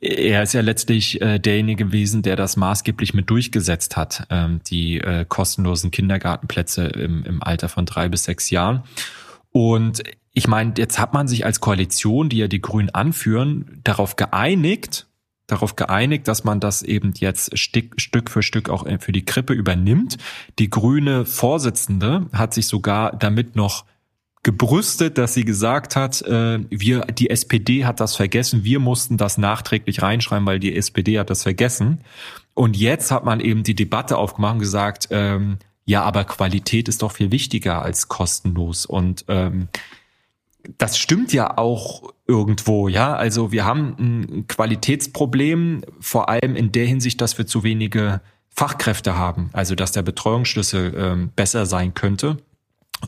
er 0.00 0.42
ist 0.42 0.54
ja 0.54 0.60
letztlich 0.60 1.20
äh, 1.20 1.38
derjenige 1.38 1.86
gewesen, 1.86 2.22
der 2.22 2.36
das 2.36 2.56
maßgeblich 2.56 3.14
mit 3.14 3.30
durchgesetzt 3.30 3.96
hat, 3.96 4.26
ähm, 4.30 4.60
die 4.66 5.00
äh, 5.00 5.24
kostenlosen 5.28 5.90
Kindergartenplätze 5.90 6.86
im, 6.86 7.24
im 7.24 7.42
Alter 7.42 7.68
von 7.68 7.86
drei 7.86 8.08
bis 8.08 8.24
sechs 8.24 8.50
Jahren. 8.50 8.82
Und 9.52 10.02
ich 10.32 10.48
meine, 10.48 10.74
jetzt 10.76 10.98
hat 10.98 11.14
man 11.14 11.28
sich 11.28 11.46
als 11.46 11.60
Koalition, 11.60 12.28
die 12.28 12.38
ja 12.38 12.48
die 12.48 12.60
Grünen 12.60 12.90
anführen, 12.90 13.80
darauf 13.84 14.16
geeinigt, 14.16 15.06
darauf 15.46 15.76
geeinigt, 15.76 16.26
dass 16.26 16.42
man 16.42 16.58
das 16.58 16.82
eben 16.82 17.12
jetzt 17.16 17.56
Stück, 17.56 18.00
Stück 18.00 18.30
für 18.30 18.42
Stück 18.42 18.68
auch 18.68 18.86
für 18.98 19.12
die 19.12 19.24
Krippe 19.24 19.52
übernimmt. 19.52 20.16
Die 20.58 20.70
grüne 20.70 21.24
Vorsitzende 21.24 22.26
hat 22.32 22.54
sich 22.54 22.66
sogar 22.66 23.16
damit 23.16 23.54
noch 23.54 23.84
gebrüstet, 24.44 25.18
dass 25.18 25.34
sie 25.34 25.44
gesagt 25.44 25.96
hat, 25.96 26.22
äh, 26.22 26.60
wir, 26.70 27.00
die 27.06 27.30
SPD 27.30 27.84
hat 27.84 27.98
das 27.98 28.14
vergessen, 28.14 28.62
wir 28.62 28.78
mussten 28.78 29.16
das 29.16 29.38
nachträglich 29.38 30.02
reinschreiben, 30.02 30.46
weil 30.46 30.60
die 30.60 30.76
SPD 30.76 31.18
hat 31.18 31.30
das 31.30 31.42
vergessen. 31.42 32.02
Und 32.52 32.76
jetzt 32.76 33.10
hat 33.10 33.24
man 33.24 33.40
eben 33.40 33.64
die 33.64 33.74
Debatte 33.74 34.16
aufgemacht 34.16 34.54
und 34.54 34.60
gesagt, 34.60 35.08
ähm, 35.10 35.58
ja, 35.86 36.02
aber 36.02 36.24
Qualität 36.24 36.88
ist 36.88 37.02
doch 37.02 37.12
viel 37.12 37.32
wichtiger 37.32 37.82
als 37.82 38.08
kostenlos. 38.08 38.86
Und 38.86 39.24
ähm, 39.28 39.68
das 40.78 40.98
stimmt 40.98 41.32
ja 41.32 41.58
auch 41.58 42.12
irgendwo, 42.26 42.88
ja. 42.88 43.14
Also 43.14 43.50
wir 43.50 43.64
haben 43.64 43.96
ein 43.98 44.46
Qualitätsproblem, 44.46 45.82
vor 46.00 46.28
allem 46.28 46.54
in 46.54 46.70
der 46.70 46.86
Hinsicht, 46.86 47.20
dass 47.20 47.36
wir 47.38 47.46
zu 47.46 47.64
wenige 47.64 48.20
Fachkräfte 48.50 49.16
haben. 49.16 49.50
Also 49.52 49.74
dass 49.74 49.92
der 49.92 50.02
Betreuungsschlüssel 50.02 50.94
ähm, 50.96 51.30
besser 51.34 51.66
sein 51.66 51.94
könnte. 51.94 52.36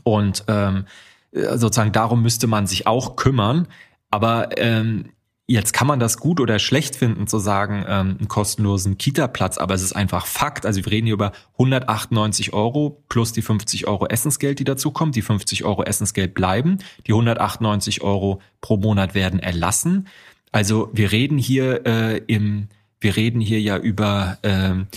Und 0.03 0.43
ähm, 0.47 0.85
sozusagen 1.31 1.91
darum 1.91 2.21
müsste 2.21 2.47
man 2.47 2.67
sich 2.67 2.87
auch 2.87 3.15
kümmern. 3.15 3.67
Aber 4.09 4.57
ähm, 4.57 5.11
Jetzt 5.49 5.71
kann 5.71 5.87
man 5.87 6.01
das 6.01 6.17
gut 6.17 6.41
oder 6.41 6.59
schlecht 6.59 6.97
finden, 6.97 7.25
zu 7.25 7.39
sagen, 7.39 7.85
ähm, 7.87 8.17
einen 8.19 8.27
kostenlosen 8.27 8.97
Kita-Platz, 8.97 9.57
aber 9.57 9.75
es 9.75 9.81
ist 9.81 9.93
einfach 9.93 10.25
Fakt. 10.25 10.65
Also 10.65 10.83
wir 10.83 10.91
reden 10.91 11.05
hier 11.05 11.13
über 11.13 11.31
198 11.53 12.51
Euro 12.51 13.01
plus 13.07 13.31
die 13.31 13.41
50 13.41 13.87
Euro 13.87 14.07
Essensgeld, 14.07 14.59
die 14.59 14.65
dazukommen. 14.65 15.13
Die 15.13 15.21
50 15.21 15.63
Euro 15.63 15.83
Essensgeld 15.83 16.33
bleiben. 16.33 16.79
Die 17.07 17.13
198 17.13 18.01
Euro 18.01 18.41
pro 18.59 18.75
Monat 18.75 19.15
werden 19.15 19.39
erlassen. 19.39 20.09
Also 20.51 20.89
wir 20.91 21.13
reden 21.13 21.37
hier 21.37 21.85
äh, 21.85 22.17
im, 22.27 22.67
wir 22.99 23.15
reden 23.15 23.39
hier 23.39 23.61
ja 23.61 23.77
über 23.77 24.39
ähm, 24.43 24.87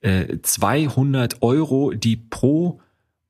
äh, 0.00 0.38
200 0.42 1.40
Euro, 1.40 1.92
die 1.92 2.16
pro 2.16 2.80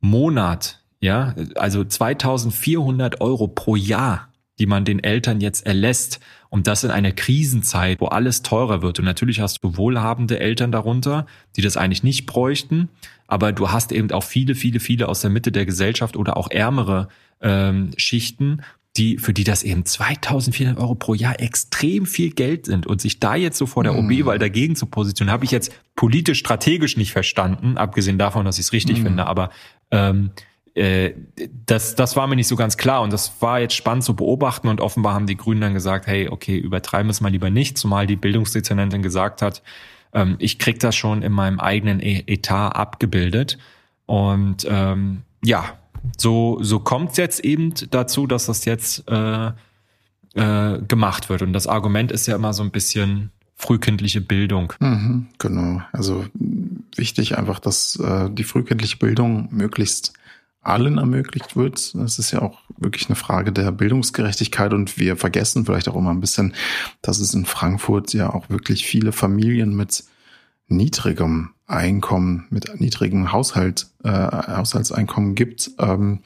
Monat, 0.00 0.79
ja, 1.00 1.34
also 1.54 1.82
2400 1.82 3.20
Euro 3.20 3.48
pro 3.48 3.74
Jahr, 3.74 4.28
die 4.58 4.66
man 4.66 4.84
den 4.84 5.02
Eltern 5.02 5.40
jetzt 5.40 5.66
erlässt. 5.66 6.20
Und 6.50 6.66
das 6.66 6.84
in 6.84 6.90
einer 6.90 7.12
Krisenzeit, 7.12 8.00
wo 8.00 8.06
alles 8.06 8.42
teurer 8.42 8.82
wird. 8.82 8.98
Und 8.98 9.04
natürlich 9.04 9.40
hast 9.40 9.62
du 9.62 9.76
wohlhabende 9.76 10.40
Eltern 10.40 10.72
darunter, 10.72 11.26
die 11.56 11.62
das 11.62 11.76
eigentlich 11.76 12.02
nicht 12.02 12.26
bräuchten. 12.26 12.88
Aber 13.28 13.52
du 13.52 13.70
hast 13.70 13.92
eben 13.92 14.10
auch 14.10 14.24
viele, 14.24 14.54
viele, 14.54 14.80
viele 14.80 15.08
aus 15.08 15.20
der 15.20 15.30
Mitte 15.30 15.52
der 15.52 15.64
Gesellschaft 15.64 16.16
oder 16.16 16.36
auch 16.36 16.50
ärmere 16.50 17.08
ähm, 17.40 17.92
Schichten, 17.96 18.62
die, 18.96 19.18
für 19.18 19.32
die 19.32 19.44
das 19.44 19.62
eben 19.62 19.84
2400 19.84 20.76
Euro 20.76 20.96
pro 20.96 21.14
Jahr 21.14 21.40
extrem 21.40 22.04
viel 22.04 22.30
Geld 22.32 22.66
sind. 22.66 22.86
Und 22.86 23.00
sich 23.00 23.20
da 23.20 23.36
jetzt 23.36 23.56
so 23.56 23.66
vor 23.66 23.84
der 23.84 23.96
OB-Wahl 23.96 24.36
mhm. 24.36 24.40
dagegen 24.40 24.76
zu 24.76 24.86
positionieren, 24.86 25.32
habe 25.32 25.44
ich 25.44 25.52
jetzt 25.52 25.72
politisch 25.94 26.40
strategisch 26.40 26.96
nicht 26.96 27.12
verstanden, 27.12 27.78
abgesehen 27.78 28.18
davon, 28.18 28.44
dass 28.44 28.58
ich 28.58 28.66
es 28.66 28.72
richtig 28.72 28.98
mm. 28.98 29.02
finde. 29.02 29.26
Aber 29.26 29.50
ähm, 29.92 30.30
äh, 30.74 31.14
das, 31.66 31.94
das 31.94 32.16
war 32.16 32.26
mir 32.26 32.36
nicht 32.36 32.48
so 32.48 32.56
ganz 32.56 32.76
klar 32.76 33.02
und 33.02 33.12
das 33.12 33.32
war 33.40 33.60
jetzt 33.60 33.74
spannend 33.74 34.04
zu 34.04 34.14
beobachten 34.14 34.68
und 34.68 34.80
offenbar 34.80 35.14
haben 35.14 35.26
die 35.26 35.36
Grünen 35.36 35.60
dann 35.60 35.74
gesagt, 35.74 36.06
hey, 36.06 36.28
okay, 36.28 36.56
übertreiben 36.58 37.08
wir 37.08 37.12
es 37.12 37.20
mal 37.20 37.30
lieber 37.30 37.50
nicht, 37.50 37.78
zumal 37.78 38.06
die 38.06 38.16
Bildungsdezernentin 38.16 39.02
gesagt 39.02 39.42
hat, 39.42 39.62
ähm, 40.12 40.36
ich 40.38 40.58
krieg 40.58 40.78
das 40.80 40.96
schon 40.96 41.22
in 41.22 41.32
meinem 41.32 41.60
eigenen 41.60 42.00
e-, 42.00 42.24
Etat 42.26 42.70
abgebildet 42.70 43.58
und 44.06 44.66
ähm, 44.68 45.22
ja, 45.44 45.64
so, 46.16 46.58
so 46.62 46.80
kommt 46.80 47.12
es 47.12 47.16
jetzt 47.16 47.40
eben 47.40 47.74
dazu, 47.90 48.26
dass 48.26 48.46
das 48.46 48.64
jetzt 48.64 49.08
äh, 49.08 49.50
äh, 50.34 50.78
gemacht 50.86 51.28
wird 51.28 51.42
und 51.42 51.52
das 51.52 51.66
Argument 51.66 52.12
ist 52.12 52.26
ja 52.26 52.36
immer 52.36 52.52
so 52.52 52.62
ein 52.62 52.70
bisschen 52.70 53.30
frühkindliche 53.56 54.22
Bildung. 54.22 54.72
Mhm, 54.80 55.26
genau, 55.38 55.82
also 55.92 56.24
wichtig 56.96 57.36
einfach, 57.36 57.58
dass 57.58 57.96
äh, 57.96 58.30
die 58.30 58.44
frühkindliche 58.44 58.96
Bildung 58.96 59.48
möglichst 59.50 60.14
allen 60.62 60.98
ermöglicht 60.98 61.56
wird. 61.56 61.94
Das 61.94 62.18
ist 62.18 62.30
ja 62.32 62.42
auch 62.42 62.58
wirklich 62.76 63.08
eine 63.08 63.16
Frage 63.16 63.52
der 63.52 63.72
Bildungsgerechtigkeit 63.72 64.72
und 64.74 64.98
wir 64.98 65.16
vergessen 65.16 65.64
vielleicht 65.64 65.88
auch 65.88 65.96
immer 65.96 66.10
ein 66.10 66.20
bisschen, 66.20 66.54
dass 67.02 67.18
es 67.18 67.34
in 67.34 67.46
Frankfurt 67.46 68.12
ja 68.12 68.32
auch 68.32 68.50
wirklich 68.50 68.86
viele 68.86 69.12
Familien 69.12 69.74
mit 69.74 70.04
niedrigem 70.68 71.50
Einkommen, 71.66 72.46
mit 72.50 72.80
niedrigem 72.80 73.32
Haushalt, 73.32 73.88
äh, 74.04 74.10
Haushaltseinkommen 74.10 75.34
gibt. 75.34 75.70
Ähm, 75.78 76.20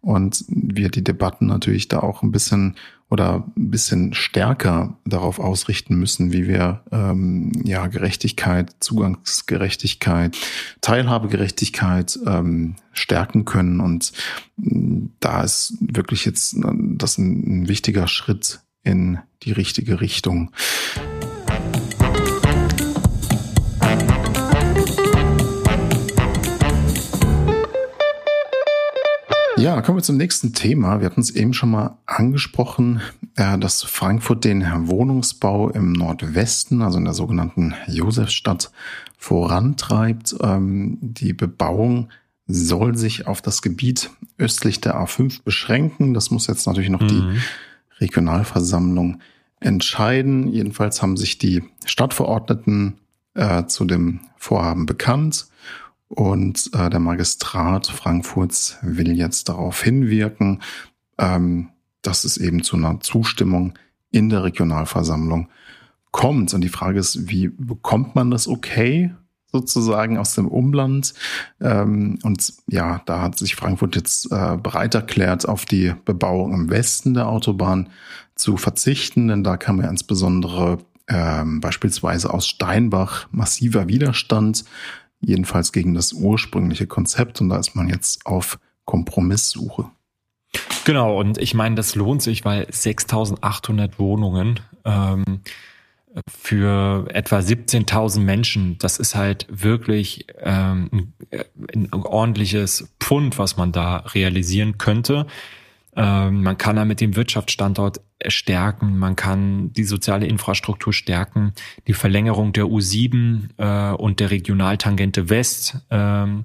und 0.00 0.44
wir 0.48 0.90
die 0.90 1.02
Debatten 1.02 1.46
natürlich 1.46 1.88
da 1.88 2.00
auch 2.00 2.22
ein 2.22 2.30
bisschen 2.32 2.76
oder 3.14 3.44
ein 3.56 3.70
bisschen 3.70 4.12
stärker 4.12 4.98
darauf 5.04 5.38
ausrichten 5.38 5.94
müssen, 5.94 6.32
wie 6.32 6.48
wir 6.48 6.82
ähm, 6.90 7.52
ja 7.62 7.86
Gerechtigkeit, 7.86 8.74
Zugangsgerechtigkeit, 8.80 10.36
Teilhabegerechtigkeit 10.80 12.18
ähm, 12.26 12.74
stärken 12.92 13.44
können. 13.44 13.78
Und 13.78 14.12
mm, 14.56 15.06
da 15.20 15.44
ist 15.44 15.74
wirklich 15.80 16.24
jetzt 16.24 16.56
das 16.58 17.16
ein, 17.16 17.60
ein 17.62 17.68
wichtiger 17.68 18.08
Schritt 18.08 18.62
in 18.82 19.20
die 19.44 19.52
richtige 19.52 20.00
Richtung. 20.00 20.50
Ja, 29.64 29.80
kommen 29.80 29.96
wir 29.96 30.02
zum 30.02 30.18
nächsten 30.18 30.52
Thema. 30.52 31.00
Wir 31.00 31.06
hatten 31.06 31.22
es 31.22 31.30
eben 31.30 31.54
schon 31.54 31.70
mal 31.70 31.96
angesprochen, 32.04 33.00
äh, 33.34 33.56
dass 33.56 33.82
Frankfurt 33.82 34.44
den 34.44 34.62
Wohnungsbau 34.88 35.70
im 35.70 35.94
Nordwesten, 35.94 36.82
also 36.82 36.98
in 36.98 37.06
der 37.06 37.14
sogenannten 37.14 37.72
Josefstadt, 37.86 38.70
vorantreibt. 39.16 40.36
Ähm, 40.42 40.98
die 41.00 41.32
Bebauung 41.32 42.10
soll 42.46 42.98
sich 42.98 43.26
auf 43.26 43.40
das 43.40 43.62
Gebiet 43.62 44.10
östlich 44.36 44.82
der 44.82 44.96
A5 44.96 45.42
beschränken. 45.42 46.12
Das 46.12 46.30
muss 46.30 46.46
jetzt 46.46 46.66
natürlich 46.66 46.90
noch 46.90 47.00
mhm. 47.00 47.08
die 47.08 48.02
Regionalversammlung 48.02 49.20
entscheiden. 49.60 50.46
Jedenfalls 50.46 51.00
haben 51.00 51.16
sich 51.16 51.38
die 51.38 51.62
Stadtverordneten 51.86 52.98
äh, 53.32 53.64
zu 53.64 53.86
dem 53.86 54.20
Vorhaben 54.36 54.84
bekannt 54.84 55.46
und 56.14 56.70
äh, 56.74 56.90
der 56.90 57.00
Magistrat 57.00 57.88
Frankfurts 57.88 58.78
will 58.82 59.12
jetzt 59.12 59.48
darauf 59.48 59.82
hinwirken, 59.82 60.62
ähm, 61.18 61.70
dass 62.02 62.24
es 62.24 62.36
eben 62.36 62.62
zu 62.62 62.76
einer 62.76 63.00
Zustimmung 63.00 63.74
in 64.10 64.28
der 64.28 64.44
Regionalversammlung 64.44 65.48
kommt. 66.10 66.54
Und 66.54 66.60
die 66.60 66.68
Frage 66.68 66.98
ist, 66.98 67.28
wie 67.28 67.48
bekommt 67.48 68.14
man 68.14 68.30
das 68.30 68.46
okay? 68.48 69.12
sozusagen 69.54 70.18
aus 70.18 70.34
dem 70.34 70.48
Umland. 70.48 71.14
Ähm, 71.60 72.18
und 72.24 72.54
ja, 72.66 73.00
da 73.06 73.22
hat 73.22 73.38
sich 73.38 73.54
Frankfurt 73.54 73.94
jetzt 73.94 74.32
äh, 74.32 74.56
bereit 74.56 74.96
erklärt, 74.96 75.48
auf 75.48 75.64
die 75.64 75.94
Bebauung 76.04 76.52
im 76.52 76.70
Westen 76.70 77.14
der 77.14 77.28
Autobahn 77.28 77.88
zu 78.34 78.56
verzichten, 78.56 79.28
denn 79.28 79.44
da 79.44 79.56
kam 79.56 79.80
ja 79.80 79.88
insbesondere 79.88 80.78
ähm, 81.06 81.60
beispielsweise 81.60 82.34
aus 82.34 82.48
Steinbach 82.48 83.28
massiver 83.30 83.86
Widerstand, 83.86 84.64
jedenfalls 85.26 85.72
gegen 85.72 85.94
das 85.94 86.12
ursprüngliche 86.12 86.86
Konzept. 86.86 87.40
Und 87.40 87.48
da 87.48 87.58
ist 87.58 87.74
man 87.74 87.88
jetzt 87.88 88.26
auf 88.26 88.58
Kompromisssuche. 88.84 89.90
Genau, 90.84 91.18
und 91.18 91.38
ich 91.38 91.54
meine, 91.54 91.74
das 91.74 91.94
lohnt 91.94 92.22
sich, 92.22 92.44
weil 92.44 92.66
6800 92.70 93.98
Wohnungen 93.98 94.60
ähm, 94.84 95.40
für 96.28 97.08
etwa 97.10 97.38
17.000 97.38 98.20
Menschen, 98.20 98.78
das 98.78 98.98
ist 98.98 99.14
halt 99.14 99.46
wirklich 99.50 100.26
ähm, 100.40 101.14
ein 101.74 101.92
ordentliches 101.92 102.88
Pfund, 103.00 103.38
was 103.38 103.56
man 103.56 103.72
da 103.72 103.96
realisieren 103.96 104.78
könnte. 104.78 105.26
Ähm, 105.96 106.42
man 106.42 106.58
kann 106.58 106.76
da 106.76 106.84
mit 106.84 107.00
dem 107.00 107.16
Wirtschaftsstandort 107.16 108.00
stärken, 108.26 108.98
man 108.98 109.16
kann 109.16 109.72
die 109.72 109.84
soziale 109.84 110.26
Infrastruktur 110.26 110.92
stärken, 110.92 111.52
die 111.86 111.92
Verlängerung 111.92 112.52
der 112.52 112.64
U7 112.64 113.48
äh, 113.58 113.94
und 113.94 114.20
der 114.20 114.30
Regionaltangente 114.30 115.28
West 115.30 115.78
ähm, 115.90 116.44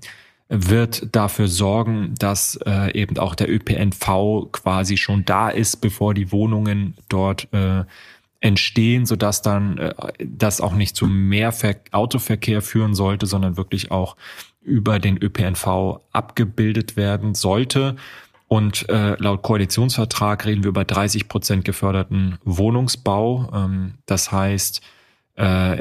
wird 0.50 1.16
dafür 1.16 1.48
sorgen, 1.48 2.16
dass 2.18 2.60
äh, 2.66 2.92
eben 3.00 3.18
auch 3.18 3.36
der 3.36 3.50
ÖPNV 3.50 4.52
quasi 4.52 4.98
schon 4.98 5.24
da 5.24 5.50
ist, 5.50 5.78
bevor 5.78 6.14
die 6.14 6.32
Wohnungen 6.32 6.96
dort 7.08 7.48
äh, 7.54 7.84
entstehen, 8.42 9.06
sodass 9.06 9.42
dann 9.42 9.78
äh, 9.78 9.94
das 10.24 10.60
auch 10.60 10.74
nicht 10.74 10.96
zu 10.96 11.06
mehr 11.06 11.52
Ver 11.52 11.76
Autoverkehr 11.92 12.62
führen 12.62 12.96
sollte, 12.96 13.28
sondern 13.28 13.58
wirklich 13.58 13.92
auch 13.92 14.16
über 14.62 15.00
den 15.00 15.22
ÖPNV 15.22 16.02
abgebildet 16.12 16.96
werden 16.98 17.36
sollte. 17.36 17.96
Und 18.50 18.90
äh, 18.90 19.16
laut 19.20 19.44
Koalitionsvertrag 19.44 20.46
reden 20.46 20.64
wir 20.64 20.70
über 20.70 20.84
30 20.84 21.28
Prozent 21.28 21.66
geförderten 21.66 22.40
Wohnungsbau. 22.44 23.48
Ähm, 23.54 23.94
das 24.08 24.32
heißt, 24.32 24.82
äh, 25.36 25.78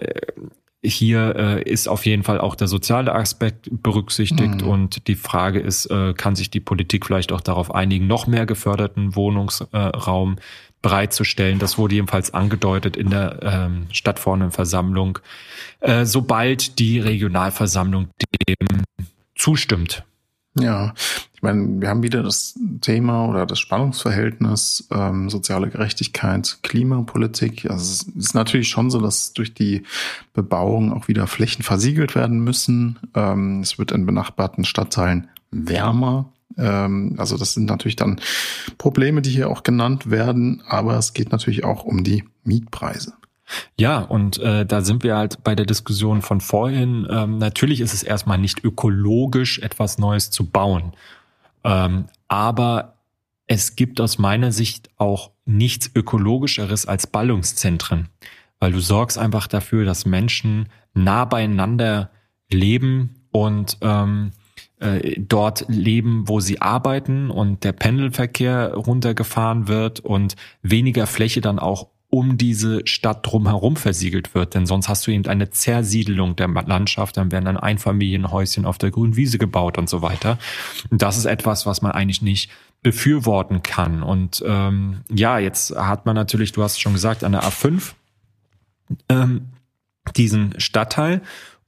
hier 0.84 1.34
äh, 1.34 1.62
ist 1.62 1.88
auf 1.88 2.04
jeden 2.04 2.22
Fall 2.22 2.38
auch 2.38 2.54
der 2.54 2.68
soziale 2.68 3.14
Aspekt 3.14 3.68
berücksichtigt 3.70 4.60
mhm. 4.60 4.68
und 4.68 5.08
die 5.08 5.14
Frage 5.14 5.60
ist, 5.60 5.86
äh, 5.86 6.12
kann 6.12 6.36
sich 6.36 6.50
die 6.50 6.60
Politik 6.60 7.06
vielleicht 7.06 7.32
auch 7.32 7.40
darauf 7.40 7.74
einigen, 7.74 8.06
noch 8.06 8.26
mehr 8.26 8.44
geförderten 8.44 9.16
Wohnungsraum 9.16 10.36
bereitzustellen. 10.82 11.58
Das 11.58 11.78
wurde 11.78 11.94
jedenfalls 11.94 12.34
angedeutet 12.34 12.98
in 12.98 13.08
der 13.08 13.40
ähm, 13.42 13.86
Stadtverordnetenversammlung, 13.90 15.18
äh, 15.80 16.04
sobald 16.04 16.78
die 16.78 17.00
Regionalversammlung 17.00 18.10
dem 18.46 18.84
zustimmt. 19.34 20.04
Ja, 20.54 20.94
ich 21.34 21.42
meine, 21.42 21.80
wir 21.80 21.88
haben 21.88 22.02
wieder 22.02 22.22
das 22.22 22.58
Thema 22.80 23.26
oder 23.26 23.46
das 23.46 23.60
Spannungsverhältnis 23.60 24.88
ähm, 24.90 25.30
soziale 25.30 25.68
Gerechtigkeit, 25.70 26.58
Klimapolitik. 26.62 27.70
Also 27.70 27.84
es 27.92 28.02
ist 28.02 28.34
natürlich 28.34 28.68
schon 28.68 28.90
so, 28.90 29.00
dass 29.00 29.34
durch 29.34 29.54
die 29.54 29.84
Bebauung 30.32 30.92
auch 30.92 31.06
wieder 31.06 31.28
Flächen 31.28 31.62
versiegelt 31.62 32.16
werden 32.16 32.40
müssen. 32.40 32.98
Ähm, 33.14 33.60
es 33.60 33.78
wird 33.78 33.92
in 33.92 34.04
benachbarten 34.04 34.64
Stadtteilen 34.64 35.28
wärmer. 35.52 36.32
Ähm, 36.56 37.14
also 37.18 37.36
das 37.36 37.54
sind 37.54 37.66
natürlich 37.66 37.96
dann 37.96 38.20
Probleme, 38.76 39.22
die 39.22 39.30
hier 39.30 39.48
auch 39.48 39.62
genannt 39.62 40.10
werden, 40.10 40.62
aber 40.66 40.96
es 40.98 41.12
geht 41.12 41.30
natürlich 41.30 41.64
auch 41.64 41.84
um 41.84 42.02
die 42.02 42.24
Mietpreise. 42.42 43.17
Ja, 43.78 44.00
und 44.00 44.38
äh, 44.38 44.66
da 44.66 44.82
sind 44.82 45.02
wir 45.02 45.16
halt 45.16 45.42
bei 45.44 45.54
der 45.54 45.66
Diskussion 45.66 46.22
von 46.22 46.40
vorhin. 46.40 47.06
Ähm, 47.10 47.38
natürlich 47.38 47.80
ist 47.80 47.94
es 47.94 48.02
erstmal 48.02 48.38
nicht 48.38 48.64
ökologisch, 48.64 49.58
etwas 49.60 49.98
Neues 49.98 50.30
zu 50.30 50.46
bauen. 50.46 50.92
Ähm, 51.64 52.06
aber 52.28 52.98
es 53.46 53.76
gibt 53.76 54.00
aus 54.00 54.18
meiner 54.18 54.52
Sicht 54.52 54.90
auch 54.96 55.30
nichts 55.46 55.90
ökologischeres 55.94 56.86
als 56.86 57.06
Ballungszentren, 57.06 58.08
weil 58.60 58.72
du 58.72 58.80
sorgst 58.80 59.18
einfach 59.18 59.46
dafür, 59.46 59.84
dass 59.84 60.04
Menschen 60.04 60.68
nah 60.92 61.24
beieinander 61.24 62.10
leben 62.50 63.14
und 63.30 63.78
ähm, 63.80 64.32
äh, 64.80 65.20
dort 65.20 65.64
leben, 65.68 66.28
wo 66.28 66.40
sie 66.40 66.60
arbeiten 66.60 67.30
und 67.30 67.64
der 67.64 67.72
Pendelverkehr 67.72 68.74
runtergefahren 68.74 69.68
wird 69.68 70.00
und 70.00 70.36
weniger 70.62 71.06
Fläche 71.06 71.40
dann 71.40 71.58
auch 71.58 71.88
um 72.10 72.38
diese 72.38 72.86
Stadt 72.86 73.26
drumherum 73.26 73.76
versiegelt 73.76 74.34
wird. 74.34 74.54
Denn 74.54 74.66
sonst 74.66 74.88
hast 74.88 75.06
du 75.06 75.10
eben 75.10 75.26
eine 75.26 75.50
Zersiedelung 75.50 76.36
der 76.36 76.48
Landschaft, 76.48 77.16
dann 77.16 77.30
werden 77.30 77.44
dann 77.44 77.56
Einfamilienhäuschen 77.58 78.64
auf 78.64 78.78
der 78.78 78.90
grünen 78.90 79.16
Wiese 79.16 79.38
gebaut 79.38 79.76
und 79.76 79.90
so 79.90 80.00
weiter. 80.00 80.38
Und 80.90 81.02
das 81.02 81.18
ist 81.18 81.26
etwas, 81.26 81.66
was 81.66 81.82
man 81.82 81.92
eigentlich 81.92 82.22
nicht 82.22 82.50
befürworten 82.82 83.62
kann. 83.62 84.02
Und 84.02 84.42
ähm, 84.46 85.02
ja, 85.10 85.38
jetzt 85.38 85.76
hat 85.76 86.06
man 86.06 86.14
natürlich, 86.14 86.52
du 86.52 86.62
hast 86.62 86.80
schon 86.80 86.94
gesagt, 86.94 87.24
an 87.24 87.32
der 87.32 87.42
A5 87.42 87.92
ähm, 89.08 89.48
diesen 90.16 90.58
Stadtteil 90.58 91.20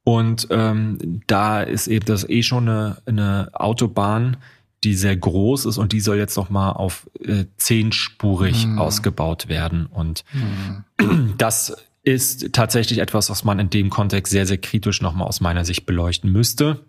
und 0.05 0.49
ähm, 0.51 1.21
da 1.27 1.63
ist 1.63 1.87
eben 1.87 2.07
das 2.07 2.29
eh 2.29 2.43
schon 2.43 2.69
eine, 2.69 3.03
eine 3.07 3.51
Autobahn, 3.53 4.39
die 4.85 4.95
sehr 4.95 5.17
groß 5.17 5.67
ist 5.67 5.79
und 5.79 5.93
die 5.93 6.01
soll 6.01 6.17
jetzt 6.17 6.37
noch 6.37 6.51
mal 6.51 6.73
auf 6.73 7.09
äh, 7.23 7.45
zehnspurig 7.57 8.67
mhm. 8.67 8.79
ausgebaut 8.79 9.49
werden. 9.49 9.87
Und 9.87 10.25
mhm. 10.33 11.35
das 11.39 11.77
ist 12.03 12.53
tatsächlich 12.53 12.99
etwas, 12.99 13.29
was 13.31 13.45
man 13.45 13.59
in 13.59 13.71
dem 13.71 13.91
Kontext 13.91 14.31
sehr, 14.31 14.47
sehr 14.47 14.59
kritisch 14.59 15.03
noch 15.03 15.15
mal 15.15 15.25
aus 15.25 15.41
meiner 15.41 15.65
Sicht 15.65 15.85
beleuchten 15.87 16.33
müsste. 16.33 16.81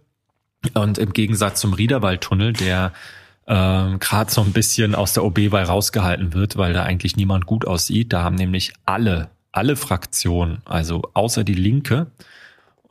Und 0.74 0.98
im 0.98 1.12
Gegensatz 1.12 1.60
zum 1.60 1.74
Riederwaldtunnel, 1.74 2.54
der 2.54 2.94
ähm, 3.48 4.00
gerade 4.00 4.32
so 4.32 4.42
ein 4.42 4.54
bisschen 4.54 4.96
aus 4.96 5.14
der 5.14 5.26
OB-Wahl 5.26 5.64
rausgehalten 5.64 6.34
wird, 6.34 6.58
weil 6.58 6.74
da 6.74 6.84
eigentlich 6.84 7.18
niemand 7.18 7.46
gut 7.46 7.66
aussieht. 7.66 8.14
Da 8.14 8.24
haben 8.24 8.36
nämlich 8.36 8.74
alle, 8.86 9.30
alle 9.52 9.76
Fraktionen, 9.76 10.60
also 10.66 11.02
außer 11.14 11.44
die 11.44 11.56
Linke, 11.56 12.08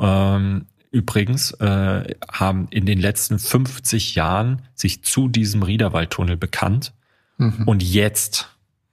ähm, 0.01 0.67
übrigens 0.91 1.53
äh, 1.53 2.15
haben 2.31 2.69
in 2.71 2.87
den 2.87 2.99
letzten 2.99 3.39
50 3.39 4.15
Jahren 4.15 4.63
sich 4.75 5.03
zu 5.03 5.29
diesem 5.29 5.63
Riederwaldtunnel 5.63 6.37
bekannt. 6.37 6.93
Mhm. 7.39 7.63
Und 7.67 7.83
jetzt, 7.83 8.49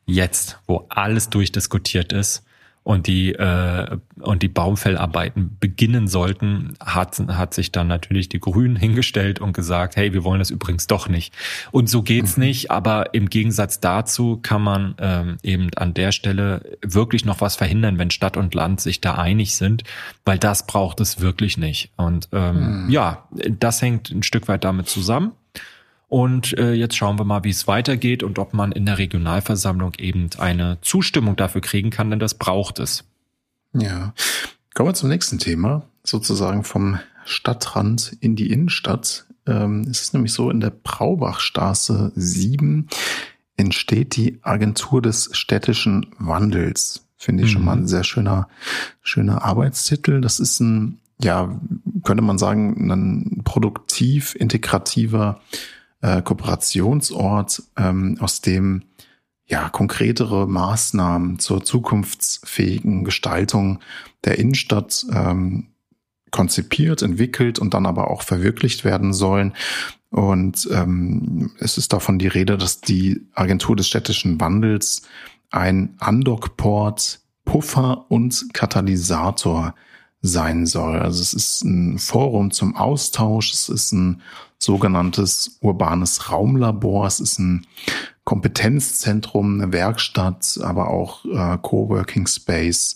jetzt, 0.05 0.59
wo 0.67 0.85
alles 0.89 1.29
durchdiskutiert 1.29 2.13
ist, 2.13 2.43
und 2.87 3.05
die 3.07 3.33
äh, 3.33 3.97
und 4.21 4.43
die 4.43 4.47
Baumfellarbeiten 4.47 5.57
beginnen 5.59 6.07
sollten, 6.07 6.77
hat 6.79 7.19
hat 7.19 7.53
sich 7.53 7.73
dann 7.73 7.87
natürlich 7.87 8.29
die 8.29 8.39
Grünen 8.39 8.75
hingestellt 8.77 9.41
und 9.41 9.51
gesagt, 9.51 9.97
hey, 9.97 10.13
wir 10.13 10.23
wollen 10.23 10.39
das 10.39 10.51
übrigens 10.51 10.87
doch 10.87 11.09
nicht. 11.09 11.33
Und 11.71 11.89
so 11.89 12.01
geht's 12.01 12.37
mhm. 12.37 12.45
nicht. 12.45 12.71
Aber 12.71 13.13
im 13.13 13.29
Gegensatz 13.29 13.81
dazu 13.81 14.37
kann 14.41 14.61
man 14.61 14.95
ähm, 14.99 15.35
eben 15.43 15.69
an 15.75 15.93
der 15.95 16.13
Stelle 16.13 16.77
wirklich 16.81 17.25
noch 17.25 17.41
was 17.41 17.57
verhindern, 17.57 17.97
wenn 17.97 18.09
Stadt 18.09 18.37
und 18.37 18.55
Land 18.55 18.79
sich 18.79 19.01
da 19.01 19.15
einig 19.15 19.55
sind, 19.55 19.83
weil 20.23 20.39
das 20.39 20.65
braucht 20.65 21.01
es 21.01 21.19
wirklich 21.19 21.57
nicht. 21.57 21.91
Und 21.97 22.29
ähm, 22.31 22.85
mhm. 22.85 22.89
ja, 22.89 23.27
das 23.31 23.81
hängt 23.81 24.11
ein 24.11 24.23
Stück 24.23 24.47
weit 24.47 24.63
damit 24.63 24.87
zusammen. 24.87 25.33
Und 26.09 26.57
äh, 26.57 26.73
jetzt 26.73 26.95
schauen 26.95 27.19
wir 27.19 27.25
mal, 27.25 27.43
wie 27.43 27.49
es 27.49 27.67
weitergeht 27.67 28.23
und 28.23 28.39
ob 28.39 28.53
man 28.53 28.71
in 28.71 28.85
der 28.85 28.97
Regionalversammlung 28.97 29.93
eben 29.97 30.29
eine 30.37 30.77
Zustimmung 30.81 31.35
dafür 31.35 31.61
kriegen 31.61 31.89
kann, 31.89 32.09
denn 32.09 32.19
das 32.19 32.35
braucht 32.35 32.79
es. 32.79 33.03
Ja. 33.73 34.13
Kommen 34.73 34.89
wir 34.89 34.93
zum 34.93 35.09
nächsten 35.09 35.37
Thema, 35.37 35.83
sozusagen 36.03 36.63
vom 36.63 36.99
Stadtrand 37.25 38.15
in 38.21 38.35
die 38.35 38.51
Innenstadt. 38.51 39.25
Ähm, 39.45 39.81
es 39.89 40.01
ist 40.01 40.13
nämlich 40.13 40.31
so, 40.31 40.49
in 40.49 40.61
der 40.61 40.69
Braubachstraße 40.69 42.13
7 42.15 42.87
entsteht 43.57 44.15
die 44.15 44.39
Agentur 44.43 45.01
des 45.01 45.29
städtischen 45.33 46.05
Wandels. 46.19 47.05
Finde 47.17 47.43
ich 47.43 47.49
mhm. 47.49 47.53
schon 47.53 47.65
mal 47.65 47.77
ein 47.77 47.87
sehr 47.87 48.03
schöner, 48.03 48.47
schöner 49.01 49.43
Arbeitstitel. 49.43 50.21
Das 50.21 50.39
ist 50.39 50.59
ein, 50.61 50.99
ja, 51.19 51.59
könnte 52.03 52.23
man 52.23 52.37
sagen, 52.37 52.89
ein 52.91 53.41
produktiv 53.43 54.35
integrativer 54.35 55.41
äh, 56.01 56.21
Kooperationsort, 56.21 57.63
ähm, 57.77 58.17
aus 58.19 58.41
dem 58.41 58.83
ja 59.45 59.69
konkretere 59.69 60.47
Maßnahmen 60.47 61.39
zur 61.39 61.63
zukunftsfähigen 61.63 63.03
Gestaltung 63.03 63.79
der 64.25 64.39
Innenstadt 64.39 65.05
ähm, 65.11 65.67
konzipiert, 66.31 67.01
entwickelt 67.01 67.57
und 67.57 67.73
dann 67.73 67.85
aber 67.85 68.11
auch 68.11 68.21
verwirklicht 68.21 68.83
werden 68.83 69.13
sollen. 69.13 69.53
Und 70.09 70.67
ähm, 70.71 71.51
es 71.59 71.77
ist 71.77 71.93
davon 71.93 72.19
die 72.19 72.27
Rede, 72.27 72.57
dass 72.57 72.81
die 72.81 73.27
Agentur 73.33 73.75
des 73.75 73.87
städtischen 73.87 74.39
Wandels 74.39 75.03
ein 75.49 75.97
Undockport, 76.05 77.21
Puffer 77.45 78.05
und 78.09 78.53
Katalysator 78.53 79.73
sein 80.21 80.65
soll. 80.65 80.99
Also 80.99 81.21
es 81.21 81.33
ist 81.33 81.63
ein 81.63 81.97
Forum 81.99 82.51
zum 82.51 82.75
Austausch, 82.75 83.53
es 83.53 83.69
ist 83.69 83.93
ein 83.93 84.21
sogenanntes 84.59 85.57
urbanes 85.61 86.31
Raumlabor, 86.31 87.07
es 87.07 87.19
ist 87.19 87.39
ein 87.39 87.65
Kompetenzzentrum, 88.23 89.61
eine 89.61 89.71
Werkstatt, 89.71 90.59
aber 90.61 90.89
auch 90.89 91.23
äh, 91.25 91.57
Coworking 91.61 92.27
Space, 92.27 92.95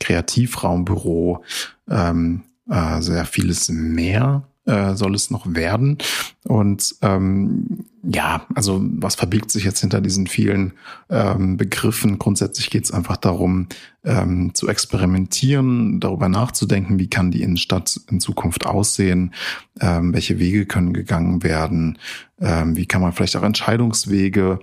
Kreativraumbüro, 0.00 1.42
ähm, 1.90 2.44
äh, 2.70 3.00
sehr 3.00 3.24
vieles 3.24 3.68
mehr 3.70 4.47
äh, 4.68 4.94
soll 4.94 5.14
es 5.14 5.30
noch 5.30 5.54
werden. 5.54 5.98
Und 6.44 6.96
ähm, 7.00 7.84
ja, 8.02 8.46
also 8.54 8.80
was 8.82 9.14
verbirgt 9.14 9.50
sich 9.50 9.64
jetzt 9.64 9.80
hinter 9.80 10.00
diesen 10.00 10.26
vielen 10.26 10.74
ähm, 11.08 11.56
Begriffen? 11.56 12.18
Grundsätzlich 12.18 12.70
geht 12.70 12.84
es 12.84 12.92
einfach 12.92 13.16
darum, 13.16 13.66
ähm, 14.04 14.54
zu 14.54 14.68
experimentieren, 14.68 16.00
darüber 16.00 16.28
nachzudenken, 16.28 16.98
wie 16.98 17.08
kann 17.08 17.30
die 17.30 17.42
Innenstadt 17.42 17.98
in 18.10 18.20
Zukunft 18.20 18.66
aussehen, 18.66 19.34
ähm, 19.80 20.12
welche 20.12 20.38
Wege 20.38 20.66
können 20.66 20.92
gegangen 20.92 21.42
werden, 21.42 21.98
ähm, 22.40 22.76
wie 22.76 22.86
kann 22.86 23.00
man 23.00 23.12
vielleicht 23.12 23.36
auch 23.36 23.42
Entscheidungswege 23.42 24.60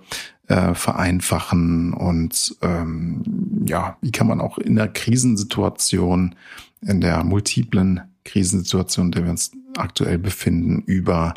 äh, 0.47 0.75
vereinfachen 0.75 1.93
und 1.93 2.55
ähm, 2.61 3.23
ja, 3.67 3.97
wie 4.01 4.11
kann 4.11 4.27
man 4.27 4.39
auch 4.39 4.59
in 4.59 4.75
der 4.75 4.87
Krisensituation, 4.87 6.35
in 6.81 7.01
der 7.01 7.23
multiplen 7.23 8.01
Krisensituation, 8.23 9.11
der 9.11 9.23
wir 9.23 9.31
uns 9.31 9.51
aktuell 9.77 10.17
befinden, 10.17 10.81
über 10.81 11.33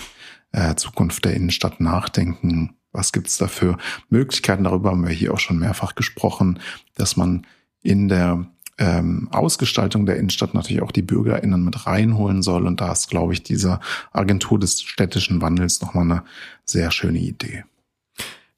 äh, 0.52 0.74
Zukunft 0.74 1.24
der 1.24 1.34
Innenstadt 1.34 1.80
nachdenken. 1.80 2.74
Was 2.92 3.12
gibt's 3.12 3.38
da 3.38 3.48
für 3.48 3.76
Möglichkeiten? 4.08 4.64
Darüber 4.64 4.90
haben 4.90 5.06
wir 5.06 5.14
hier 5.14 5.34
auch 5.34 5.38
schon 5.38 5.58
mehrfach 5.58 5.94
gesprochen, 5.94 6.58
dass 6.94 7.16
man 7.16 7.46
in 7.82 8.08
der 8.08 8.46
ähm, 8.78 9.28
Ausgestaltung 9.32 10.06
der 10.06 10.16
Innenstadt 10.16 10.54
natürlich 10.54 10.82
auch 10.82 10.92
die 10.92 11.02
BürgerInnen 11.02 11.64
mit 11.64 11.86
reinholen 11.86 12.42
soll. 12.42 12.66
Und 12.66 12.80
da 12.80 12.92
ist, 12.92 13.10
glaube 13.10 13.32
ich, 13.32 13.42
diese 13.42 13.80
Agentur 14.12 14.58
des 14.58 14.80
städtischen 14.80 15.42
Wandels 15.42 15.80
nochmal 15.82 16.04
eine 16.04 16.22
sehr 16.64 16.90
schöne 16.90 17.18
Idee. 17.18 17.64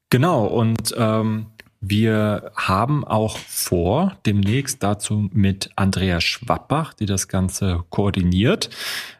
Genau, 0.09 0.45
und 0.45 0.93
ähm, 0.97 1.47
wir 1.81 2.51
haben 2.55 3.03
auch 3.03 3.37
vor, 3.39 4.15
demnächst 4.27 4.83
dazu 4.83 5.29
mit 5.33 5.71
Andrea 5.75 6.21
Schwabbach, 6.21 6.93
die 6.93 7.07
das 7.07 7.27
Ganze 7.27 7.83
koordiniert, 7.89 8.69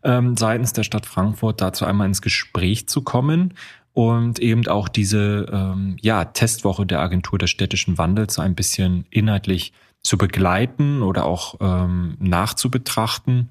ähm, 0.04 0.38
seitens 0.38 0.72
der 0.72 0.84
Stadt 0.84 1.08
Frankfurt 1.08 1.60
dazu 1.60 1.86
einmal 1.86 2.08
ins 2.08 2.22
Gespräch 2.22 2.88
zu 2.88 3.02
kommen 3.02 3.56
und 3.94 4.38
eben 4.38 4.68
auch 4.68 4.90
diese 4.90 5.48
ähm, 5.52 5.98
ja, 6.02 6.24
Testwoche 6.26 6.86
der 6.86 7.00
Agentur 7.00 7.40
des 7.40 7.50
städtischen 7.50 7.98
Wandels 7.98 8.38
ein 8.38 8.54
bisschen 8.54 9.06
inhaltlich 9.10 9.74
zu 10.04 10.20
begleiten 10.20 11.02
oder 11.02 11.26
auch 11.26 11.56
ähm, 11.62 12.16
nachzubetrachten. 12.20 13.50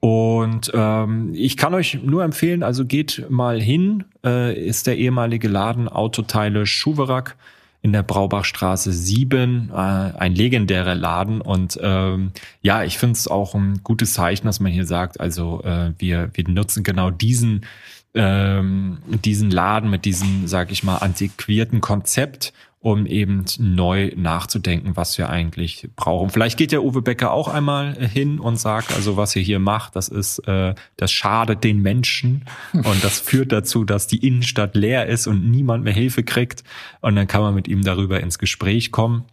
Und 0.00 0.72
ähm, 0.74 1.30
ich 1.34 1.56
kann 1.56 1.74
euch 1.74 2.02
nur 2.02 2.24
empfehlen, 2.24 2.64
also 2.64 2.84
geht 2.84 3.26
mal 3.28 3.60
hin, 3.60 4.04
äh, 4.24 4.58
ist 4.58 4.88
der 4.88 4.96
ehemalige 4.96 5.46
Laden 5.46 5.88
Autoteile 5.88 6.66
Schuwerak 6.66 7.36
in 7.82 7.92
der 7.92 8.02
Braubachstraße 8.02 8.92
7, 8.92 9.70
äh, 9.72 9.74
ein 9.74 10.34
legendärer 10.34 10.94
Laden. 10.94 11.40
Und 11.40 11.78
ähm, 11.82 12.32
ja, 12.60 12.84
ich 12.84 12.98
finde 12.98 13.14
es 13.14 13.26
auch 13.26 13.54
ein 13.54 13.80
gutes 13.82 14.14
Zeichen, 14.14 14.46
dass 14.46 14.60
man 14.60 14.72
hier 14.72 14.86
sagt, 14.86 15.20
also 15.20 15.62
äh, 15.64 15.92
wir, 15.98 16.30
wir 16.34 16.48
nutzen 16.48 16.82
genau 16.82 17.10
diesen 17.10 17.64
ähm, 18.12 18.98
diesen 19.24 19.50
Laden 19.50 19.88
mit 19.88 20.04
diesem, 20.04 20.48
sag 20.48 20.72
ich 20.72 20.82
mal, 20.82 20.96
antiquierten 20.96 21.80
Konzept 21.80 22.52
um 22.82 23.04
eben 23.04 23.44
neu 23.58 24.10
nachzudenken, 24.16 24.96
was 24.96 25.18
wir 25.18 25.28
eigentlich 25.28 25.90
brauchen. 25.96 26.30
Vielleicht 26.30 26.56
geht 26.56 26.72
ja 26.72 26.80
Uwe 26.80 27.02
Becker 27.02 27.30
auch 27.30 27.48
einmal 27.48 27.94
hin 27.94 28.40
und 28.40 28.56
sagt, 28.56 28.94
also 28.94 29.18
was 29.18 29.36
ihr 29.36 29.42
hier 29.42 29.58
macht, 29.58 29.96
das 29.96 30.08
ist, 30.08 30.38
äh, 30.48 30.74
das 30.96 31.12
schadet 31.12 31.62
den 31.62 31.82
Menschen 31.82 32.46
und 32.72 33.04
das 33.04 33.20
führt 33.20 33.52
dazu, 33.52 33.84
dass 33.84 34.06
die 34.06 34.26
Innenstadt 34.26 34.74
leer 34.74 35.06
ist 35.06 35.26
und 35.26 35.50
niemand 35.50 35.84
mehr 35.84 35.92
Hilfe 35.92 36.22
kriegt. 36.22 36.64
Und 37.02 37.16
dann 37.16 37.26
kann 37.26 37.42
man 37.42 37.54
mit 37.54 37.68
ihm 37.68 37.82
darüber 37.82 38.18
ins 38.20 38.38
Gespräch 38.38 38.90
kommen. 38.90 39.24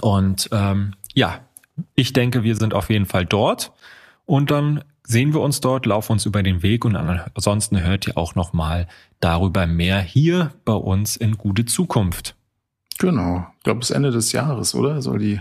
Und 0.00 0.48
ähm, 0.50 0.94
ja, 1.12 1.40
ich 1.94 2.14
denke, 2.14 2.44
wir 2.44 2.56
sind 2.56 2.72
auf 2.72 2.88
jeden 2.88 3.06
Fall 3.06 3.26
dort. 3.26 3.72
Und 4.24 4.50
dann 4.50 4.84
sehen 5.02 5.34
wir 5.34 5.40
uns 5.42 5.60
dort, 5.60 5.84
laufen 5.84 6.12
uns 6.12 6.24
über 6.24 6.42
den 6.42 6.62
Weg 6.62 6.84
und 6.86 6.96
ansonsten 6.96 7.82
hört 7.82 8.06
ihr 8.06 8.16
auch 8.16 8.36
noch 8.36 8.52
mal 8.54 8.86
darüber 9.18 9.66
mehr 9.66 10.00
hier 10.00 10.52
bei 10.64 10.72
uns 10.72 11.16
in 11.16 11.36
Gute 11.36 11.66
Zukunft. 11.66 12.36
Genau. 13.00 13.46
Ich 13.56 13.64
glaube, 13.64 13.80
bis 13.80 13.90
Ende 13.90 14.10
des 14.10 14.32
Jahres, 14.32 14.74
oder? 14.74 15.00
Soll 15.00 15.18
die, 15.18 15.40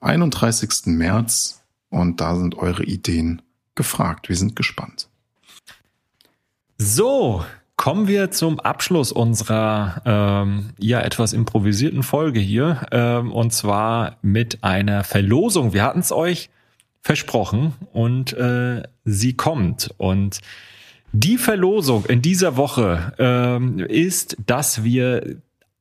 31. 0.00 0.86
März 0.86 1.64
und 1.88 2.20
da 2.20 2.36
sind 2.36 2.56
eure 2.56 2.84
Ideen 2.84 3.42
gefragt. 3.74 4.28
Wir 4.28 4.36
sind 4.36 4.54
gespannt. 4.54 5.08
So, 6.78 7.44
Kommen 7.80 8.08
wir 8.08 8.30
zum 8.30 8.60
Abschluss 8.60 9.10
unserer 9.10 10.02
ähm, 10.04 10.68
ja 10.78 11.00
etwas 11.00 11.32
improvisierten 11.32 12.02
Folge 12.02 12.38
hier 12.38 12.86
ähm, 12.92 13.32
und 13.32 13.54
zwar 13.54 14.18
mit 14.20 14.62
einer 14.62 15.02
Verlosung. 15.02 15.72
Wir 15.72 15.84
hatten 15.84 16.00
es 16.00 16.12
euch 16.12 16.50
versprochen 17.00 17.72
und 17.94 18.34
äh, 18.34 18.82
sie 19.06 19.32
kommt. 19.32 19.94
Und 19.96 20.42
die 21.12 21.38
Verlosung 21.38 22.04
in 22.04 22.20
dieser 22.20 22.58
Woche 22.58 23.14
ähm, 23.18 23.78
ist, 23.78 24.36
dass 24.44 24.84
wir 24.84 25.36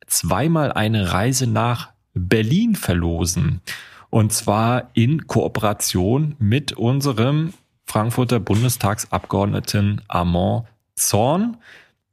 zweimal 0.07 0.71
eine 0.71 1.11
Reise 1.11 1.47
nach 1.47 1.89
Berlin 2.13 2.75
verlosen. 2.75 3.59
Und 4.09 4.31
zwar 4.31 4.89
in 4.93 5.27
Kooperation 5.27 6.37
mit 6.39 6.71
unserem 6.71 7.53
Frankfurter 7.83 8.39
Bundestagsabgeordneten 8.39 10.01
Armand 10.07 10.63
Zorn 10.95 11.57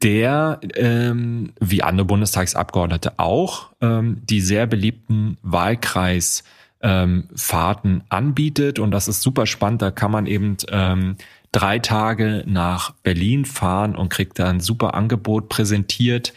der, 0.03 0.61
ähm, 0.75 1.53
wie 1.61 1.83
andere 1.83 2.07
Bundestagsabgeordnete 2.07 3.19
auch, 3.19 3.71
ähm, 3.81 4.23
die 4.25 4.41
sehr 4.41 4.67
beliebten 4.67 5.39
Wahlkreisfahrten 5.43 6.43
ähm, 6.83 8.03
anbietet. 8.09 8.79
Und 8.79 8.91
das 8.91 9.09
ist 9.09 9.23
super 9.23 9.47
spannend. 9.47 9.83
Da 9.83 9.91
kann 9.91 10.11
man 10.11 10.27
eben 10.27 10.57
ähm, 10.71 11.17
drei 11.53 11.79
Tage 11.79 12.45
nach 12.47 12.93
Berlin 13.03 13.45
fahren 13.45 13.97
und 13.97 14.11
kriegt 14.11 14.39
da 14.39 14.49
ein 14.49 14.61
super 14.61 14.95
Angebot 14.95 15.49
präsentiert. 15.49 16.35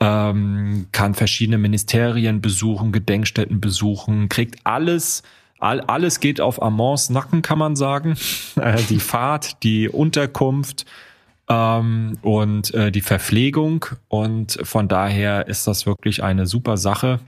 Ähm, 0.00 0.86
kann 0.92 1.14
verschiedene 1.14 1.58
Ministerien 1.58 2.40
besuchen, 2.40 2.92
Gedenkstätten 2.92 3.60
besuchen, 3.60 4.28
kriegt 4.28 4.60
alles 4.64 5.22
All, 5.60 5.80
alles 5.80 6.20
geht 6.20 6.40
auf 6.40 6.62
Amants 6.62 7.10
Nacken, 7.10 7.42
kann 7.42 7.58
man 7.58 7.76
sagen. 7.76 8.16
Äh, 8.56 8.82
die 8.88 8.98
Fahrt, 8.98 9.62
die 9.62 9.88
Unterkunft, 9.88 10.84
ähm, 11.48 12.18
und 12.22 12.72
äh, 12.74 12.92
die 12.92 13.00
Verpflegung. 13.00 13.86
Und 14.08 14.58
von 14.62 14.88
daher 14.88 15.48
ist 15.48 15.66
das 15.66 15.86
wirklich 15.86 16.22
eine 16.22 16.46
super 16.46 16.76
Sache, 16.76 17.20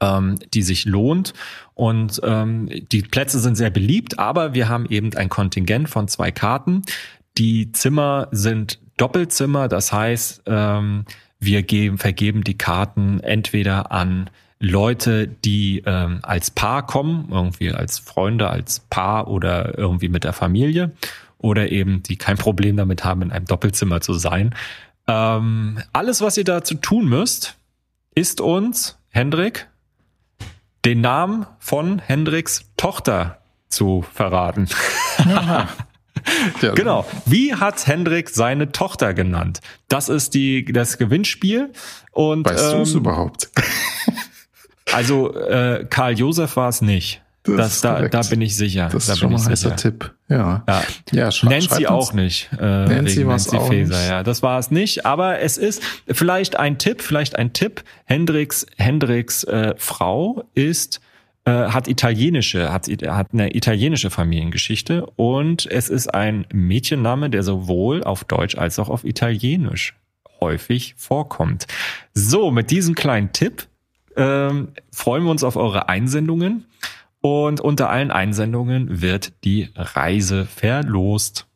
ähm, 0.00 0.36
die 0.52 0.62
sich 0.62 0.84
lohnt. 0.84 1.32
Und 1.74 2.20
ähm, 2.24 2.68
die 2.90 3.02
Plätze 3.02 3.38
sind 3.38 3.56
sehr 3.56 3.70
beliebt, 3.70 4.18
aber 4.18 4.54
wir 4.54 4.68
haben 4.68 4.86
eben 4.86 5.14
ein 5.14 5.28
Kontingent 5.28 5.88
von 5.88 6.08
zwei 6.08 6.30
Karten. 6.30 6.82
Die 7.38 7.72
Zimmer 7.72 8.28
sind 8.32 8.80
Doppelzimmer. 8.96 9.68
Das 9.68 9.92
heißt, 9.92 10.42
ähm, 10.46 11.04
wir 11.38 11.62
geben, 11.62 11.98
vergeben 11.98 12.44
die 12.44 12.58
Karten 12.58 13.20
entweder 13.20 13.92
an 13.92 14.30
Leute, 14.58 15.28
die 15.28 15.82
ähm, 15.84 16.20
als 16.22 16.50
Paar 16.50 16.86
kommen, 16.86 17.28
irgendwie 17.30 17.72
als 17.72 17.98
Freunde, 17.98 18.48
als 18.48 18.80
Paar 18.80 19.28
oder 19.28 19.76
irgendwie 19.76 20.08
mit 20.08 20.24
der 20.24 20.32
Familie 20.32 20.92
oder 21.38 21.70
eben 21.70 22.02
die 22.02 22.16
kein 22.16 22.36
Problem 22.36 22.76
damit 22.76 23.04
haben, 23.04 23.22
in 23.22 23.32
einem 23.32 23.46
Doppelzimmer 23.46 24.00
zu 24.00 24.14
sein. 24.14 24.54
Ähm, 25.06 25.78
alles, 25.92 26.20
was 26.20 26.36
ihr 26.36 26.44
dazu 26.44 26.74
tun 26.74 27.08
müsst, 27.08 27.56
ist 28.14 28.40
uns, 28.40 28.98
Hendrik, 29.08 29.68
den 30.84 31.00
Namen 31.00 31.46
von 31.58 31.98
Hendriks 31.98 32.70
Tochter 32.76 33.38
zu 33.68 34.04
verraten. 34.14 34.68
Ja. 35.18 35.68
genau. 36.74 37.06
Wie 37.24 37.54
hat 37.54 37.86
Hendrik 37.86 38.30
seine 38.30 38.72
Tochter 38.72 39.14
genannt? 39.14 39.60
Das 39.88 40.08
ist 40.08 40.34
die 40.34 40.64
das 40.64 40.98
Gewinnspiel. 40.98 41.72
Und 42.12 42.48
weißt 42.48 42.72
ähm, 42.72 42.76
du 42.76 42.82
es 42.82 42.94
überhaupt? 42.94 43.50
also 44.92 45.34
äh, 45.34 45.86
Karl 45.88 46.18
Josef 46.18 46.56
war 46.56 46.68
es 46.68 46.82
nicht. 46.82 47.22
Das, 47.42 47.56
das 47.56 47.80
da, 47.80 48.08
da 48.08 48.22
bin 48.22 48.40
ich 48.40 48.56
sicher. 48.56 48.88
Das 48.90 49.06
da 49.06 49.12
ist 49.12 49.18
schon 49.20 49.34
ein 49.34 49.44
heißer 49.44 49.76
Tipp. 49.76 50.15
Ja. 50.28 50.64
ja. 50.66 50.82
ja 51.12 51.30
Nancy 51.42 51.86
auch 51.86 52.12
nicht. 52.12 52.50
Äh, 52.52 52.64
Nancy, 52.64 53.24
Nancy 53.24 53.56
auch 53.56 53.68
Faeser, 53.68 53.96
nicht. 53.96 54.08
ja. 54.08 54.22
Das 54.22 54.42
war 54.42 54.58
es 54.58 54.70
nicht. 54.70 55.06
Aber 55.06 55.40
es 55.40 55.56
ist 55.56 55.82
vielleicht 56.08 56.58
ein 56.58 56.78
Tipp, 56.78 57.00
vielleicht 57.02 57.36
ein 57.36 57.52
Tipp. 57.52 57.84
Hendricks, 58.04 58.66
Hendricks 58.76 59.44
äh, 59.44 59.74
Frau 59.76 60.44
ist 60.54 61.00
äh, 61.46 61.68
hat 61.68 61.86
italienische, 61.86 62.72
hat, 62.72 62.88
hat 62.88 63.28
eine 63.32 63.54
italienische 63.54 64.10
Familiengeschichte 64.10 65.06
und 65.14 65.66
es 65.66 65.88
ist 65.88 66.12
ein 66.12 66.44
Mädchenname, 66.52 67.30
der 67.30 67.44
sowohl 67.44 68.02
auf 68.02 68.24
Deutsch 68.24 68.58
als 68.58 68.80
auch 68.80 68.88
auf 68.88 69.04
Italienisch 69.04 69.94
häufig 70.40 70.94
vorkommt. 70.96 71.66
So, 72.14 72.50
mit 72.50 72.72
diesem 72.72 72.96
kleinen 72.96 73.32
Tipp 73.32 73.68
ähm, 74.16 74.72
freuen 74.90 75.22
wir 75.22 75.30
uns 75.30 75.44
auf 75.44 75.54
eure 75.54 75.88
Einsendungen. 75.88 76.64
Und 77.26 77.60
unter 77.60 77.90
allen 77.90 78.12
Einsendungen 78.12 79.02
wird 79.02 79.32
die 79.42 79.70
Reise 79.74 80.46
verlost. 80.46 81.48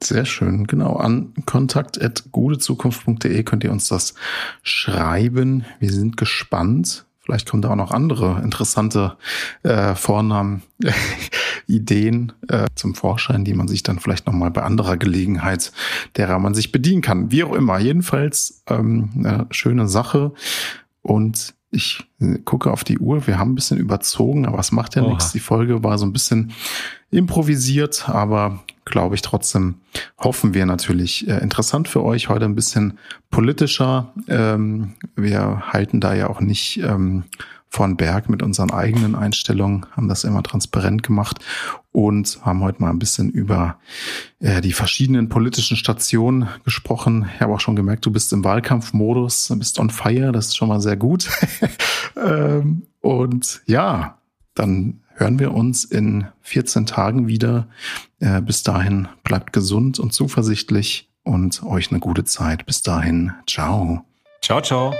Sehr 0.00 0.24
schön, 0.24 0.68
genau. 0.68 0.94
An 0.94 1.34
kontakt.gutezukunft.de 1.46 3.42
könnt 3.42 3.64
ihr 3.64 3.72
uns 3.72 3.88
das 3.88 4.14
schreiben. 4.62 5.64
Wir 5.80 5.90
sind 5.90 6.16
gespannt. 6.16 7.06
Vielleicht 7.18 7.50
kommen 7.50 7.60
da 7.60 7.70
auch 7.70 7.76
noch 7.76 7.90
andere 7.90 8.40
interessante 8.40 9.16
äh, 9.64 9.96
Vornamen, 9.96 10.62
Ideen 11.66 12.30
äh, 12.46 12.66
zum 12.76 12.94
Vorschein, 12.94 13.44
die 13.44 13.54
man 13.54 13.66
sich 13.66 13.82
dann 13.82 13.98
vielleicht 13.98 14.28
nochmal 14.28 14.52
bei 14.52 14.62
anderer 14.62 14.96
Gelegenheit, 14.96 15.72
derer 16.16 16.38
man 16.38 16.54
sich 16.54 16.70
bedienen 16.70 17.02
kann. 17.02 17.32
Wie 17.32 17.42
auch 17.42 17.52
immer. 17.52 17.80
Jedenfalls 17.80 18.62
ähm, 18.68 19.10
eine 19.16 19.48
schöne 19.50 19.88
Sache. 19.88 20.34
Und 21.02 21.55
ich 21.70 22.06
gucke 22.44 22.70
auf 22.70 22.84
die 22.84 22.98
Uhr. 22.98 23.26
Wir 23.26 23.38
haben 23.38 23.52
ein 23.52 23.54
bisschen 23.54 23.78
überzogen, 23.78 24.46
aber 24.46 24.58
es 24.58 24.72
macht 24.72 24.94
ja 24.94 25.02
Oha. 25.02 25.10
nichts. 25.10 25.32
Die 25.32 25.40
Folge 25.40 25.82
war 25.82 25.98
so 25.98 26.06
ein 26.06 26.12
bisschen 26.12 26.52
improvisiert, 27.10 28.08
aber 28.08 28.60
glaube 28.84 29.14
ich 29.14 29.22
trotzdem 29.22 29.76
hoffen 30.18 30.54
wir 30.54 30.64
natürlich 30.66 31.28
äh, 31.28 31.38
interessant 31.38 31.88
für 31.88 32.04
euch 32.04 32.28
heute 32.28 32.44
ein 32.44 32.54
bisschen 32.54 32.98
politischer. 33.30 34.12
Ähm, 34.28 34.94
wir 35.16 35.72
halten 35.72 36.00
da 36.00 36.14
ja 36.14 36.28
auch 36.28 36.40
nicht 36.40 36.78
ähm, 36.78 37.24
von 37.68 37.96
Berg 37.96 38.28
mit 38.28 38.42
unseren 38.42 38.70
eigenen 38.70 39.14
Einstellungen, 39.14 39.86
haben 39.92 40.08
das 40.08 40.24
immer 40.24 40.42
transparent 40.42 41.02
gemacht 41.02 41.38
und 41.92 42.38
haben 42.42 42.62
heute 42.62 42.80
mal 42.80 42.90
ein 42.90 42.98
bisschen 42.98 43.30
über 43.30 43.78
äh, 44.40 44.60
die 44.60 44.72
verschiedenen 44.72 45.28
politischen 45.28 45.76
Stationen 45.76 46.48
gesprochen. 46.64 47.28
Ich 47.34 47.40
habe 47.40 47.52
auch 47.52 47.60
schon 47.60 47.76
gemerkt, 47.76 48.06
du 48.06 48.10
bist 48.10 48.32
im 48.32 48.44
Wahlkampfmodus, 48.44 49.52
bist 49.56 49.78
on 49.78 49.90
fire, 49.90 50.32
das 50.32 50.46
ist 50.46 50.56
schon 50.56 50.68
mal 50.68 50.80
sehr 50.80 50.96
gut. 50.96 51.28
ähm, 52.16 52.82
und 53.00 53.62
ja, 53.66 54.18
dann 54.54 55.00
hören 55.14 55.38
wir 55.38 55.52
uns 55.52 55.84
in 55.84 56.26
14 56.42 56.86
Tagen 56.86 57.26
wieder. 57.26 57.68
Äh, 58.20 58.40
bis 58.42 58.62
dahin 58.62 59.08
bleibt 59.24 59.52
gesund 59.52 59.98
und 59.98 60.12
zuversichtlich 60.12 61.10
und 61.24 61.62
euch 61.62 61.90
eine 61.90 62.00
gute 62.00 62.24
Zeit. 62.24 62.66
Bis 62.66 62.82
dahin, 62.82 63.32
ciao. 63.46 64.04
Ciao, 64.42 64.60
ciao. 64.60 64.94